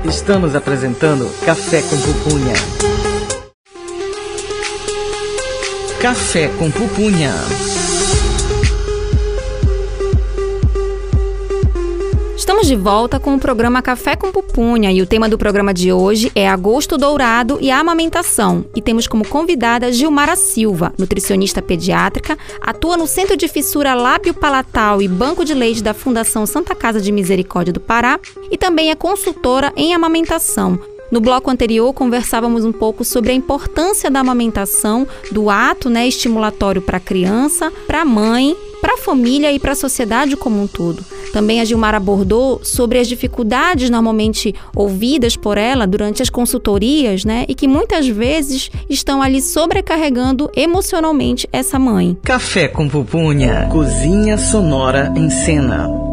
Estamos 0.05 0.55
apresentando 0.55 1.29
Café 1.45 1.81
com 1.81 1.97
Pupunha. 1.97 2.53
Café 6.01 6.49
com 6.59 6.69
Pupunha. 6.69 7.31
Estamos 12.43 12.67
de 12.67 12.75
volta 12.75 13.21
com 13.21 13.35
o 13.35 13.39
programa 13.39 13.81
Café 13.81 14.17
com 14.17 14.29
Pupunha 14.29 14.91
e 14.91 15.01
o 15.01 15.07
tema 15.07 15.29
do 15.29 15.37
programa 15.37 15.73
de 15.73 15.93
hoje 15.93 16.29
é 16.35 16.45
agosto 16.45 16.97
dourado 16.97 17.57
e 17.61 17.71
a 17.71 17.79
amamentação. 17.79 18.65
E 18.75 18.81
temos 18.81 19.07
como 19.07 19.25
convidada 19.25 19.89
Gilmara 19.93 20.35
Silva, 20.35 20.93
nutricionista 20.99 21.61
pediátrica, 21.61 22.37
atua 22.59 22.97
no 22.97 23.07
Centro 23.07 23.37
de 23.37 23.47
Fissura 23.47 23.93
Lábio-Palatal 23.93 25.01
e 25.01 25.07
Banco 25.07 25.45
de 25.45 25.53
Leite 25.53 25.81
da 25.81 25.93
Fundação 25.93 26.45
Santa 26.45 26.75
Casa 26.75 26.99
de 26.99 27.13
Misericórdia 27.13 27.71
do 27.71 27.79
Pará 27.79 28.19
e 28.51 28.57
também 28.57 28.91
é 28.91 28.95
consultora 28.95 29.71
em 29.77 29.93
amamentação. 29.93 30.77
No 31.13 31.21
bloco 31.21 31.51
anterior, 31.51 31.93
conversávamos 31.93 32.65
um 32.65 32.71
pouco 32.71 33.03
sobre 33.03 33.31
a 33.31 33.35
importância 33.35 34.09
da 34.09 34.21
amamentação, 34.21 35.05
do 35.31 35.47
ato 35.47 35.87
né, 35.87 36.07
estimulatório 36.07 36.81
para 36.81 36.97
a 36.97 36.99
criança, 36.99 37.71
para 37.85 38.01
a 38.01 38.05
mãe, 38.05 38.57
para 38.81 38.95
a 38.95 38.97
família 38.97 39.51
e 39.51 39.59
para 39.59 39.73
a 39.73 39.75
sociedade 39.75 40.35
como 40.35 40.59
um 40.59 40.65
todo. 40.65 41.05
Também 41.31 41.61
a 41.61 41.65
Gilmar 41.65 41.93
abordou 41.93 42.61
sobre 42.63 42.97
as 42.97 43.07
dificuldades 43.07 43.91
normalmente 43.91 44.55
ouvidas 44.75 45.35
por 45.35 45.55
ela 45.55 45.85
durante 45.85 46.23
as 46.23 46.31
consultorias, 46.31 47.23
né? 47.23 47.45
E 47.47 47.53
que 47.53 47.67
muitas 47.67 48.07
vezes 48.07 48.71
estão 48.89 49.21
ali 49.21 49.39
sobrecarregando 49.39 50.49
emocionalmente 50.55 51.47
essa 51.53 51.77
mãe. 51.77 52.17
Café 52.23 52.67
com 52.67 52.89
Pupunha. 52.89 53.67
Cozinha 53.71 54.35
sonora 54.35 55.13
em 55.15 55.29
cena. 55.29 56.12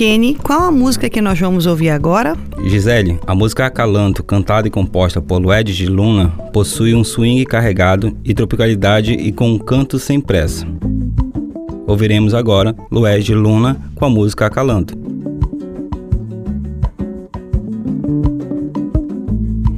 Kenny, 0.00 0.34
qual 0.34 0.62
a 0.62 0.70
música 0.70 1.10
que 1.10 1.20
nós 1.20 1.38
vamos 1.38 1.66
ouvir 1.66 1.90
agora? 1.90 2.34
Gisele, 2.64 3.20
a 3.26 3.34
música 3.34 3.66
Acalanto, 3.66 4.24
cantada 4.24 4.66
e 4.66 4.70
composta 4.70 5.20
por 5.20 5.42
Lued 5.42 5.76
de 5.76 5.84
Luna, 5.84 6.30
possui 6.54 6.94
um 6.94 7.04
swing 7.04 7.44
carregado 7.44 8.16
e 8.24 8.32
tropicalidade 8.32 9.12
e 9.12 9.30
com 9.30 9.50
um 9.50 9.58
canto 9.58 9.98
sem 9.98 10.18
pressa. 10.18 10.66
Ouviremos 11.86 12.32
agora 12.32 12.74
Lued 12.90 13.22
de 13.22 13.34
Luna 13.34 13.78
com 13.94 14.06
a 14.06 14.08
música 14.08 14.46
Acalanto. 14.46 14.94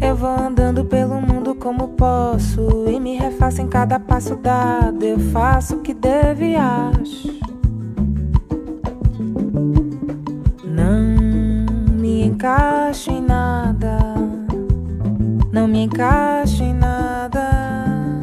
Eu 0.00 0.14
vou 0.14 0.38
andando 0.38 0.85
pelo 0.85 1.20
mundo 1.20 1.52
como 1.56 1.88
posso 1.88 2.85
e 2.88 3.00
me 3.00 3.16
refaço 3.16 3.61
em 3.61 3.66
cada 3.66 3.98
passo 3.98 4.37
dado. 4.37 5.04
Eu 5.04 5.18
faço 5.18 5.74
o 5.74 5.80
que 5.80 5.92
devo 5.92 6.44
e 6.44 6.54
acho. 6.54 7.41
Encaixo 12.42 13.12
em 13.12 13.22
nada. 13.22 13.98
Não 15.52 15.68
me 15.68 15.85
encaixo 15.85 16.64
em 16.64 16.74
nada. 16.74 18.18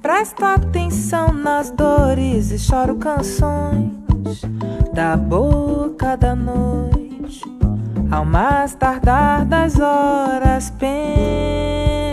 Presta 0.00 0.54
atenção 0.54 1.32
nas 1.32 1.72
dores 1.72 2.52
e 2.52 2.60
choro 2.60 2.94
canções 2.94 3.90
da 4.94 5.16
boca 5.16 6.16
da 6.16 6.36
noite. 6.36 7.42
Ao 8.08 8.24
mais 8.24 8.76
tardar 8.76 9.44
das 9.44 9.80
horas, 9.80 10.72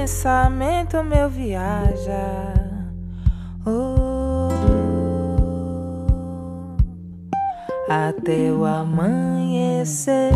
pensamento 0.07 1.03
meu 1.03 1.29
viaja. 1.29 2.51
Oh, 3.63 3.98
até 7.89 8.51
o 8.51 8.63
amanhecer. 8.65 10.31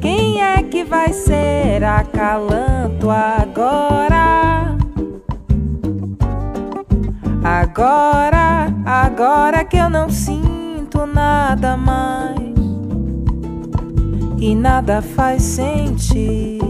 Quem 0.00 0.40
é 0.40 0.62
que 0.62 0.82
vai 0.82 1.12
ser 1.12 1.84
acalanto 1.84 3.10
agora? 3.10 4.74
Agora, 7.44 8.72
agora 8.86 9.64
que 9.64 9.76
eu 9.76 9.90
não 9.90 10.08
sinto 10.08 11.04
nada 11.04 11.76
mais 11.76 12.40
e 14.38 14.54
nada 14.54 15.02
faz 15.02 15.42
sentido. 15.42 16.62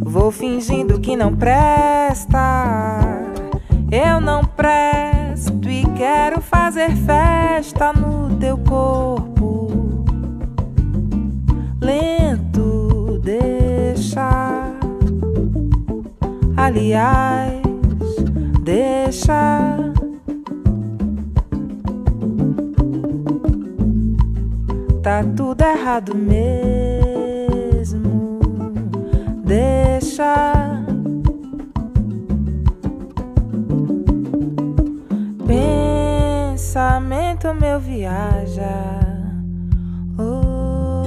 Vou 0.00 0.32
fingindo 0.32 0.98
que 0.98 1.16
não 1.16 1.36
presta, 1.36 2.96
eu 3.92 4.20
não 4.20 4.42
presto 4.42 5.07
quero 5.98 6.40
fazer 6.40 6.94
festa 6.94 7.92
no 7.92 8.36
teu 8.36 8.56
corpo. 8.58 10.04
Lento, 11.80 13.20
deixa. 13.20 14.72
Aliás, 16.56 17.60
deixa. 18.62 19.76
Tá 25.02 25.24
tudo 25.36 25.62
errado 25.62 26.14
mesmo. 26.14 27.18
Deixa. 29.44 30.67
Pensamento 37.48 37.54
meu 37.54 37.80
viaja. 37.80 39.00
Oh. 40.18 41.04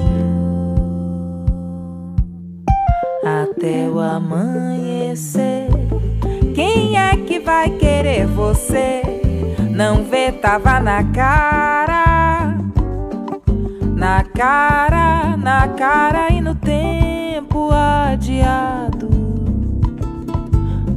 até 3.24 3.88
o 3.88 4.00
amanhecer. 4.00 5.68
Quem 6.56 6.98
é 6.98 7.16
que 7.16 7.40
vai 7.40 7.70
querer 7.70 8.26
você? 8.26 9.02
Não 9.70 10.04
vê, 10.04 10.32
tava 10.32 10.80
na 10.80 11.04
cara. 11.04 12.58
Na 13.96 14.24
cara, 14.24 15.38
na 15.38 15.68
cara 15.68 16.32
e 16.32 16.42
no 16.42 16.56
tempo 16.56 17.70
adiado. 17.72 19.10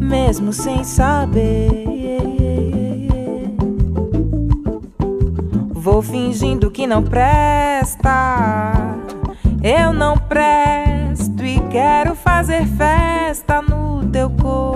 Mesmo 0.01 0.53
sem 0.53 0.83
saber. 0.85 1.94
Vou 5.85 6.01
fingindo 6.01 6.71
que 6.71 6.87
não 6.87 7.03
presta. 7.03 8.73
Eu 9.63 9.93
não 9.93 10.17
presto 10.17 11.45
e 11.45 11.61
quero 11.69 12.15
fazer 12.15 12.67
festa 12.69 13.61
no 13.61 14.03
teu 14.07 14.31
corpo. 14.31 14.74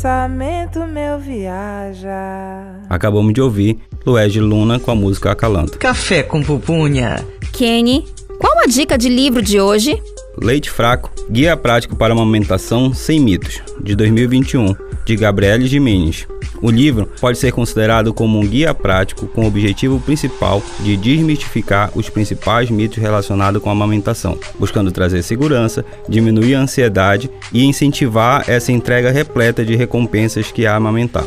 Pensamento 0.00 0.86
meu 0.86 1.18
viaja. 1.18 2.80
Acabamos 2.88 3.34
de 3.34 3.42
ouvir 3.42 3.76
Luege 4.06 4.40
Luna 4.40 4.80
com 4.80 4.90
a 4.90 4.94
música 4.94 5.30
Acalanto. 5.30 5.76
Café 5.76 6.22
com 6.22 6.42
pupunha. 6.42 7.22
Kenny, 7.52 8.06
qual 8.38 8.60
a 8.60 8.66
dica 8.66 8.96
de 8.96 9.10
livro 9.10 9.42
de 9.42 9.60
hoje? 9.60 10.02
Leite 10.38 10.70
Fraco, 10.70 11.10
Guia 11.30 11.54
Prático 11.54 11.96
para 11.96 12.14
a 12.14 12.16
Amamentação 12.16 12.94
Sem 12.94 13.20
Mitos, 13.20 13.60
de 13.78 13.94
2021, 13.94 14.74
de 15.04 15.16
Gabriele 15.16 15.66
Jimenez. 15.66 16.26
O 16.62 16.70
livro 16.70 17.08
pode 17.20 17.38
ser 17.38 17.52
considerado 17.52 18.12
como 18.12 18.38
um 18.38 18.46
guia 18.46 18.74
prático 18.74 19.26
com 19.26 19.44
o 19.44 19.46
objetivo 19.46 19.98
principal 20.00 20.62
de 20.80 20.96
desmistificar 20.96 21.90
os 21.94 22.08
principais 22.08 22.70
mitos 22.70 22.98
relacionados 22.98 23.62
com 23.62 23.68
a 23.68 23.72
amamentação, 23.72 24.38
buscando 24.58 24.92
trazer 24.92 25.22
segurança, 25.22 25.84
diminuir 26.08 26.54
a 26.54 26.60
ansiedade 26.60 27.30
e 27.52 27.64
incentivar 27.64 28.44
essa 28.48 28.72
entrega 28.72 29.10
repleta 29.10 29.64
de 29.64 29.74
recompensas 29.74 30.52
que 30.52 30.66
há 30.66 30.74
a 30.74 30.76
amamentar. 30.76 31.24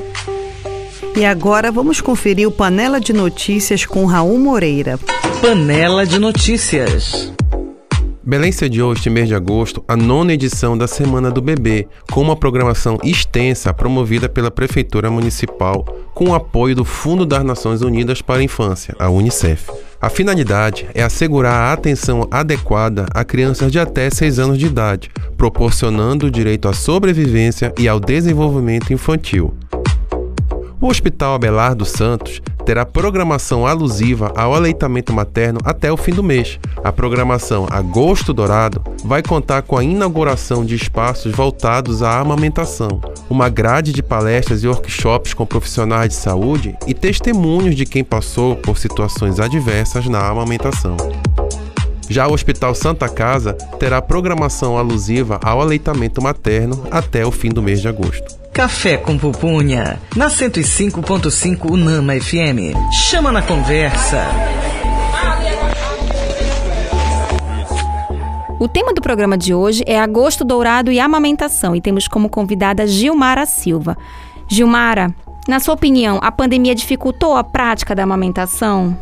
E 1.15 1.25
agora 1.25 1.71
vamos 1.71 2.01
conferir 2.01 2.47
o 2.47 2.51
Panela 2.51 2.99
de 2.99 3.13
Notícias 3.13 3.85
com 3.85 4.05
Raul 4.05 4.39
Moreira. 4.39 4.99
Panela 5.41 6.05
de 6.05 6.17
notícias. 6.17 7.31
Belém 8.25 8.53
sediou 8.53 8.93
este 8.93 9.09
mês 9.09 9.27
de 9.27 9.35
agosto 9.35 9.83
a 9.85 9.97
nona 9.97 10.31
edição 10.31 10.77
da 10.77 10.87
Semana 10.87 11.29
do 11.29 11.41
Bebê, 11.41 11.89
com 12.09 12.21
uma 12.21 12.37
programação 12.37 12.97
extensa 13.03 13.73
promovida 13.73 14.29
pela 14.29 14.49
Prefeitura 14.49 15.11
Municipal 15.11 15.83
com 16.13 16.29
o 16.29 16.33
apoio 16.33 16.73
do 16.73 16.85
Fundo 16.85 17.25
das 17.25 17.43
Nações 17.43 17.81
Unidas 17.81 18.21
para 18.21 18.39
a 18.39 18.43
Infância, 18.43 18.95
a 18.97 19.09
Unicef. 19.09 19.69
A 19.99 20.09
finalidade 20.09 20.87
é 20.93 21.03
assegurar 21.03 21.53
a 21.53 21.73
atenção 21.73 22.25
adequada 22.31 23.05
a 23.13 23.25
crianças 23.25 23.69
de 23.69 23.79
até 23.79 24.09
6 24.09 24.39
anos 24.39 24.57
de 24.57 24.67
idade, 24.67 25.11
proporcionando 25.35 26.27
o 26.27 26.31
direito 26.31 26.69
à 26.69 26.73
sobrevivência 26.73 27.73
e 27.77 27.89
ao 27.89 27.99
desenvolvimento 27.99 28.93
infantil. 28.93 29.53
O 30.83 30.87
Hospital 30.87 31.35
Abelardo 31.35 31.85
Santos 31.85 32.41
terá 32.65 32.85
programação 32.85 33.65
alusiva 33.65 34.33
ao 34.35 34.53
aleitamento 34.53 35.13
materno 35.13 35.57
até 35.63 35.89
o 35.89 35.95
fim 35.95 36.11
do 36.11 36.21
mês. 36.21 36.59
A 36.83 36.91
programação 36.91 37.65
Agosto 37.71 38.33
Dourado 38.33 38.83
vai 39.01 39.23
contar 39.23 39.61
com 39.61 39.77
a 39.77 39.83
inauguração 39.83 40.65
de 40.65 40.75
espaços 40.75 41.33
voltados 41.33 42.03
à 42.03 42.19
amamentação, 42.19 42.99
uma 43.29 43.47
grade 43.47 43.93
de 43.93 44.03
palestras 44.03 44.61
e 44.61 44.67
workshops 44.67 45.33
com 45.33 45.45
profissionais 45.45 46.09
de 46.09 46.15
saúde 46.15 46.75
e 46.85 46.93
testemunhos 46.93 47.77
de 47.77 47.85
quem 47.85 48.03
passou 48.03 48.57
por 48.57 48.77
situações 48.77 49.39
adversas 49.39 50.07
na 50.07 50.27
amamentação. 50.27 50.97
Já 52.09 52.27
o 52.27 52.33
Hospital 52.33 52.75
Santa 52.75 53.07
Casa 53.07 53.53
terá 53.79 54.01
programação 54.01 54.77
alusiva 54.77 55.39
ao 55.41 55.61
aleitamento 55.61 56.21
materno 56.21 56.85
até 56.91 57.25
o 57.25 57.31
fim 57.31 57.51
do 57.51 57.63
mês 57.63 57.79
de 57.79 57.87
agosto. 57.87 58.42
Café 58.53 58.97
com 58.97 59.17
pupunha. 59.17 59.99
Na 60.15 60.27
105.5 60.27 61.71
Unama 61.71 62.13
FM. 62.13 62.77
Chama 63.09 63.31
na 63.31 63.41
conversa. 63.41 64.27
O 68.59 68.67
tema 68.67 68.93
do 68.93 69.01
programa 69.01 69.35
de 69.35 69.55
hoje 69.55 69.83
é 69.87 69.99
Agosto 69.99 70.45
Dourado 70.45 70.91
e 70.91 70.99
Amamentação 70.99 71.75
e 71.75 71.81
temos 71.81 72.07
como 72.07 72.29
convidada 72.29 72.85
Gilmara 72.85 73.47
Silva. 73.47 73.97
Gilmara, 74.47 75.11
na 75.47 75.59
sua 75.59 75.73
opinião, 75.73 76.19
a 76.21 76.31
pandemia 76.31 76.75
dificultou 76.75 77.35
a 77.35 77.43
prática 77.43 77.95
da 77.95 78.03
amamentação? 78.03 78.95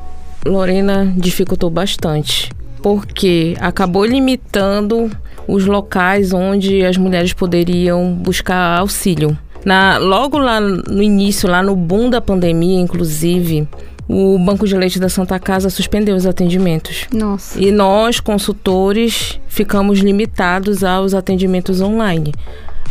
Lorena 0.46 1.14
dificultou 1.18 1.70
bastante, 1.70 2.50
porque 2.82 3.56
acabou 3.60 4.06
limitando 4.06 5.10
os 5.48 5.66
locais 5.66 6.34
onde 6.34 6.86
as 6.86 6.98
mulheres 6.98 7.34
poderiam 7.34 8.14
buscar 8.14 8.80
auxílio. 8.80 9.38
Na, 9.64 9.98
logo 9.98 10.38
lá 10.38 10.60
no 10.60 11.04
início, 11.04 11.48
lá 11.50 11.62
no 11.62 11.76
boom 11.76 12.10
da 12.10 12.20
pandemia, 12.20 12.80
inclusive, 12.80 13.68
o 14.08 14.38
Banco 14.40 14.68
de 14.68 14.76
Leite 14.76 15.00
da 15.00 15.08
Santa 15.08 15.40
Casa 15.40 15.70
suspendeu 15.70 16.16
os 16.16 16.26
atendimentos. 16.26 17.08
Nossa. 17.14 17.60
E 17.62 17.72
nós, 17.72 18.20
consultores, 18.20 19.40
ficamos 19.48 20.00
limitados 20.00 20.84
aos 20.84 21.14
atendimentos 21.14 21.80
online. 21.80 22.34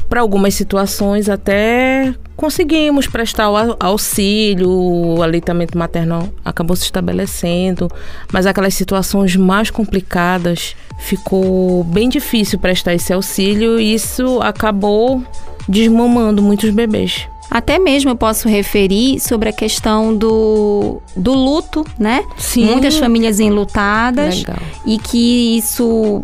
Para 0.08 0.20
algumas 0.20 0.54
situações, 0.54 1.28
até 1.28 2.14
conseguimos 2.40 3.06
prestar 3.06 3.50
o 3.50 3.76
auxílio, 3.78 4.70
o 4.70 5.22
aleitamento 5.22 5.76
materno 5.76 6.32
acabou 6.42 6.74
se 6.74 6.84
estabelecendo, 6.84 7.86
mas 8.32 8.46
aquelas 8.46 8.72
situações 8.72 9.36
mais 9.36 9.68
complicadas 9.68 10.74
ficou 11.00 11.84
bem 11.84 12.08
difícil 12.08 12.58
prestar 12.58 12.94
esse 12.94 13.12
auxílio 13.12 13.78
e 13.78 13.92
isso 13.92 14.40
acabou 14.40 15.22
desmamando 15.68 16.40
muitos 16.40 16.70
bebês. 16.70 17.28
Até 17.50 17.78
mesmo 17.78 18.10
eu 18.10 18.16
posso 18.16 18.48
referir 18.48 19.20
sobre 19.20 19.50
a 19.50 19.52
questão 19.52 20.16
do, 20.16 21.02
do 21.14 21.34
luto, 21.34 21.84
né? 21.98 22.24
Sim. 22.38 22.64
Muitas 22.64 22.96
famílias 22.96 23.38
enlutadas 23.38 24.38
Legal. 24.38 24.56
e 24.86 24.96
que 24.96 25.58
isso 25.58 26.22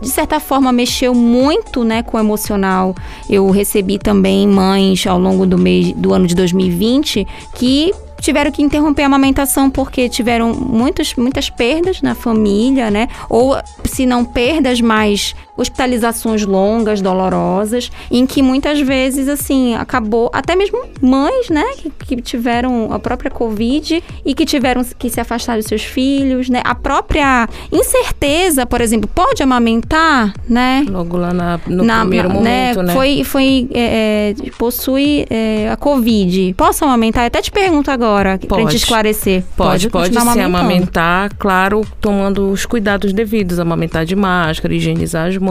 de 0.00 0.08
certa 0.08 0.40
forma 0.40 0.72
mexeu 0.72 1.14
muito, 1.14 1.84
né, 1.84 2.02
com 2.02 2.16
o 2.16 2.20
emocional. 2.20 2.94
Eu 3.28 3.50
recebi 3.50 3.98
também 3.98 4.46
mães 4.46 5.06
ao 5.06 5.18
longo 5.18 5.46
do 5.46 5.58
mês 5.58 5.92
do 5.92 6.12
ano 6.12 6.26
de 6.26 6.34
2020 6.34 7.26
que 7.54 7.92
tiveram 8.20 8.50
que 8.50 8.62
interromper 8.62 9.02
a 9.02 9.06
amamentação 9.06 9.70
porque 9.70 10.08
tiveram 10.08 10.52
muitas 10.52 11.14
muitas 11.14 11.48
perdas 11.48 12.02
na 12.02 12.14
família, 12.14 12.90
né? 12.90 13.08
Ou 13.28 13.56
se 13.84 14.06
não 14.06 14.24
perdas, 14.24 14.80
mas 14.80 15.34
hospitalizações 15.58 16.46
longas, 16.46 17.02
dolorosas, 17.02 17.90
em 18.10 18.24
que 18.24 18.40
muitas 18.40 18.80
vezes, 18.80 19.28
assim, 19.28 19.74
acabou, 19.74 20.30
até 20.32 20.54
mesmo 20.54 20.78
mães, 21.02 21.50
né, 21.50 21.64
que, 21.76 21.90
que 21.90 22.22
tiveram 22.22 22.92
a 22.92 22.98
própria 22.98 23.30
Covid 23.30 24.02
e 24.24 24.34
que 24.34 24.46
tiveram 24.46 24.84
que 24.98 25.10
se 25.10 25.20
afastar 25.20 25.56
dos 25.56 25.66
seus 25.66 25.82
filhos, 25.82 26.48
né, 26.48 26.62
a 26.64 26.74
própria 26.74 27.48
incerteza, 27.72 28.64
por 28.64 28.80
exemplo, 28.80 29.10
pode 29.12 29.42
amamentar, 29.42 30.32
né? 30.48 30.86
Logo 30.88 31.16
lá 31.16 31.32
na, 31.32 31.60
no 31.66 31.84
na, 31.84 32.00
primeiro 32.00 32.30
momento, 32.30 32.82
né? 32.82 32.94
Foi, 32.94 33.24
foi 33.24 33.68
é, 33.74 34.34
é, 34.46 34.50
possui 34.56 35.26
é, 35.28 35.70
a 35.70 35.76
Covid. 35.76 36.54
Posso 36.56 36.84
amamentar? 36.84 37.24
Eu 37.24 37.28
até 37.28 37.42
te 37.42 37.50
pergunto 37.50 37.90
agora, 37.90 38.38
pode. 38.38 38.46
pra 38.46 38.58
gente 38.60 38.76
esclarecer. 38.76 39.42
Pode, 39.56 39.90
pode, 39.90 40.12
pode 40.12 40.32
sim 40.32 40.40
amamentar, 40.40 41.30
claro, 41.36 41.82
tomando 42.00 42.50
os 42.50 42.64
cuidados 42.64 43.12
devidos, 43.12 43.58
amamentar 43.58 44.04
de 44.04 44.14
máscara, 44.14 44.74
higienizar 44.74 45.28
as 45.28 45.36
mãos, 45.36 45.47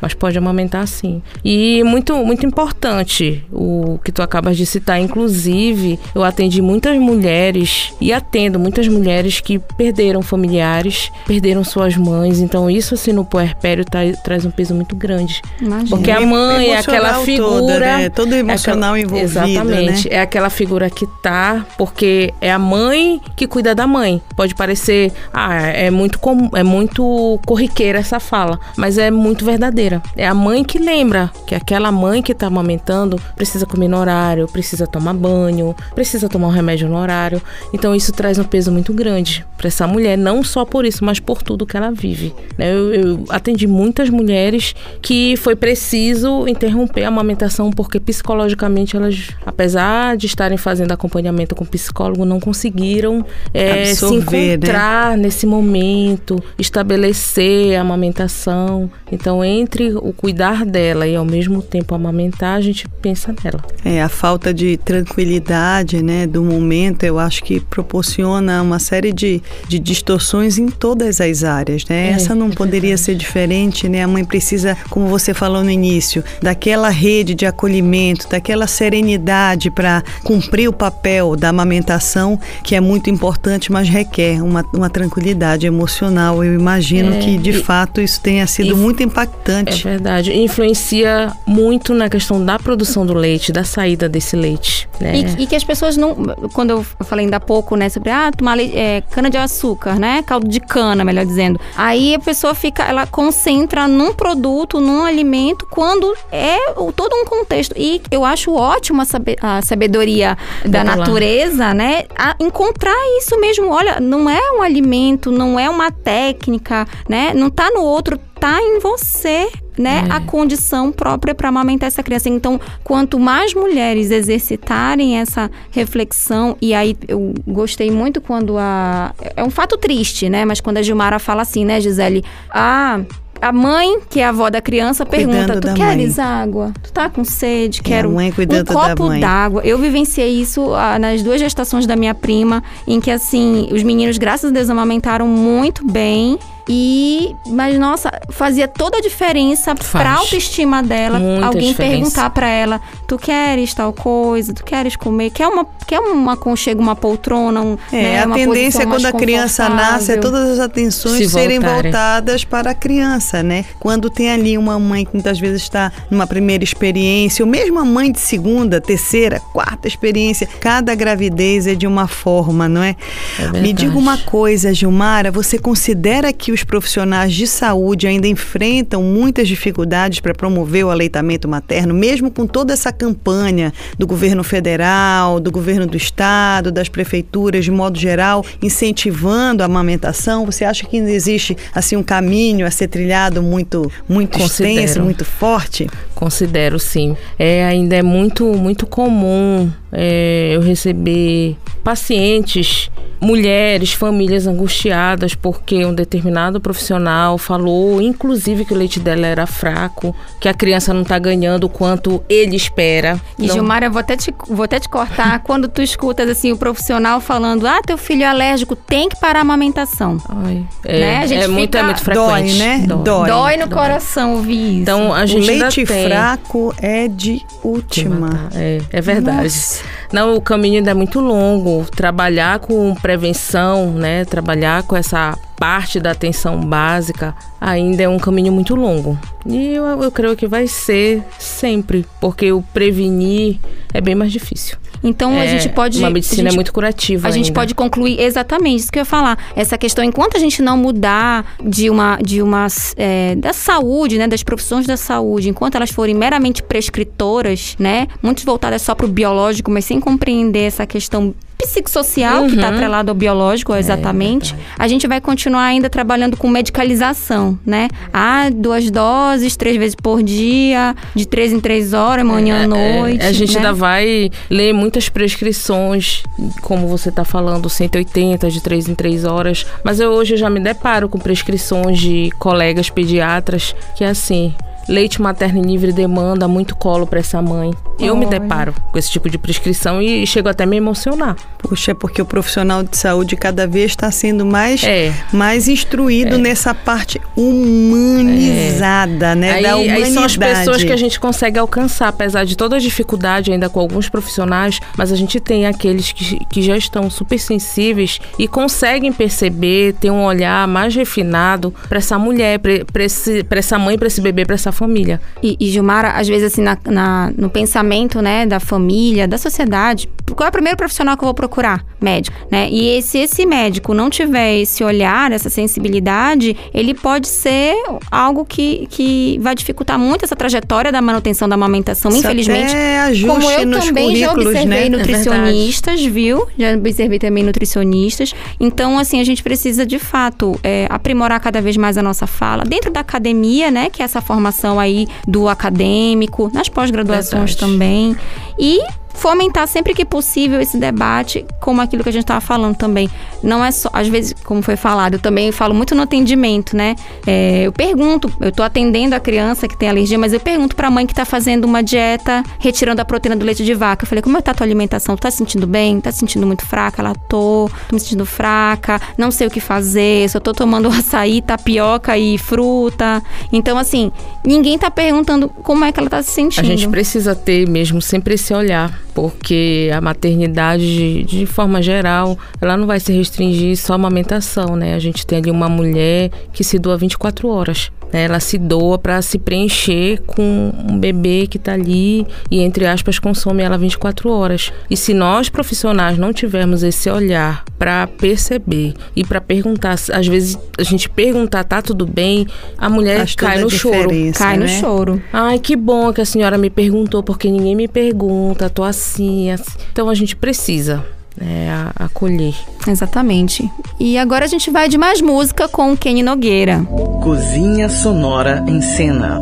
mas 0.00 0.14
pode 0.14 0.36
amamentar 0.38 0.86
sim. 0.86 1.22
E 1.44 1.82
muito, 1.84 2.14
muito 2.24 2.44
importante 2.44 3.44
o 3.52 3.98
que 4.04 4.12
tu 4.12 4.22
acabas 4.22 4.56
de 4.56 4.66
citar, 4.66 5.00
inclusive, 5.00 5.98
eu 6.14 6.22
atendi 6.22 6.60
muitas 6.60 6.96
mulheres 6.98 7.92
e 8.00 8.12
atendo 8.12 8.58
muitas 8.58 8.88
mulheres 8.88 9.40
que 9.40 9.58
perderam 9.58 10.22
familiares, 10.22 11.10
perderam 11.26 11.64
suas 11.64 11.96
mães, 11.96 12.40
então 12.40 12.70
isso 12.70 12.94
assim 12.94 13.12
no 13.12 13.24
puerpério 13.24 13.84
tá, 13.84 14.00
traz 14.22 14.44
um 14.44 14.50
peso 14.50 14.74
muito 14.74 14.94
grande. 14.94 15.40
Imagina. 15.60 15.88
Porque 15.88 16.10
a 16.10 16.20
mãe 16.20 16.70
é 16.70 16.78
aquela 16.78 17.14
figura, 17.24 17.48
toda, 17.48 17.78
né? 17.80 18.08
todo 18.10 18.34
emocional 18.34 18.96
é 18.96 19.00
aquela, 19.00 19.18
envolvido, 19.20 19.48
Exatamente, 19.48 20.08
né? 20.08 20.16
é 20.16 20.20
aquela 20.20 20.50
figura 20.50 20.90
que 20.90 21.06
tá, 21.22 21.66
porque 21.78 22.32
é 22.40 22.52
a 22.52 22.58
mãe 22.58 23.20
que 23.36 23.46
cuida 23.46 23.74
da 23.74 23.86
mãe. 23.86 24.20
Pode 24.36 24.54
parecer, 24.54 25.12
ah, 25.32 25.62
é 25.62 25.90
muito 25.90 26.18
comum, 26.18 26.50
é 26.54 26.62
muito 26.62 27.40
corriqueira 27.46 27.98
essa 27.98 28.20
fala, 28.20 28.58
mas 28.76 28.98
é 28.98 29.10
muito 29.16 29.44
verdadeira. 29.44 30.02
É 30.16 30.26
a 30.26 30.34
mãe 30.34 30.62
que 30.62 30.78
lembra 30.78 31.30
que 31.46 31.54
aquela 31.54 31.90
mãe 31.90 32.22
que 32.22 32.34
tá 32.34 32.46
amamentando 32.46 33.20
precisa 33.34 33.66
comer 33.66 33.88
no 33.88 33.98
horário, 33.98 34.46
precisa 34.46 34.86
tomar 34.86 35.14
banho, 35.14 35.74
precisa 35.94 36.28
tomar 36.28 36.48
um 36.48 36.50
remédio 36.50 36.88
no 36.88 36.96
horário. 36.96 37.40
Então 37.72 37.94
isso 37.94 38.12
traz 38.12 38.38
um 38.38 38.44
peso 38.44 38.70
muito 38.70 38.92
grande 38.92 39.44
para 39.56 39.68
essa 39.68 39.86
mulher, 39.86 40.16
não 40.16 40.44
só 40.44 40.64
por 40.64 40.84
isso, 40.84 41.04
mas 41.04 41.18
por 41.18 41.42
tudo 41.42 41.66
que 41.66 41.76
ela 41.76 41.90
vive. 41.90 42.34
Né? 42.58 42.72
Eu, 42.72 42.94
eu 42.94 43.24
atendi 43.28 43.66
muitas 43.66 44.10
mulheres 44.10 44.74
que 45.00 45.36
foi 45.36 45.56
preciso 45.56 46.46
interromper 46.46 47.04
a 47.04 47.08
amamentação 47.08 47.70
porque 47.70 47.98
psicologicamente 47.98 48.96
elas, 48.96 49.30
apesar 49.44 50.16
de 50.16 50.26
estarem 50.26 50.58
fazendo 50.58 50.92
acompanhamento 50.92 51.54
com 51.54 51.64
psicólogo, 51.64 52.24
não 52.24 52.38
conseguiram 52.38 53.24
é, 53.52 53.86
se 53.86 54.04
né? 54.04 54.16
encontrar 54.54 55.16
né? 55.16 55.24
nesse 55.24 55.46
momento, 55.46 56.42
estabelecer 56.58 57.76
a 57.76 57.80
amamentação. 57.80 58.90
Então, 59.10 59.44
entre 59.44 59.94
o 59.94 60.12
cuidar 60.12 60.64
dela 60.64 61.06
e 61.06 61.14
ao 61.14 61.24
mesmo 61.24 61.62
tempo 61.62 61.94
amamentar, 61.94 62.56
a 62.56 62.60
gente 62.60 62.88
pensa 63.00 63.34
nela. 63.42 63.62
É, 63.84 64.02
a 64.02 64.08
falta 64.08 64.52
de 64.52 64.76
tranquilidade, 64.76 66.02
né, 66.02 66.26
do 66.26 66.42
momento, 66.42 67.04
eu 67.04 67.18
acho 67.18 67.42
que 67.44 67.60
proporciona 67.60 68.62
uma 68.62 68.78
série 68.78 69.12
de, 69.12 69.42
de 69.68 69.78
distorções 69.78 70.58
em 70.58 70.68
todas 70.68 71.20
as 71.20 71.44
áreas, 71.44 71.84
né? 71.86 72.08
É, 72.08 72.12
Essa 72.12 72.34
não 72.34 72.48
é 72.48 72.54
poderia 72.54 72.90
verdade. 72.90 73.02
ser 73.02 73.14
diferente, 73.14 73.88
né? 73.88 74.02
A 74.02 74.08
mãe 74.08 74.24
precisa, 74.24 74.76
como 74.90 75.06
você 75.06 75.32
falou 75.32 75.62
no 75.62 75.70
início, 75.70 76.24
daquela 76.42 76.88
rede 76.88 77.34
de 77.34 77.46
acolhimento, 77.46 78.28
daquela 78.28 78.66
serenidade 78.66 79.70
para 79.70 80.02
cumprir 80.24 80.68
o 80.68 80.72
papel 80.72 81.36
da 81.36 81.50
amamentação, 81.50 82.38
que 82.64 82.74
é 82.74 82.80
muito 82.80 83.08
importante, 83.08 83.70
mas 83.70 83.88
requer 83.88 84.42
uma, 84.42 84.64
uma 84.74 84.90
tranquilidade 84.90 85.66
emocional. 85.66 86.42
Eu 86.42 86.54
imagino 86.54 87.14
é, 87.14 87.18
que, 87.18 87.38
de 87.38 87.50
e, 87.50 87.62
fato, 87.62 88.00
isso 88.00 88.20
tenha 88.20 88.46
sido 88.46 88.76
muito 88.76 88.95
impactante. 89.02 89.86
É 89.86 89.90
verdade. 89.90 90.32
Influencia 90.36 91.32
muito 91.46 91.94
na 91.94 92.08
questão 92.08 92.44
da 92.44 92.58
produção 92.58 93.06
do 93.06 93.14
leite, 93.14 93.52
da 93.52 93.64
saída 93.64 94.08
desse 94.08 94.36
leite. 94.36 94.88
Né? 95.00 95.34
E, 95.38 95.42
e, 95.42 95.46
que 95.46 95.54
as 95.54 95.64
pessoas 95.64 95.96
não. 95.96 96.14
Quando 96.52 96.70
eu 96.70 96.84
falei 97.04 97.24
ainda 97.24 97.36
há 97.36 97.40
pouco, 97.40 97.76
né, 97.76 97.88
sobre 97.88 98.10
ah, 98.10 98.30
tomar 98.36 98.54
leite, 98.54 98.76
é, 98.76 99.00
cana 99.00 99.28
de 99.28 99.36
açúcar, 99.36 99.98
né? 99.98 100.22
Caldo 100.22 100.48
de 100.48 100.60
cana, 100.60 101.04
melhor 101.04 101.24
dizendo. 101.24 101.60
Aí 101.76 102.14
a 102.14 102.18
pessoa 102.18 102.54
fica, 102.54 102.82
ela 102.82 103.06
concentra 103.06 103.86
num 103.86 104.12
produto, 104.12 104.80
num 104.80 105.04
alimento, 105.04 105.66
quando 105.70 106.14
é 106.32 106.72
todo 106.94 107.14
um 107.14 107.24
contexto. 107.24 107.74
E 107.76 108.00
eu 108.10 108.24
acho 108.24 108.52
ótimo 108.54 109.02
a, 109.40 109.62
sabedoria 109.62 110.36
da 110.64 110.82
natureza, 110.82 111.74
né? 111.74 112.04
A 112.16 112.34
encontrar 112.40 112.96
isso 113.18 113.38
mesmo. 113.40 113.70
Olha, 113.70 114.00
não 114.00 114.28
é 114.28 114.52
um 114.52 114.62
alimento, 114.62 115.30
não 115.30 115.58
é 115.58 115.68
uma 115.68 115.90
técnica, 115.90 116.86
né? 117.08 117.32
Não 117.34 117.50
tá 117.50 117.70
no 117.70 117.82
outro, 117.82 118.18
tá 118.38 118.60
em 118.60 118.78
você, 118.80 119.48
né, 119.78 120.06
é. 120.08 120.12
a 120.12 120.20
condição 120.20 120.92
própria 120.92 121.34
para 121.34 121.48
amamentar 121.48 121.86
essa 121.86 122.02
criança. 122.02 122.28
Então, 122.28 122.60
quanto 122.84 123.18
mais 123.18 123.54
mulheres 123.54 124.10
exercitarem 124.10 125.18
essa 125.18 125.50
reflexão, 125.70 126.56
e 126.60 126.74
aí 126.74 126.96
eu 127.08 127.34
gostei 127.46 127.90
muito 127.90 128.20
quando 128.20 128.56
a. 128.58 129.14
É 129.34 129.42
um 129.42 129.50
fato 129.50 129.76
triste, 129.76 130.28
né? 130.28 130.44
Mas 130.44 130.60
quando 130.60 130.78
a 130.78 130.82
Gilmara 130.82 131.18
fala 131.18 131.42
assim, 131.42 131.64
né, 131.64 131.80
Gisele? 131.80 132.24
Ah 132.50 133.00
a 133.40 133.52
mãe, 133.52 134.00
que 134.08 134.20
é 134.20 134.24
a 134.24 134.30
avó 134.30 134.50
da 134.50 134.60
criança, 134.60 135.04
pergunta: 135.04 135.60
Tu 135.60 135.74
queres 135.74 136.16
mãe. 136.16 136.26
água? 136.26 136.72
Tu 136.82 136.92
tá 136.92 137.08
com 137.08 137.24
sede? 137.24 137.82
Quero 137.82 138.10
um 138.10 138.64
copo 138.64 139.10
d'água. 139.20 139.62
Eu 139.64 139.78
vivenciei 139.78 140.40
isso 140.40 140.74
ah, 140.74 140.98
nas 140.98 141.22
duas 141.22 141.40
gestações 141.40 141.86
da 141.86 141.96
minha 141.96 142.14
prima, 142.14 142.62
em 142.86 143.00
que 143.00 143.10
assim, 143.10 143.68
os 143.72 143.82
meninos, 143.82 144.18
graças 144.18 144.50
a 144.50 144.52
Deus, 144.52 144.70
amamentaram 144.70 145.26
muito 145.26 145.86
bem. 145.86 146.38
E, 146.68 147.36
mas 147.46 147.78
nossa, 147.78 148.10
fazia 148.30 148.66
toda 148.66 148.98
a 148.98 149.00
diferença 149.00 149.74
Faz. 149.76 149.90
pra 149.90 150.14
autoestima 150.14 150.82
dela. 150.82 151.18
Muita 151.18 151.46
alguém 151.46 151.68
diferença. 151.70 151.96
perguntar 151.96 152.30
para 152.30 152.48
ela: 152.48 152.80
tu 153.06 153.16
queres 153.16 153.72
tal 153.72 153.92
coisa? 153.92 154.52
Tu 154.52 154.64
queres 154.64 154.96
comer? 154.96 155.30
Quer 155.30 155.46
uma, 155.46 155.66
quer 155.86 156.00
uma 156.00 156.32
aconchego, 156.32 156.82
uma 156.82 156.96
poltrona? 156.96 157.62
Um, 157.62 157.78
é, 157.92 158.02
né, 158.02 158.22
a 158.22 158.28
tendência 158.28 158.86
quando 158.86 159.06
a 159.06 159.12
criança 159.12 159.68
nasce 159.68 160.12
é 160.12 160.16
todas 160.16 160.50
as 160.50 160.58
atenções 160.58 161.18
Se 161.18 161.30
serem 161.30 161.60
voltadas 161.60 162.44
para 162.44 162.70
a 162.70 162.74
criança, 162.74 163.42
né? 163.42 163.64
Quando 163.78 164.10
tem 164.10 164.30
ali 164.30 164.58
uma 164.58 164.78
mãe 164.78 165.04
que 165.04 165.12
muitas 165.14 165.38
vezes 165.38 165.62
está 165.62 165.92
numa 166.10 166.26
primeira 166.26 166.64
experiência, 166.64 167.44
ou 167.44 167.50
mesmo 167.50 167.78
a 167.78 167.84
mãe 167.84 168.10
de 168.10 168.20
segunda, 168.20 168.80
terceira, 168.80 169.40
quarta 169.52 169.86
experiência, 169.86 170.48
cada 170.60 170.94
gravidez 170.94 171.66
é 171.66 171.74
de 171.74 171.86
uma 171.86 172.08
forma, 172.08 172.68
não 172.68 172.82
é? 172.82 172.96
é 173.38 173.60
Me 173.60 173.72
diga 173.72 173.96
uma 173.96 174.18
coisa, 174.18 174.74
Gilmara, 174.74 175.30
você 175.30 175.58
considera 175.58 176.32
que 176.32 176.50
os 176.50 176.64
profissionais 176.64 177.32
de 177.32 177.46
saúde 177.46 178.06
ainda 178.06 178.26
enfrentam 178.26 179.02
muitas 179.02 179.46
dificuldades 179.46 180.20
para 180.20 180.34
promover 180.34 180.84
o 180.84 180.90
aleitamento 180.90 181.48
materno, 181.48 181.94
mesmo 181.94 182.30
com 182.30 182.46
toda 182.46 182.72
essa 182.72 182.92
campanha 182.96 183.72
do 183.98 184.06
governo 184.06 184.42
federal, 184.42 185.38
do 185.38 185.50
governo 185.50 185.86
do 185.86 185.96
estado, 185.96 186.72
das 186.72 186.88
prefeituras 186.88 187.64
de 187.64 187.70
modo 187.70 187.98
geral, 187.98 188.44
incentivando 188.62 189.62
a 189.62 189.66
amamentação? 189.66 190.44
Você 190.46 190.64
acha 190.64 190.86
que 190.86 190.96
ainda 190.96 191.10
existe 191.10 191.56
assim 191.74 191.96
um 191.96 192.02
caminho 192.02 192.66
a 192.66 192.70
ser 192.70 192.88
trilhado 192.88 193.42
muito 193.42 193.90
muito 194.08 194.38
Considero. 194.38 194.74
extenso, 194.74 195.02
muito 195.02 195.24
forte? 195.24 195.86
Considero 196.16 196.78
sim. 196.78 197.14
É 197.38 197.64
ainda 197.64 197.94
é 197.94 198.02
muito 198.02 198.44
muito 198.54 198.86
comum 198.86 199.70
é, 199.92 200.50
eu 200.52 200.60
receber 200.60 201.56
pacientes, 201.84 202.90
mulheres, 203.20 203.92
famílias 203.92 204.46
angustiadas 204.46 205.34
porque 205.34 205.84
um 205.84 205.94
determinado 205.94 206.60
profissional 206.60 207.38
falou, 207.38 208.02
inclusive, 208.02 208.64
que 208.64 208.74
o 208.74 208.76
leite 208.76 208.98
dela 208.98 209.24
era 209.24 209.46
fraco, 209.46 210.14
que 210.40 210.48
a 210.48 210.54
criança 210.54 210.92
não 210.92 211.02
está 211.02 211.16
ganhando 211.18 211.64
o 211.64 211.68
quanto 211.68 212.22
ele 212.28 212.56
espera. 212.56 213.20
E 213.38 213.46
não... 213.46 213.54
Gilmar, 213.54 213.84
eu 213.84 213.90
vou 213.92 214.00
até 214.00 214.16
te, 214.16 214.34
vou 214.48 214.64
até 214.64 214.80
te 214.80 214.88
cortar. 214.88 215.40
quando 215.46 215.68
tu 215.68 215.80
escutas 215.80 216.28
assim 216.28 216.50
o 216.50 216.56
profissional 216.56 217.20
falando, 217.20 217.66
ah, 217.66 217.80
teu 217.86 217.96
filho 217.96 218.22
é 218.22 218.26
alérgico, 218.26 218.74
tem 218.74 219.08
que 219.08 219.18
parar 219.20 219.38
a 219.38 219.42
amamentação. 219.42 220.18
Ai, 220.28 220.66
é, 220.84 220.98
né? 220.98 221.18
a 221.18 221.26
gente 221.26 221.44
é, 221.44 221.48
muito, 221.48 221.76
é 221.76 221.82
muito 221.84 222.00
frequente. 222.00 222.26
Dói, 222.26 222.52
né? 222.54 222.84
Dói, 222.86 223.04
Dói, 223.04 223.56
no 223.56 223.66
Dói. 223.66 223.78
coração 223.78 224.34
ouvir 224.34 224.72
isso. 224.72 224.82
Então, 224.82 225.14
a 225.14 225.24
gente 225.24 225.50
o 225.50 225.58
leite 225.58 225.84
fraco 226.08 226.74
é 226.80 227.08
de 227.08 227.44
última. 227.62 228.48
É, 228.54 228.80
é 228.92 229.00
verdade. 229.00 229.44
Nossa. 229.44 229.84
Não, 230.12 230.36
o 230.36 230.40
caminho 230.40 230.78
ainda 230.78 230.90
é 230.90 230.94
muito 230.94 231.20
longo. 231.20 231.84
Trabalhar 231.84 232.58
com 232.60 232.94
prevenção, 232.94 233.92
né? 233.92 234.24
Trabalhar 234.24 234.82
com 234.84 234.96
essa 234.96 235.36
parte 235.58 235.98
da 235.98 236.10
atenção 236.10 236.60
básica 236.60 237.34
ainda 237.60 238.02
é 238.02 238.08
um 238.08 238.18
caminho 238.18 238.52
muito 238.52 238.74
longo. 238.74 239.18
E 239.44 239.74
eu, 239.74 240.02
eu 240.02 240.12
creio 240.12 240.36
que 240.36 240.46
vai 240.46 240.66
ser 240.66 241.22
sempre, 241.38 242.06
porque 242.20 242.52
o 242.52 242.62
prevenir 242.62 243.58
é 243.92 244.00
bem 244.00 244.14
mais 244.14 244.30
difícil. 244.30 244.76
Então 245.02 245.32
é, 245.32 245.42
a 245.42 245.46
gente 245.46 245.68
pode. 245.70 245.98
Uma 245.98 246.10
medicina 246.10 246.42
é 246.42 246.44
gente, 246.44 246.52
é 246.52 246.56
muito 246.56 246.72
curativa. 246.72 247.26
A 247.26 247.28
ainda. 247.28 247.36
gente 247.36 247.52
pode 247.52 247.74
concluir 247.74 248.20
exatamente 248.20 248.80
isso 248.80 248.92
que 248.92 248.98
eu 248.98 249.02
ia 249.02 249.04
falar. 249.04 249.38
Essa 249.54 249.76
questão, 249.78 250.04
enquanto 250.04 250.36
a 250.36 250.40
gente 250.40 250.62
não 250.62 250.76
mudar 250.76 251.56
de 251.62 251.90
uma. 251.90 252.16
De 252.22 252.42
uma 252.42 252.66
é, 252.96 253.34
da 253.36 253.52
saúde, 253.52 254.18
né? 254.18 254.26
Das 254.26 254.42
profissões 254.42 254.86
da 254.86 254.96
saúde, 254.96 255.48
enquanto 255.48 255.76
elas 255.76 255.90
forem 255.90 256.14
meramente 256.14 256.62
prescritoras, 256.62 257.76
né? 257.78 258.08
Muitas 258.22 258.44
voltadas 258.44 258.82
só 258.82 258.94
para 258.94 259.06
o 259.06 259.08
biológico, 259.08 259.70
mas 259.70 259.84
sem 259.84 260.00
compreender 260.00 260.64
essa 260.64 260.86
questão 260.86 261.34
psicossocial, 261.58 262.46
que 262.46 262.54
está 262.54 262.68
atrelado 262.68 263.10
ao 263.10 263.14
biológico, 263.14 263.74
exatamente, 263.74 264.54
a 264.78 264.86
gente 264.88 265.06
vai 265.06 265.20
continuar 265.20 265.64
ainda 265.64 265.88
trabalhando 265.90 266.36
com 266.36 266.48
medicalização, 266.48 267.58
né? 267.64 267.88
Ah, 268.12 268.48
duas 268.52 268.90
doses, 268.90 269.56
três 269.56 269.76
vezes 269.76 269.94
por 269.94 270.22
dia, 270.22 270.94
de 271.14 271.26
três 271.26 271.52
em 271.52 271.60
três 271.60 271.92
horas, 271.92 272.24
manhã 272.24 272.60
à 272.60 272.62
É, 272.64 272.66
noite. 272.66 273.24
a 273.24 273.32
gente 273.32 273.52
né? 273.52 273.58
ainda 273.58 273.72
vai 273.72 274.30
ler 274.50 274.72
muitas 274.72 275.08
prescrições, 275.08 276.22
como 276.62 276.86
você 276.86 277.08
está 277.08 277.24
falando, 277.24 277.68
180 277.68 278.50
de 278.50 278.60
3 278.60 278.88
em 278.88 278.94
3 278.94 279.24
horas. 279.24 279.66
Mas 279.84 280.00
eu 280.00 280.10
hoje 280.10 280.36
já 280.36 280.50
me 280.50 280.60
deparo 280.60 281.08
com 281.08 281.18
prescrições 281.18 281.98
de 281.98 282.30
colegas 282.38 282.90
pediatras 282.90 283.74
que 283.96 284.04
é 284.04 284.08
assim. 284.08 284.54
Leite 284.88 285.20
materno 285.20 285.62
livre 285.62 285.92
demanda, 285.92 286.46
muito 286.46 286.76
colo 286.76 287.06
para 287.06 287.18
essa 287.20 287.42
mãe. 287.42 287.72
Eu 287.98 288.14
me 288.16 288.26
deparo 288.26 288.74
com 288.92 288.98
esse 288.98 289.10
tipo 289.10 289.28
de 289.30 289.38
prescrição 289.38 290.02
e 290.02 290.26
chego 290.26 290.48
até 290.48 290.64
a 290.64 290.66
me 290.66 290.76
emocionar. 290.76 291.34
Puxa, 291.58 291.92
é 291.92 291.94
porque 291.94 292.20
o 292.20 292.26
profissional 292.26 292.82
de 292.82 292.96
saúde 292.96 293.36
cada 293.36 293.66
vez 293.66 293.92
está 293.92 294.10
sendo 294.10 294.44
mais, 294.44 294.84
É. 294.84 295.12
mais 295.32 295.66
instruído 295.66 296.36
nessa 296.38 296.74
parte 296.74 297.20
humanizada, 297.36 299.34
né? 299.34 299.52
Aí, 299.54 299.62
da 299.62 299.76
humanidade. 299.76 300.02
aí 300.04 300.12
são 300.12 300.24
as 300.24 300.36
pessoas 300.36 300.84
que 300.84 300.92
a 300.92 300.96
gente 300.96 301.18
consegue 301.18 301.58
alcançar, 301.58 302.08
apesar 302.08 302.44
de 302.44 302.56
toda 302.56 302.76
a 302.76 302.78
dificuldade 302.78 303.50
ainda 303.50 303.68
com 303.68 303.80
alguns 303.80 304.08
profissionais, 304.08 304.78
mas 304.96 305.10
a 305.10 305.16
gente 305.16 305.40
tem 305.40 305.66
aqueles 305.66 306.12
que, 306.12 306.44
que 306.46 306.62
já 306.62 306.76
estão 306.76 307.08
super 307.10 307.38
sensíveis 307.38 308.20
e 308.38 308.46
conseguem 308.46 309.12
perceber, 309.12 309.94
ter 309.94 310.10
um 310.10 310.24
olhar 310.24 310.68
mais 310.68 310.94
refinado 310.94 311.74
para 311.88 311.98
essa 311.98 312.18
mulher, 312.18 312.58
para 312.58 313.58
essa 313.58 313.78
mãe, 313.78 313.98
para 313.98 314.08
esse 314.08 314.20
bebê, 314.20 314.44
para 314.44 314.54
essa 314.54 314.72
família. 314.76 315.20
E, 315.42 315.56
e 315.58 315.66
Gilmara, 315.70 316.10
às 316.12 316.28
vezes, 316.28 316.52
assim, 316.52 316.62
na, 316.62 316.76
na- 316.86 317.32
no 317.36 317.48
pensamento, 317.50 318.20
né, 318.22 318.46
da 318.46 318.60
família, 318.60 319.26
da 319.26 319.38
sociedade, 319.38 320.08
qual 320.34 320.46
é 320.46 320.48
o 320.48 320.52
primeiro 320.52 320.76
profissional 320.76 321.16
que 321.16 321.22
eu 321.22 321.26
vou 321.26 321.34
procurar? 321.34 321.84
Médico, 322.00 322.36
né? 322.50 322.68
E 322.70 323.00
se 323.00 323.18
esse 323.18 323.46
médico 323.46 323.94
não 323.94 324.10
tiver 324.10 324.58
esse 324.58 324.84
olhar, 324.84 325.30
essa 325.32 325.48
sensibilidade, 325.48 326.56
ele 326.74 326.92
pode 326.94 327.28
ser 327.28 327.74
algo 328.10 328.44
que, 328.44 328.86
que 328.90 329.38
vai 329.40 329.54
dificultar 329.54 329.98
muito 329.98 330.24
essa 330.24 330.34
trajetória 330.36 330.90
da 330.92 331.00
manutenção 331.00 331.48
da 331.48 331.54
amamentação, 331.54 332.10
Isso 332.10 332.18
infelizmente. 332.20 332.74
até 332.74 333.12
Como 333.26 333.50
eu 333.50 333.70
também 333.80 334.16
já 334.16 334.32
observei 334.32 334.66
né? 334.90 334.98
nutricionistas, 334.98 336.04
viu? 336.04 336.46
Já 336.58 336.74
observei 336.76 337.18
também 337.18 337.42
nutricionistas. 337.44 338.34
Então, 338.60 338.98
assim, 338.98 339.20
a 339.20 339.24
gente 339.24 339.42
precisa, 339.42 339.86
de 339.86 339.98
fato, 339.98 340.58
é, 340.62 340.86
aprimorar 340.90 341.40
cada 341.40 341.60
vez 341.62 341.76
mais 341.76 341.96
a 341.96 342.02
nossa 342.02 342.26
fala. 342.26 342.64
Dentro 342.64 342.90
da 342.90 343.00
academia, 343.00 343.70
né? 343.70 343.88
Que 343.90 344.02
é 344.02 344.04
essa 344.04 344.20
formação 344.20 344.65
aí 344.78 345.06
do 345.26 345.48
acadêmico, 345.48 346.50
nas 346.52 346.68
pós-graduações 346.68 347.54
também. 347.54 348.16
E 348.58 348.80
fomentar 349.16 349.66
sempre 349.66 349.94
que 349.94 350.04
possível 350.04 350.60
esse 350.60 350.76
debate, 350.78 351.44
como 351.60 351.80
aquilo 351.80 352.02
que 352.02 352.08
a 352.08 352.12
gente 352.12 352.22
estava 352.22 352.40
falando 352.40 352.76
também. 352.76 353.10
Não 353.42 353.64
é 353.64 353.70
só, 353.70 353.88
às 353.92 354.08
vezes, 354.08 354.34
como 354.44 354.62
foi 354.62 354.76
falado, 354.76 355.14
eu 355.14 355.18
também 355.18 355.50
falo 355.50 355.74
muito 355.74 355.94
no 355.94 356.02
atendimento, 356.02 356.76
né? 356.76 356.94
É, 357.26 357.62
eu 357.62 357.72
pergunto, 357.72 358.32
eu 358.40 358.52
tô 358.52 358.62
atendendo 358.62 359.14
a 359.14 359.20
criança 359.20 359.66
que 359.66 359.76
tem 359.76 359.88
alergia, 359.88 360.18
mas 360.18 360.32
eu 360.32 360.40
pergunto 360.40 360.76
pra 360.76 360.90
mãe 360.90 361.06
que 361.06 361.14
tá 361.14 361.24
fazendo 361.24 361.64
uma 361.64 361.82
dieta, 361.82 362.42
retirando 362.58 363.00
a 363.00 363.04
proteína 363.04 363.36
do 363.36 363.44
leite 363.44 363.64
de 363.64 363.74
vaca. 363.74 364.04
Eu 364.04 364.08
falei, 364.08 364.22
como 364.22 364.36
é 364.36 364.40
que 364.40 364.44
tá 364.44 364.52
a 364.52 364.54
tua 364.54 364.66
alimentação? 364.66 365.16
Tu 365.16 365.20
tá 365.20 365.30
se 365.30 365.38
sentindo 365.38 365.66
bem? 365.66 366.00
Tá 366.00 366.12
se 366.12 366.18
sentindo 366.18 366.46
muito 366.46 366.64
fraca? 366.64 367.02
Ela, 367.02 367.14
tô, 367.28 367.70
tô 367.88 367.94
me 367.94 368.00
sentindo 368.00 368.26
fraca, 368.26 369.00
não 369.16 369.30
sei 369.30 369.46
o 369.46 369.50
que 369.50 369.60
fazer, 369.60 370.28
só 370.28 370.40
tô 370.40 370.52
tomando 370.52 370.88
açaí, 370.92 371.40
tapioca 371.40 372.16
e 372.18 372.38
fruta. 372.38 373.22
Então, 373.52 373.78
assim, 373.78 374.12
ninguém 374.44 374.78
tá 374.78 374.90
perguntando 374.90 375.48
como 375.48 375.84
é 375.84 375.92
que 375.92 375.98
ela 375.98 376.10
tá 376.10 376.22
se 376.22 376.30
sentindo. 376.30 376.64
A 376.64 376.68
gente 376.68 376.88
precisa 376.88 377.34
ter 377.34 377.68
mesmo 377.68 378.02
sempre 378.02 378.34
esse 378.34 378.52
olhar, 378.52 379.05
porque 379.16 379.90
a 379.96 379.98
maternidade, 379.98 380.84
de, 380.84 381.22
de 381.24 381.46
forma 381.46 381.80
geral, 381.80 382.38
ela 382.60 382.76
não 382.76 382.86
vai 382.86 383.00
se 383.00 383.10
restringir 383.14 383.74
só 383.74 383.94
à 383.94 383.96
amamentação, 383.96 384.76
né? 384.76 384.92
A 384.92 384.98
gente 384.98 385.26
tem 385.26 385.38
ali 385.38 385.50
uma 385.50 385.70
mulher 385.70 386.30
que 386.52 386.62
se 386.62 386.78
doa 386.78 386.98
24 386.98 387.48
horas. 387.48 387.90
né? 388.12 388.24
Ela 388.24 388.40
se 388.40 388.58
doa 388.58 388.98
para 388.98 389.22
se 389.22 389.38
preencher 389.38 390.20
com 390.26 390.70
um 390.86 390.98
bebê 390.98 391.46
que 391.48 391.58
tá 391.58 391.72
ali 391.72 392.26
e, 392.50 392.60
entre 392.60 392.86
aspas, 392.86 393.18
consome 393.18 393.62
ela 393.62 393.78
24 393.78 394.30
horas. 394.30 394.70
E 394.90 394.96
se 394.98 395.14
nós 395.14 395.48
profissionais 395.48 396.18
não 396.18 396.30
tivermos 396.30 396.82
esse 396.82 397.08
olhar 397.08 397.64
para 397.78 398.06
perceber 398.06 398.92
e 399.14 399.24
para 399.24 399.40
perguntar, 399.40 399.92
às 400.12 400.26
vezes 400.26 400.58
a 400.78 400.82
gente 400.82 401.08
perguntar, 401.08 401.64
tá 401.64 401.80
tudo 401.80 402.06
bem, 402.06 402.46
a 402.76 402.90
mulher 402.90 403.18
Faz 403.20 403.34
cai 403.34 403.60
no 403.60 403.70
choro. 403.70 404.10
Cai 404.34 404.58
no 404.58 404.64
né? 404.64 404.80
choro. 404.80 405.22
Ai, 405.32 405.58
que 405.58 405.74
bom 405.74 406.12
que 406.12 406.20
a 406.20 406.24
senhora 406.26 406.58
me 406.58 406.68
perguntou, 406.68 407.22
porque 407.22 407.50
ninguém 407.50 407.74
me 407.74 407.88
pergunta, 407.88 408.68
tô 408.68 408.82
assim, 408.82 409.05
assim. 409.06 409.48
Então 409.92 410.08
a 410.08 410.14
gente 410.14 410.34
precisa 410.34 411.04
né, 411.36 411.90
acolher. 411.94 412.54
Exatamente. 412.86 413.70
E 413.98 414.18
agora 414.18 414.44
a 414.44 414.48
gente 414.48 414.70
vai 414.70 414.88
de 414.88 414.98
mais 414.98 415.20
música 415.20 415.68
com 415.68 415.92
o 415.92 415.96
Kenny 415.96 416.22
Nogueira. 416.22 416.84
Cozinha 417.22 417.88
Sonora 417.88 418.64
em 418.66 418.80
Cena. 418.80 419.40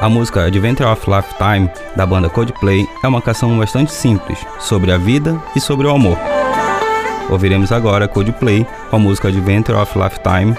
A 0.00 0.08
música 0.08 0.46
Adventure 0.46 0.88
of 0.88 1.02
Lifetime, 1.10 1.70
da 1.94 2.06
banda 2.06 2.30
Coldplay, 2.30 2.88
é 3.04 3.06
uma 3.08 3.20
canção 3.20 3.58
bastante 3.58 3.92
simples, 3.92 4.38
sobre 4.58 4.90
a 4.90 4.96
vida 4.96 5.38
e 5.54 5.60
sobre 5.60 5.86
o 5.86 5.90
amor. 5.90 6.16
Ouviremos 7.28 7.70
agora 7.70 8.08
Coldplay 8.08 8.66
com 8.88 8.96
a 8.96 8.98
música 8.98 9.28
Adventure 9.28 9.76
of 9.76 9.98
Lifetime, 9.98 10.56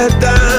We 0.00 0.06
are 0.06 0.49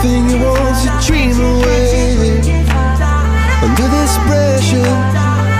everything 0.00 0.30
you 0.30 0.44
want 0.44 0.76
to 0.82 1.06
dream 1.06 1.36
away. 1.40 2.40
Under 3.62 3.88
this 3.88 4.16
pressure, 4.26 4.92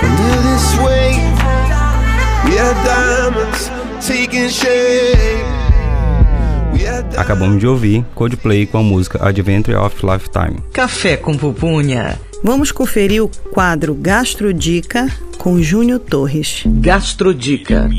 under 0.01 0.35
this 0.47 0.65
weight, 0.79 1.21
we 2.45 2.57
are 2.57 2.73
diamonds 2.83 3.69
taking 4.05 4.49
shape. 4.49 5.45
Acabamos 7.17 7.59
de 7.59 7.67
ouvir 7.67 8.05
Coldplay 8.15 8.65
com 8.65 8.79
a 8.79 8.83
música 8.83 9.23
Adventure 9.23 9.77
of 9.77 9.95
Lifetime. 10.05 10.57
Café 10.73 11.17
com 11.17 11.37
pupunha. 11.37 12.17
Vamos 12.43 12.71
conferir 12.71 13.21
o 13.21 13.29
quadro 13.51 13.93
Gastrodica 13.93 15.07
com 15.37 15.61
Júnior 15.61 15.99
Torres. 15.99 16.63
Gastrodica. 16.65 17.89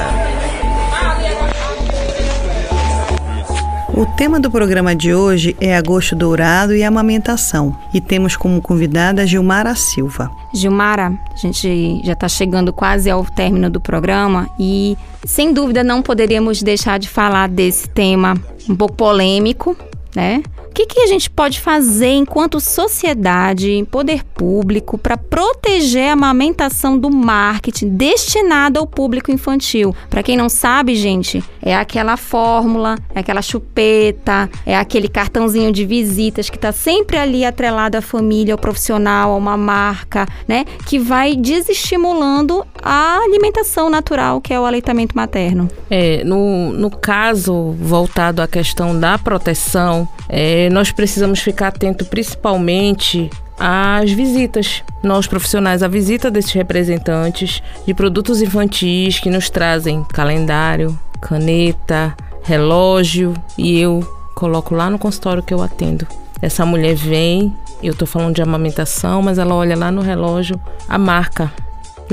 O 3.93 4.05
tema 4.05 4.39
do 4.39 4.49
programa 4.49 4.95
de 4.95 5.13
hoje 5.13 5.55
é 5.59 5.75
agosto 5.75 6.15
dourado 6.15 6.75
e 6.75 6.83
amamentação. 6.83 7.75
E 7.93 7.99
temos 7.99 8.37
como 8.37 8.61
convidada 8.61 9.25
Gilmara 9.27 9.75
Silva. 9.75 10.31
Gilmara, 10.53 11.13
a 11.33 11.37
gente 11.37 12.01
já 12.03 12.13
está 12.13 12.27
chegando 12.29 12.71
quase 12.71 13.09
ao 13.09 13.25
término 13.25 13.69
do 13.69 13.79
programa 13.79 14.49
e, 14.59 14.97
sem 15.25 15.53
dúvida, 15.53 15.83
não 15.83 16.01
poderíamos 16.01 16.61
deixar 16.63 16.97
de 16.99 17.09
falar 17.09 17.49
desse 17.49 17.89
tema 17.89 18.35
um 18.69 18.75
pouco 18.75 18.95
polêmico, 18.95 19.75
né? 20.15 20.43
O 20.69 20.71
que, 20.71 20.85
que 20.85 21.01
a 21.01 21.07
gente 21.07 21.29
pode 21.29 21.59
fazer 21.59 22.11
enquanto 22.11 22.59
sociedade, 22.59 23.85
poder 23.89 24.23
público, 24.23 24.97
para 24.97 25.17
proteger 25.17 26.09
a 26.09 26.13
amamentação 26.13 26.97
do 26.97 27.09
marketing 27.09 27.89
destinado 27.89 28.79
ao 28.79 28.87
público 28.87 29.31
infantil? 29.31 29.93
Para 30.09 30.23
quem 30.23 30.37
não 30.37 30.47
sabe, 30.47 30.95
gente, 30.95 31.43
é 31.61 31.75
aquela 31.75 32.15
fórmula, 32.15 32.97
é 33.13 33.19
aquela 33.19 33.41
chupeta, 33.41 34.49
é 34.65 34.77
aquele 34.77 35.09
cartãozinho 35.09 35.71
de 35.71 35.85
visitas 35.85 36.49
que 36.49 36.55
está 36.55 36.71
sempre 36.71 37.17
ali 37.17 37.43
atrelado 37.43 37.97
à 37.97 38.01
família, 38.01 38.53
ao 38.53 38.57
profissional, 38.57 39.33
a 39.33 39.35
uma 39.35 39.57
marca, 39.57 40.27
né? 40.47 40.65
Que 40.85 40.99
vai 40.99 41.35
desestimulando 41.35 42.65
a 42.81 43.17
alimentação 43.17 43.89
natural, 43.89 44.39
que 44.39 44.53
é 44.53 44.59
o 44.59 44.65
aleitamento 44.65 45.17
materno. 45.17 45.67
É, 45.89 46.23
no, 46.23 46.71
no 46.71 46.91
caso 46.91 47.75
voltado 47.79 48.41
à 48.41 48.47
questão 48.47 48.97
da 48.97 49.17
proteção, 49.17 50.07
é, 50.29 50.69
nós 50.69 50.91
precisamos 50.91 51.39
ficar 51.39 51.69
atento 51.69 52.05
principalmente 52.05 53.29
às 53.59 54.11
visitas. 54.11 54.83
Nós 55.03 55.25
profissionais, 55.25 55.81
a 55.81 55.87
visita 55.87 56.29
desses 56.29 56.53
representantes 56.53 57.63
de 57.85 57.93
produtos 57.93 58.41
infantis 58.41 59.19
que 59.19 59.29
nos 59.29 59.49
trazem 59.49 60.03
calendário, 60.03 60.97
caneta, 61.19 62.15
relógio 62.43 63.33
e 63.57 63.79
eu 63.79 64.07
coloco 64.35 64.75
lá 64.75 64.89
no 64.89 64.99
consultório 64.99 65.43
que 65.43 65.53
eu 65.53 65.61
atendo. 65.61 66.07
Essa 66.41 66.65
mulher 66.65 66.95
vem, 66.95 67.53
eu 67.83 67.93
tô 67.93 68.05
falando 68.05 68.35
de 68.35 68.41
amamentação, 68.41 69.21
mas 69.21 69.37
ela 69.37 69.55
olha 69.55 69.75
lá 69.75 69.91
no 69.91 70.01
relógio 70.01 70.59
a 70.87 70.97
marca 70.97 71.51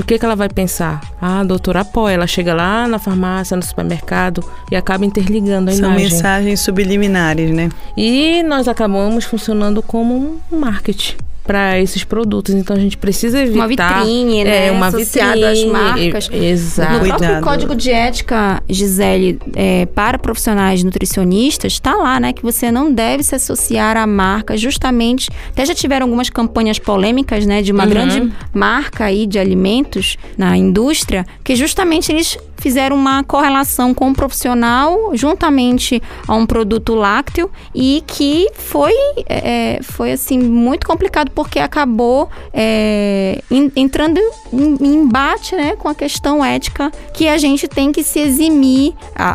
o 0.01 0.03
que, 0.05 0.17
que 0.19 0.25
ela 0.25 0.35
vai 0.35 0.49
pensar? 0.49 1.01
Ah, 1.21 1.39
a 1.39 1.43
doutora 1.43 1.81
apoia. 1.81 2.13
Ela 2.13 2.27
chega 2.27 2.53
lá 2.53 2.87
na 2.87 2.99
farmácia, 2.99 3.55
no 3.57 3.63
supermercado 3.63 4.43
e 4.71 4.75
acaba 4.75 5.05
interligando 5.05 5.69
a 5.69 5.73
São 5.73 5.89
imagem. 5.89 6.09
mensagens 6.09 6.59
subliminares, 6.59 7.51
né? 7.51 7.69
E 7.95 8.43
nós 8.43 8.67
acabamos 8.67 9.25
funcionando 9.25 9.81
como 9.81 10.39
um 10.51 10.59
marketing 10.59 11.15
para 11.47 11.79
esses 11.79 12.03
produtos. 12.03 12.53
Então 12.53 12.75
a 12.75 12.79
gente 12.79 12.97
precisa 12.97 13.39
evitar. 13.41 13.57
Uma 13.57 13.67
vitrine, 13.67 14.43
né? 14.43 14.67
É, 14.67 14.71
uma 14.71 14.87
Associado 14.87 15.43
às 15.45 15.57
vitrine. 15.57 15.71
marcas. 15.73 16.29
E- 16.31 16.45
Exato. 16.45 16.93
No 16.93 16.99
próprio 16.99 17.17
Cuidado. 17.27 17.43
código 17.43 17.75
de 17.75 17.89
ética, 17.91 18.61
Gisele, 18.69 19.39
é, 19.55 19.85
para 19.87 20.19
profissionais 20.19 20.83
nutricionistas, 20.83 21.73
está 21.73 21.95
lá, 21.95 22.19
né? 22.19 22.33
Que 22.33 22.43
você 22.43 22.69
não 22.71 22.91
deve 22.93 23.23
se 23.23 23.33
associar 23.33 23.97
à 23.97 24.05
marca, 24.05 24.55
justamente. 24.57 25.29
Até 25.49 25.65
já 25.65 25.73
tiveram 25.73 26.05
algumas 26.05 26.29
campanhas 26.29 26.77
polêmicas, 26.77 27.45
né? 27.45 27.61
De 27.61 27.71
uma 27.71 27.83
Uhum. 27.83 27.89
grande 27.89 28.33
marca 28.53 29.05
aí 29.05 29.25
de 29.25 29.39
alimentos 29.39 30.17
na 30.37 30.57
indústria, 30.57 31.25
que 31.43 31.55
justamente 31.55 32.11
eles 32.11 32.37
fizeram 32.59 32.95
uma 32.95 33.23
correlação 33.23 33.93
com 33.93 34.09
o 34.09 34.13
profissional 34.15 35.11
juntamente 35.13 36.01
a 36.27 36.35
um 36.35 36.45
produto 36.45 36.95
lácteo 36.95 37.49
e 37.73 38.03
que 38.07 38.47
foi, 38.53 38.91
é, 39.27 39.79
foi 39.83 40.11
assim, 40.11 40.39
muito 40.39 40.85
complicado 40.87 41.29
porque 41.37 41.59
acabou 41.59 42.27
é, 42.51 43.39
en- 43.51 43.71
entrando 43.75 44.19
em, 44.51 44.75
em 44.81 44.95
embate 44.95 45.55
né, 45.55 45.75
com 45.77 45.87
a 45.87 45.93
questão 45.93 46.43
ética 46.43 46.91
que 47.13 47.27
a 47.27 47.37
gente 47.37 47.67
tem 47.67 47.91
que 47.91 48.01
se 48.03 48.17
eximir. 48.19 48.93
A, 49.15 49.29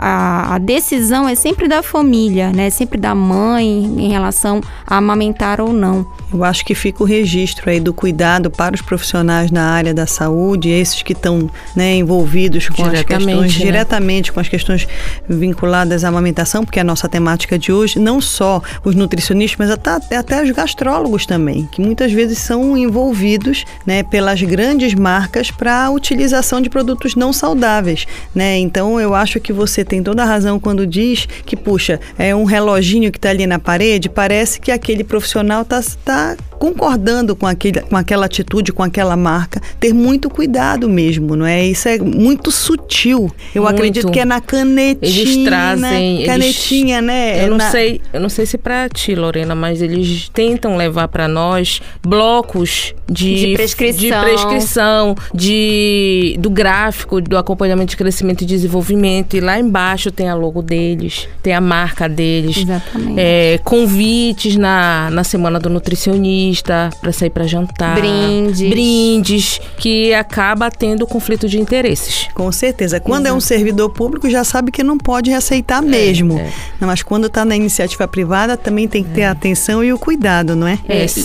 a- 0.51 0.55
a 0.57 0.59
decisão 0.59 1.29
é 1.29 1.37
sempre 1.37 1.69
da 1.69 1.81
família, 1.81 2.51
né? 2.51 2.71
Sempre 2.71 2.99
da 2.99 3.15
mãe 3.15 3.65
em 3.69 4.11
relação 4.11 4.61
a 4.85 4.97
amamentar 4.97 5.61
ou 5.61 5.73
não. 5.73 6.05
Eu 6.35 6.43
acho 6.43 6.65
que 6.65 6.75
fica 6.75 7.05
o 7.05 7.07
registro 7.07 7.71
aí 7.71 7.79
do 7.79 7.95
cuidado 7.95 8.51
para 8.51 8.75
os 8.75 8.81
profissionais 8.83 9.51
na 9.53 9.65
área 9.71 9.95
da 9.95 10.07
saúde, 10.07 10.71
esses 10.71 11.03
que 11.03 11.13
estão 11.13 11.49
né, 11.77 11.95
envolvidos 11.95 12.69
com 12.69 12.83
as 12.83 12.91
Diretamente, 12.91 13.27
questões 13.29 13.59
né? 13.59 13.65
diretamente 13.65 14.33
com 14.33 14.41
as 14.41 14.49
questões 14.49 14.89
vinculadas 15.29 16.05
à 16.05 16.09
amamentação, 16.09 16.65
porque 16.65 16.79
é 16.81 16.83
a 16.83 16.85
nossa 16.85 17.09
temática 17.09 17.57
de 17.59 17.71
hoje, 17.73 17.99
não 17.99 18.21
só 18.21 18.61
os 18.85 18.95
nutricionistas, 18.97 19.59
mas 19.59 19.71
até, 19.71 20.17
até 20.17 20.43
os 20.43 20.51
gastrólogos 20.51 21.27
também, 21.27 21.69
que 21.71 21.81
muitas 21.93 22.11
vezes 22.11 22.39
são 22.39 22.75
envolvidos 22.77 23.67
né, 23.87 24.03
pelas 24.03 24.41
grandes 24.41 24.95
marcas 24.95 25.51
para 25.51 25.85
a 25.85 25.91
utilização 25.91 26.59
de 26.63 26.71
produtos 26.71 27.15
não 27.15 27.35
saudáveis. 27.35 28.07
Né? 28.35 28.57
Então 28.59 28.99
eu 28.99 29.15
acho 29.15 29.39
que 29.39 29.53
você 29.53 29.85
tem 29.85 30.03
toda 30.03 30.23
a 30.23 30.27
razão 30.27 30.59
quando 30.59 30.87
diz 30.87 31.27
que, 31.45 31.55
puxa, 31.55 32.01
é 32.19 32.35
um 32.35 32.45
reloginho 32.45 33.13
que 33.13 33.19
está 33.19 33.29
ali 33.29 33.47
na 33.47 33.59
parede, 33.59 34.09
parece 34.09 34.59
que 34.59 34.73
aquele 34.73 35.05
profissional 35.05 35.67
está 35.71 36.35
concordando 36.59 37.35
com, 37.35 37.47
aquele, 37.47 37.81
com 37.83 37.97
aquela 37.97 38.25
atitude, 38.27 38.73
com 38.73 38.85
aquela 38.85 39.17
marca, 39.17 39.61
ter 39.81 39.93
muito 39.93 40.31
cuidado 40.31 40.89
mesmo, 40.89 41.35
não 41.35 41.45
é? 41.45 41.67
Isso 41.67 41.89
é 41.89 41.99
muito 41.99 42.51
sutil. 42.53 43.31
Eu 43.55 43.63
Muito. 43.65 43.75
acredito 43.75 44.11
que 44.13 44.21
é 44.21 44.25
na 44.25 44.41
canetinha. 44.41 44.97
Eles 45.03 45.45
trazem. 45.45 46.15
eles- 46.19 46.27
Canetinha, 46.27 47.03
né? 47.03 47.45
Eu 47.45 47.51
não 47.51 47.57
Na- 47.59 47.71
sei, 47.71 48.01
eu 48.13 48.21
não 48.21 48.29
sei 48.29 48.47
se 48.47 48.57
pra 48.57 48.89
ti, 48.89 49.15
Lorena, 49.17 49.57
mas 49.57 49.83
eles 49.83 50.29
tentam 50.33 50.77
levar 50.77 51.09
pra 51.09 51.27
nós 51.27 51.82
blocos 52.03 52.95
de, 53.11 53.47
De 53.49 53.55
prescrição. 53.55 53.99
de 54.01 54.09
prescrição, 54.25 55.15
de 55.35 56.37
do 56.39 56.51
gráfico, 56.51 57.21
do 57.21 57.37
acompanhamento 57.37 57.91
de 57.91 57.97
crescimento 57.97 58.43
e 58.43 58.47
desenvolvimento. 58.47 59.37
E 59.37 59.41
lá 59.41 59.59
embaixo 59.59 60.11
tem 60.11 60.29
a 60.29 60.35
logo 60.35 60.63
deles, 60.63 61.29
tem 61.43 61.55
a 61.55 61.61
marca 61.61 62.09
deles. 62.09 62.59
Exatamente. 62.59 63.15
É, 63.19 63.59
convites 63.65 64.57
na, 64.57 65.11
na 65.11 65.25
semana 65.25 65.59
do 65.59 65.69
nutricionista 65.71 66.91
para 67.01 67.13
sair 67.13 67.31
para 67.31 67.47
jantar. 67.47 67.95
Brindes. 67.97 68.61
Brindes, 68.69 69.61
que 69.79 70.13
acaba 70.15 70.71
tendo 70.71 71.07
conflito 71.07 71.49
de 71.49 71.59
interesses. 71.61 72.29
Com 72.35 72.51
certeza. 72.53 73.01
Quando 73.01 73.27
é 73.27 73.33
um 73.33 73.41
servidor 73.41 73.91
público, 73.91 74.29
já 74.31 74.45
sabe 74.45 74.71
que 74.71 74.83
não 74.83 74.99
pode 74.99 75.33
aceitar 75.33 75.83
mesmo. 75.83 76.39
é. 76.39 76.51
Não, 76.81 76.89
mas 76.89 77.03
quando 77.03 77.27
está 77.27 77.45
na 77.45 77.57
iniciativa 77.57 78.07
privada, 78.09 78.57
também 78.57 78.89
tem 78.89 79.03
que 79.03 79.11
ter 79.11 79.25
a 79.25 79.31
atenção 79.33 79.83
e 79.85 79.93
o 79.93 79.99
cuidado, 79.99 80.55
não 80.57 80.67
é? 80.67 80.79
É, 80.89 81.05
É, 81.05 81.07
se 81.07 81.21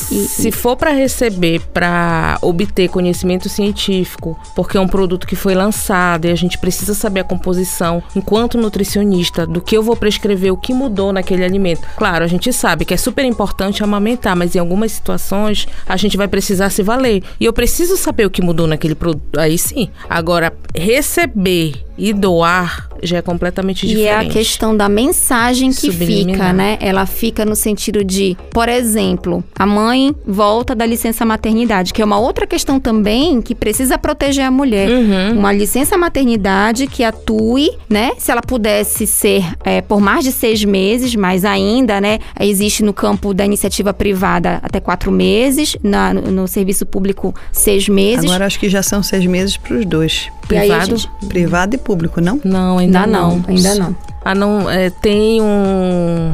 e- 0.47 0.47
se 0.48 0.52
for 0.52 0.78
para 0.78 0.91
receber, 0.91 1.60
para 1.74 2.38
obter 2.41 2.88
conhecimento 2.88 3.50
científico, 3.50 4.39
porque 4.56 4.78
é 4.78 4.80
um 4.80 4.88
produto 4.88 5.28
que 5.28 5.36
foi 5.36 5.54
lançado 5.54 6.24
e 6.24 6.32
a 6.32 6.36
gente 6.36 6.58
precisa 6.58 6.93
saber 6.93 7.20
a 7.20 7.24
composição, 7.26 8.02
enquanto 8.16 8.58
nutricionista, 8.58 9.45
do 9.45 9.60
que 9.60 9.76
eu 9.76 9.84
vou 9.84 9.98
prescrever, 9.98 10.54
o 10.54 10.58
que 10.58 10.74
mudou 10.74 11.12
naquele 11.12 11.43
alimento. 11.43 11.86
Claro, 11.98 12.24
a 12.24 12.28
gente 12.28 12.54
sabe 12.54 12.86
que 12.86 12.93
é 12.93 12.98
super 12.98 13.26
importante 13.26 13.84
amamentar, 13.84 14.38
mas 14.38 14.56
em 14.56 14.60
algumas 14.60 14.93
situações 14.93 15.68
a 15.86 15.98
gente 15.98 16.16
vai 16.16 16.30
precisar 16.30 16.70
se 16.70 16.82
valer. 16.82 17.24
E 17.41 17.43
eu 17.43 17.52
preciso 17.52 17.98
saber 17.98 18.26
o 18.26 18.30
que 18.30 18.41
mudou 18.41 18.68
naquele 18.68 18.95
produto. 18.95 19.38
Aí 19.38 19.58
sim. 19.58 19.89
Agora, 20.10 20.54
receber 20.74 21.87
e 21.98 22.14
doar 22.14 22.88
já 23.04 23.18
é 23.18 23.22
completamente 23.22 23.86
E 23.86 23.89
diferente. 23.89 24.08
é 24.10 24.16
a 24.18 24.26
questão 24.26 24.76
da 24.76 24.89
mensagem 24.89 25.70
que 25.70 25.91
Subliminar. 25.91 26.34
fica, 26.36 26.54
né? 26.54 26.78
Ela 26.82 27.06
fica 27.06 27.45
no 27.45 27.56
sentido 27.56 28.04
de, 28.04 28.36
por 28.52 28.68
exemplo, 28.68 29.43
a 29.58 29.66
mãe 29.68 30.16
volta 30.26 30.74
da 30.74 30.84
licença 30.86 31.24
maternidade, 31.24 31.93
que 31.93 32.02
é 32.02 32.06
uma 32.06 32.18
outra 32.18 32.48
questão 32.48 32.80
também 32.80 33.39
que 33.41 33.54
precisa 33.54 33.98
proteger 34.00 34.45
a 34.45 34.50
mulher. 34.52 34.89
Uhum. 34.89 35.38
Uma 35.39 35.54
licença 35.54 35.95
maternidade 35.98 36.88
que 36.88 37.04
atue, 37.04 37.70
né? 37.88 38.12
Se 38.18 38.32
ela 38.32 38.41
pudesse 38.41 39.06
ser 39.06 39.43
é, 39.64 39.80
por 39.82 40.02
mais 40.02 40.24
de 40.24 40.32
seis 40.32 40.64
meses, 40.66 41.16
mas 41.16 41.45
ainda, 41.45 42.02
né? 42.02 42.18
Existe 42.39 42.84
no 42.84 42.93
campo 42.93 43.32
da 43.34 43.45
iniciativa 43.45 43.93
privada 43.93 44.60
até 44.64 44.80
quatro 44.80 45.12
meses, 45.12 45.78
na- 45.84 46.14
no, 46.16 46.22
no 46.32 46.48
serviço 46.48 46.84
público 46.86 47.34
seis 47.52 47.88
meses. 47.88 48.26
Agora 48.26 48.45
acho 48.48 48.60
que 48.60 48.70
já 48.70 48.82
são 48.82 49.04
seis 49.04 49.26
meses 49.26 49.56
para 49.56 49.76
os 49.78 49.86
dois. 49.86 50.30
E 50.45 50.48
Privado? 50.48 50.86
gente- 50.98 51.10
Privado 51.28 51.76
e 51.76 51.78
público, 51.88 52.20
não? 52.20 52.42
Não, 52.44 52.78
ainda, 52.78 53.04
Ainda 53.04 53.20
não, 53.20 53.44
ainda 53.48 53.76
não. 53.76 53.96
Ah, 54.26 54.36
não, 54.36 54.70
é, 54.70 54.90
tem 54.90 55.42
um 55.42 56.34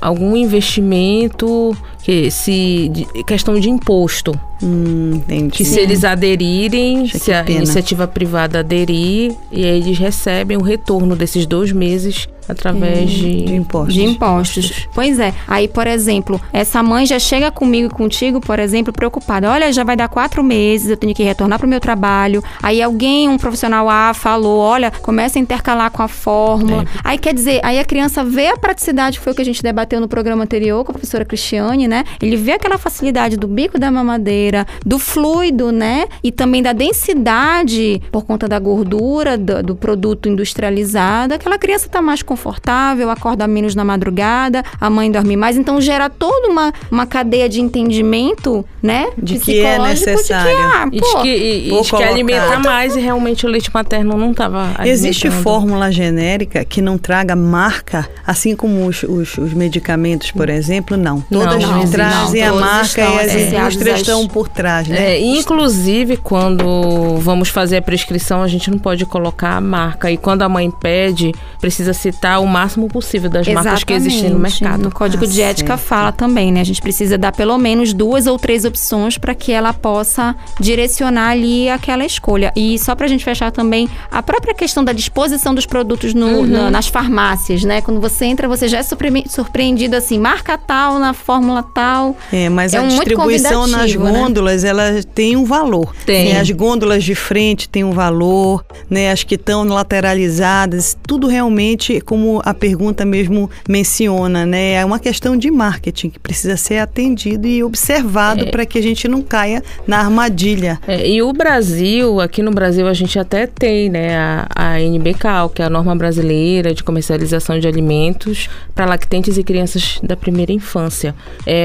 algum 0.00 0.36
investimento 0.36 1.76
que 2.02 2.30
se 2.30 2.88
de- 2.92 3.06
questão 3.24 3.58
de 3.58 3.70
imposto 3.70 4.38
Hum, 4.62 5.14
entendi. 5.16 5.50
que 5.56 5.64
se 5.64 5.80
eles 5.80 6.04
aderirem, 6.04 7.00
Poxa, 7.02 7.18
se 7.18 7.32
a 7.32 7.42
pena. 7.42 7.58
iniciativa 7.58 8.06
privada 8.06 8.60
aderir, 8.60 9.32
e 9.50 9.64
aí 9.64 9.78
eles 9.80 9.98
recebem 9.98 10.56
o 10.56 10.62
retorno 10.62 11.16
desses 11.16 11.46
dois 11.46 11.72
meses 11.72 12.28
através 12.48 13.10
de, 13.10 13.42
de 13.44 13.54
impostos. 13.54 13.94
De 13.94 14.02
impostos. 14.04 14.86
Pois 14.94 15.18
é. 15.18 15.32
Aí, 15.48 15.66
por 15.68 15.86
exemplo, 15.86 16.40
essa 16.52 16.82
mãe 16.82 17.06
já 17.06 17.18
chega 17.18 17.50
comigo 17.50 17.86
e 17.86 17.90
contigo, 17.90 18.40
por 18.40 18.58
exemplo, 18.58 18.92
preocupada. 18.92 19.50
Olha, 19.50 19.72
já 19.72 19.82
vai 19.84 19.96
dar 19.96 20.08
quatro 20.08 20.42
meses, 20.44 20.90
eu 20.90 20.96
tenho 20.96 21.14
que 21.14 21.22
retornar 21.22 21.58
para 21.58 21.66
o 21.66 21.70
meu 21.70 21.80
trabalho. 21.80 22.42
Aí 22.62 22.82
alguém, 22.82 23.28
um 23.28 23.38
profissional 23.38 23.88
A, 23.88 24.12
falou: 24.12 24.58
olha, 24.58 24.90
começa 24.90 25.38
a 25.38 25.42
intercalar 25.42 25.90
com 25.90 26.02
a 26.02 26.08
fórmula. 26.08 26.84
Aí 27.02 27.16
quer 27.18 27.32
dizer, 27.34 27.60
aí 27.64 27.78
a 27.78 27.84
criança 27.84 28.24
vê 28.24 28.48
a 28.48 28.56
praticidade, 28.56 29.18
que 29.18 29.24
foi 29.24 29.32
o 29.32 29.36
que 29.36 29.42
a 29.42 29.44
gente 29.44 29.62
debateu 29.62 30.00
no 30.00 30.08
programa 30.08 30.42
anterior 30.44 30.84
com 30.84 30.90
a 30.90 30.94
professora 30.94 31.24
Cristiane, 31.24 31.88
né? 31.92 32.04
Ele 32.22 32.36
vê 32.36 32.52
aquela 32.52 32.78
facilidade 32.78 33.36
do 33.36 33.46
bico 33.46 33.78
da 33.78 33.90
mamadeira, 33.90 34.66
do 34.84 34.98
fluido, 34.98 35.70
né? 35.70 36.06
E 36.24 36.32
também 36.32 36.62
da 36.62 36.72
densidade 36.72 38.00
por 38.10 38.24
conta 38.24 38.48
da 38.48 38.58
gordura 38.58 39.36
do, 39.36 39.62
do 39.62 39.76
produto 39.76 40.28
industrializado. 40.28 41.34
Aquela 41.34 41.58
criança 41.58 41.88
tá 41.88 42.00
mais 42.00 42.22
confortável, 42.22 43.10
acorda 43.10 43.46
menos 43.46 43.74
na 43.74 43.84
madrugada, 43.84 44.62
a 44.80 44.88
mãe 44.88 45.10
dorme 45.10 45.36
mais. 45.36 45.56
Então 45.56 45.80
gera 45.80 46.08
toda 46.08 46.48
uma, 46.48 46.72
uma 46.90 47.06
cadeia 47.06 47.48
de 47.48 47.60
entendimento, 47.60 48.64
né? 48.82 49.08
De 49.18 49.38
que 49.38 49.60
é 49.60 49.78
necessário. 49.78 50.50
De 50.50 50.56
que, 50.56 50.62
ah, 50.62 50.88
E 50.92 51.00
pô, 51.00 51.06
diz 51.06 51.22
que, 51.22 51.28
e- 51.28 51.68
e 51.68 51.70
diz 51.80 51.90
que 51.90 52.02
alimenta 52.02 52.58
mais 52.60 52.96
e 52.96 53.00
realmente 53.00 53.44
o 53.44 53.48
leite 53.48 53.70
materno 53.72 54.16
não 54.16 54.30
estava 54.30 54.70
Existe 54.84 55.30
fórmula 55.30 55.90
genérica 55.92 56.64
que 56.64 56.80
não 56.80 56.96
traga 56.96 57.36
marca, 57.36 58.08
assim 58.26 58.56
como 58.56 58.86
os, 58.86 59.02
os, 59.02 59.36
os 59.36 59.52
medicamentos, 59.52 60.30
por 60.30 60.48
exemplo, 60.48 60.96
não. 60.96 61.22
Não, 61.30 61.40
Todas 61.42 61.62
não, 61.84 61.90
trazem 61.92 62.44
não, 62.46 62.58
a 62.58 62.60
marca 62.60 62.84
estão 62.84 63.14
e 63.14 63.18
as 63.18 63.26
associados 63.26 63.74
indústrias 63.74 64.00
estão 64.00 64.26
por 64.28 64.48
trás, 64.48 64.88
né? 64.88 65.12
É, 65.14 65.20
inclusive, 65.20 66.16
quando 66.16 67.16
vamos 67.18 67.48
fazer 67.48 67.78
a 67.78 67.82
prescrição, 67.82 68.42
a 68.42 68.48
gente 68.48 68.70
não 68.70 68.78
pode 68.78 69.04
colocar 69.06 69.56
a 69.56 69.60
marca. 69.60 70.10
E 70.10 70.16
quando 70.16 70.42
a 70.42 70.48
mãe 70.48 70.70
pede, 70.70 71.32
precisa 71.60 71.92
citar 71.92 72.40
o 72.40 72.46
máximo 72.46 72.88
possível 72.88 73.28
das 73.30 73.46
marcas 73.48 73.84
que 73.84 73.92
existem 73.92 74.30
no 74.30 74.36
Exatamente. 74.46 74.62
mercado. 74.62 74.82
No 74.84 74.90
Código 74.92 75.24
Ah, 75.24 75.28
de 75.28 75.42
Ética 75.42 75.76
certo. 75.76 75.88
fala 75.88 76.12
também, 76.12 76.52
né? 76.52 76.60
A 76.60 76.64
gente 76.64 76.80
precisa 76.82 77.16
dar 77.18 77.32
pelo 77.32 77.56
menos 77.58 77.92
duas 77.92 78.26
ou 78.26 78.38
três 78.38 78.64
opções 78.64 79.18
para 79.18 79.34
que 79.34 79.52
ela 79.52 79.72
possa 79.72 80.34
direcionar 80.60 81.30
ali 81.30 81.68
aquela 81.68 82.04
escolha. 82.04 82.52
E 82.56 82.78
só 82.78 82.94
para 82.94 83.06
a 83.06 83.08
gente 83.08 83.24
fechar 83.24 83.50
também, 83.50 83.88
a 84.10 84.22
própria 84.22 84.54
questão 84.54 84.84
da 84.84 84.92
disposição 84.92 85.54
dos 85.54 85.66
produtos 85.66 86.14
no- 86.14 86.26
Uhum. 86.40 86.46
na- 86.46 86.70
nas 86.70 86.88
farmácias, 86.88 87.62
né? 87.64 87.80
Quando 87.80 88.00
você 88.00 88.24
entra, 88.24 88.48
você 88.48 88.68
já 88.68 88.78
é 88.78 88.82
surpre- 88.82 89.24
surpreendido 89.28 89.96
assim, 89.96 90.18
marca 90.18 90.56
tal, 90.58 90.98
na 90.98 91.12
fórmula 91.12 91.62
tal. 91.74 92.16
É, 92.32 92.48
mas 92.48 92.74
É 92.74 92.78
a 92.78 92.82
um 92.82 92.88
distribuição 92.88 93.66
nas 93.66 93.94
né? 93.94 94.10
gôndolas, 94.10 94.64
ela 94.64 95.02
tem 95.14 95.36
um 95.36 95.44
valor. 95.44 95.94
Tem. 96.04 96.32
Né? 96.32 96.40
As 96.40 96.50
gôndolas 96.50 97.04
de 97.04 97.14
frente 97.14 97.68
têm 97.68 97.84
um 97.84 97.92
valor, 97.92 98.64
né? 98.88 99.10
As 99.10 99.22
que 99.22 99.34
estão 99.34 99.64
lateralizadas, 99.64 100.96
tudo 101.06 101.26
realmente, 101.26 102.00
como 102.00 102.40
a 102.44 102.52
pergunta 102.52 103.04
mesmo 103.04 103.50
menciona, 103.68 104.44
né? 104.44 104.74
É 104.74 104.84
uma 104.84 104.98
questão 104.98 105.36
de 105.36 105.50
marketing 105.50 106.10
que 106.10 106.18
precisa 106.18 106.56
ser 106.56 106.78
atendido 106.78 107.46
e 107.46 107.62
observado 107.62 108.46
para 108.48 108.66
que 108.66 108.78
a 108.78 108.82
gente 108.82 109.08
não 109.08 109.22
caia 109.22 109.62
na 109.86 109.98
armadilha. 109.98 110.78
É, 110.86 111.08
e 111.08 111.22
o 111.22 111.32
Brasil, 111.32 112.20
aqui 112.20 112.42
no 112.42 112.50
Brasil, 112.50 112.86
a 112.86 112.94
gente 112.94 113.18
até 113.18 113.46
tem 113.46 113.88
né, 113.88 114.16
a, 114.16 114.46
a 114.54 114.78
NBCAL, 114.78 115.48
que 115.48 115.62
é 115.62 115.64
a 115.64 115.70
norma 115.70 115.94
brasileira 115.94 116.74
de 116.74 116.82
comercialização 116.82 117.58
de 117.58 117.66
alimentos 117.66 118.48
para 118.74 118.86
lactentes 118.86 119.38
e 119.38 119.42
crianças 119.42 119.98
da 120.02 120.16
primeira 120.16 120.52
infância. 120.52 121.14
É 121.46 121.61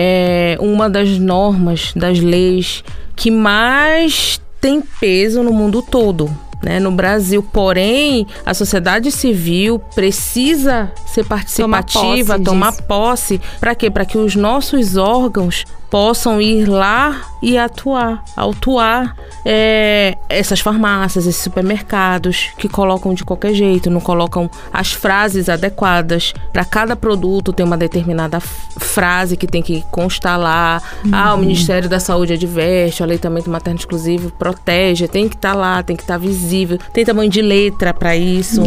uma 0.59 0.89
das 0.89 1.17
normas, 1.17 1.93
das 1.95 2.19
leis 2.19 2.83
que 3.15 3.31
mais 3.31 4.39
tem 4.61 4.81
peso 4.99 5.43
no 5.43 5.51
mundo 5.51 5.81
todo. 5.81 6.29
Né, 6.63 6.79
no 6.79 6.91
Brasil, 6.91 7.43
porém, 7.43 8.25
a 8.43 8.51
sociedade 8.51 9.11
civil 9.11 9.77
precisa 9.93 10.91
ser 11.05 11.23
participativa, 11.23 12.33
posse 12.33 12.43
tomar 12.43 12.71
disso. 12.71 12.83
posse. 12.83 13.41
Para 13.59 13.75
quê? 13.75 13.91
Para 13.91 14.03
que 14.05 14.17
os 14.17 14.35
nossos 14.35 14.97
órgãos 14.97 15.65
possam 15.89 16.41
ir 16.41 16.65
lá 16.65 17.21
e 17.41 17.57
atuar, 17.57 18.23
autuar 18.35 19.15
é, 19.45 20.17
essas 20.27 20.59
farmácias, 20.59 21.25
esses 21.25 21.41
supermercados 21.41 22.49
que 22.57 22.67
colocam 22.67 23.13
de 23.13 23.23
qualquer 23.23 23.53
jeito, 23.53 23.89
não 23.89 23.99
colocam 23.99 24.49
as 24.73 24.91
frases 24.91 25.47
adequadas. 25.47 26.33
Para 26.51 26.65
cada 26.65 26.95
produto 26.95 27.53
tem 27.53 27.65
uma 27.65 27.77
determinada 27.77 28.39
frase 28.39 29.37
que 29.37 29.47
tem 29.47 29.61
que 29.61 29.83
constar 29.91 30.39
lá. 30.39 30.81
Ah, 31.11 31.33
o 31.33 31.37
Ministério 31.37 31.87
da 31.87 31.99
Saúde 31.99 32.33
adverte, 32.33 33.01
o 33.01 33.05
aleitamento 33.05 33.49
materno 33.49 33.79
exclusivo 33.79 34.31
protege, 34.31 35.07
tem 35.07 35.29
que 35.29 35.35
estar 35.35 35.53
lá, 35.53 35.81
tem 35.83 35.95
que 35.95 36.03
estar 36.03 36.17
visível, 36.17 36.77
tem 36.93 37.05
tamanho 37.05 37.29
de 37.29 37.41
letra 37.41 37.93
para 37.93 38.15
isso. 38.15 38.61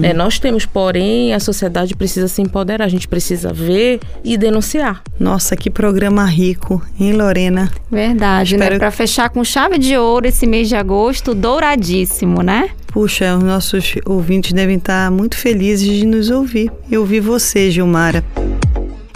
né? 0.00 0.12
nós 0.12 0.38
temos, 0.38 0.64
porém, 0.64 1.34
a 1.34 1.40
sociedade 1.40 1.94
precisa 1.94 2.28
se 2.28 2.40
empoderar, 2.40 2.84
a 2.84 2.88
gente 2.88 3.08
precisa 3.08 3.52
ver 3.52 4.00
e 4.24 4.36
denunciar. 4.36 5.02
Nossa, 5.18 5.56
que 5.56 5.68
programa 5.70 6.24
rico, 6.24 6.61
hein, 6.98 7.12
Lorena? 7.12 7.70
Verdade, 7.90 8.54
Espero- 8.54 8.74
né? 8.74 8.78
Para 8.78 8.90
fechar 8.90 9.28
com 9.30 9.42
chave 9.44 9.78
de 9.78 9.96
ouro 9.96 10.26
esse 10.26 10.46
mês 10.46 10.68
de 10.68 10.76
agosto, 10.76 11.34
douradíssimo, 11.34 12.42
né? 12.42 12.70
Puxa, 12.88 13.36
os 13.36 13.42
nossos 13.42 13.94
ouvintes 14.04 14.52
devem 14.52 14.76
estar 14.76 15.10
muito 15.10 15.36
felizes 15.36 15.86
de 15.88 16.06
nos 16.06 16.30
ouvir 16.30 16.70
e 16.90 16.96
ouvir 16.96 17.20
você, 17.20 17.70
Gilmara. 17.70 18.22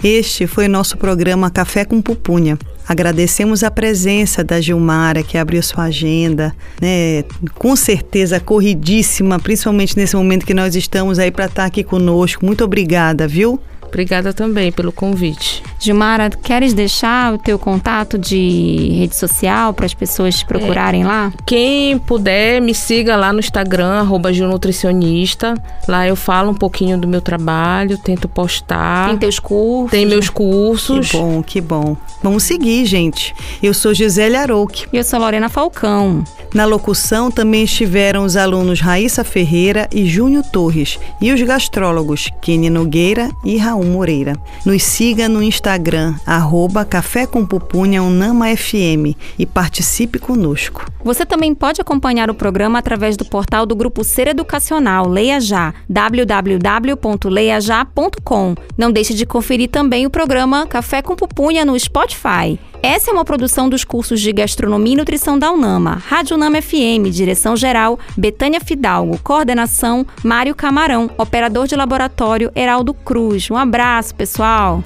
Este 0.03 0.45
foi 0.47 0.67
nosso 0.67 0.97
programa 0.97 1.49
Café 1.49 1.83
com 1.85 2.01
Pupunha. 2.01 2.57
Agradecemos 2.87 3.63
a 3.63 3.69
presença 3.71 4.43
da 4.43 4.61
Gilmara, 4.61 5.21
que 5.21 5.37
abriu 5.37 5.61
sua 5.61 5.85
agenda, 5.85 6.55
né? 6.81 7.23
Com 7.55 7.75
certeza 7.75 8.39
corridíssima, 8.39 9.37
principalmente 9.39 9.97
nesse 9.97 10.15
momento 10.15 10.45
que 10.45 10.53
nós 10.53 10.75
estamos 10.75 11.19
aí 11.19 11.29
para 11.29 11.45
estar 11.45 11.65
aqui 11.65 11.83
conosco. 11.83 12.45
Muito 12.45 12.63
obrigada, 12.63 13.27
viu? 13.27 13.59
Obrigada 13.87 14.33
também 14.33 14.71
pelo 14.71 14.91
convite. 14.91 15.63
Gilmara, 15.79 16.29
queres 16.29 16.73
deixar 16.73 17.33
o 17.33 17.37
teu 17.37 17.57
contato 17.57 18.17
de 18.17 18.89
rede 18.99 19.15
social 19.15 19.73
para 19.73 19.85
as 19.85 19.93
pessoas 19.93 20.37
te 20.37 20.45
procurarem 20.45 21.03
lá? 21.03 21.31
Quem 21.45 21.97
puder, 21.99 22.61
me 22.61 22.73
siga 22.73 23.15
lá 23.15 23.31
no 23.31 23.39
Instagram, 23.39 23.99
arroba 23.99 24.31
Nutricionista. 24.31 25.53
Lá 25.87 26.07
eu 26.07 26.15
falo 26.15 26.51
um 26.51 26.55
pouquinho 26.55 26.97
do 26.97 27.07
meu 27.07 27.21
trabalho, 27.21 27.97
tento 27.97 28.27
postar. 28.27 29.09
Tem 29.09 29.17
teus 29.17 29.39
cursos? 29.39 29.91
Tem 29.91 30.05
meus 30.05 30.29
cursos. 30.29 31.09
Que 31.09 31.17
bom, 31.17 31.43
que 31.43 31.61
bom. 31.61 31.97
Vamos 32.21 32.43
seguir, 32.43 32.85
gente. 32.85 33.33
Eu 33.61 33.73
sou 33.73 33.93
Gisele 33.93 34.35
Arouque. 34.35 34.85
E 34.91 34.97
eu 34.97 35.03
sou 35.03 35.19
Lorena 35.19 35.49
Falcão. 35.49 36.23
Na 36.53 36.65
locução 36.65 37.29
também 37.29 37.63
estiveram 37.63 38.23
os 38.23 38.35
alunos 38.35 38.79
Raíssa 38.79 39.23
Ferreira 39.23 39.87
e 39.93 40.05
Júnior 40.05 40.43
Torres 40.45 40.97
e 41.21 41.31
os 41.31 41.41
gastrólogos 41.41 42.29
Kenny 42.41 42.69
Nogueira 42.69 43.29
e 43.43 43.57
Raul 43.57 43.76
Moreira. 43.83 44.33
Nos 44.65 44.83
siga 44.83 45.29
no 45.29 45.41
Instagram, 45.41 46.13
arroba 46.25 46.85
Café 46.85 47.25
com 47.25 47.45
Pupunha 47.45 48.03
Unama 48.03 48.47
FM 48.55 49.15
e 49.37 49.45
participe 49.45 50.19
conosco. 50.19 50.85
Você 51.03 51.25
também 51.25 51.53
pode 51.55 51.79
acompanhar 51.79 52.29
o 52.29 52.33
programa 52.33 52.79
através 52.79 53.15
do 53.15 53.23
portal 53.25 53.65
do 53.65 53.73
Grupo 53.75 54.03
Ser 54.03 54.27
Educacional 54.27 55.07
Leia 55.07 55.39
Já, 55.39 55.73
www.leiajá.com. 55.89 58.55
Não 58.77 58.91
deixe 58.91 59.13
de 59.13 59.25
conferir 59.25 59.69
também 59.69 60.05
o 60.05 60.09
programa 60.09 60.67
Café 60.67 61.01
com 61.01 61.15
Pupunha 61.15 61.63
no 61.63 61.79
Spotify. 61.79 62.59
Essa 62.81 63.11
é 63.11 63.13
uma 63.13 63.25
produção 63.25 63.67
dos 63.67 63.83
cursos 63.83 64.21
de 64.21 64.31
Gastronomia 64.31 64.93
e 64.93 64.97
Nutrição 64.97 65.37
da 65.37 65.51
Unama. 65.51 65.95
Rádio 65.95 66.35
Unama 66.35 66.61
FM, 66.61 67.09
direção-geral, 67.09 67.99
Betânia 68.15 68.59
Fidalgo, 68.59 69.19
coordenação, 69.23 70.05
Mário 70.23 70.55
Camarão, 70.55 71.09
operador 71.17 71.67
de 71.67 71.75
laboratório, 71.75 72.51
Heraldo 72.55 72.93
Cruz. 72.93 73.49
Um 73.49 73.57
abraço, 73.57 74.15
pessoal! 74.15 74.83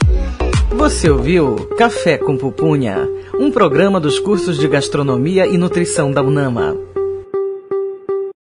Você 0.71 1.09
ouviu 1.09 1.55
Café 1.77 2.17
com 2.17 2.37
Pupunha, 2.37 3.07
um 3.37 3.51
programa 3.51 3.99
dos 3.99 4.19
cursos 4.19 4.57
de 4.57 4.67
Gastronomia 4.67 5.45
e 5.45 5.57
Nutrição 5.57 6.11
da 6.11 6.21
UNAMA. 6.21 6.90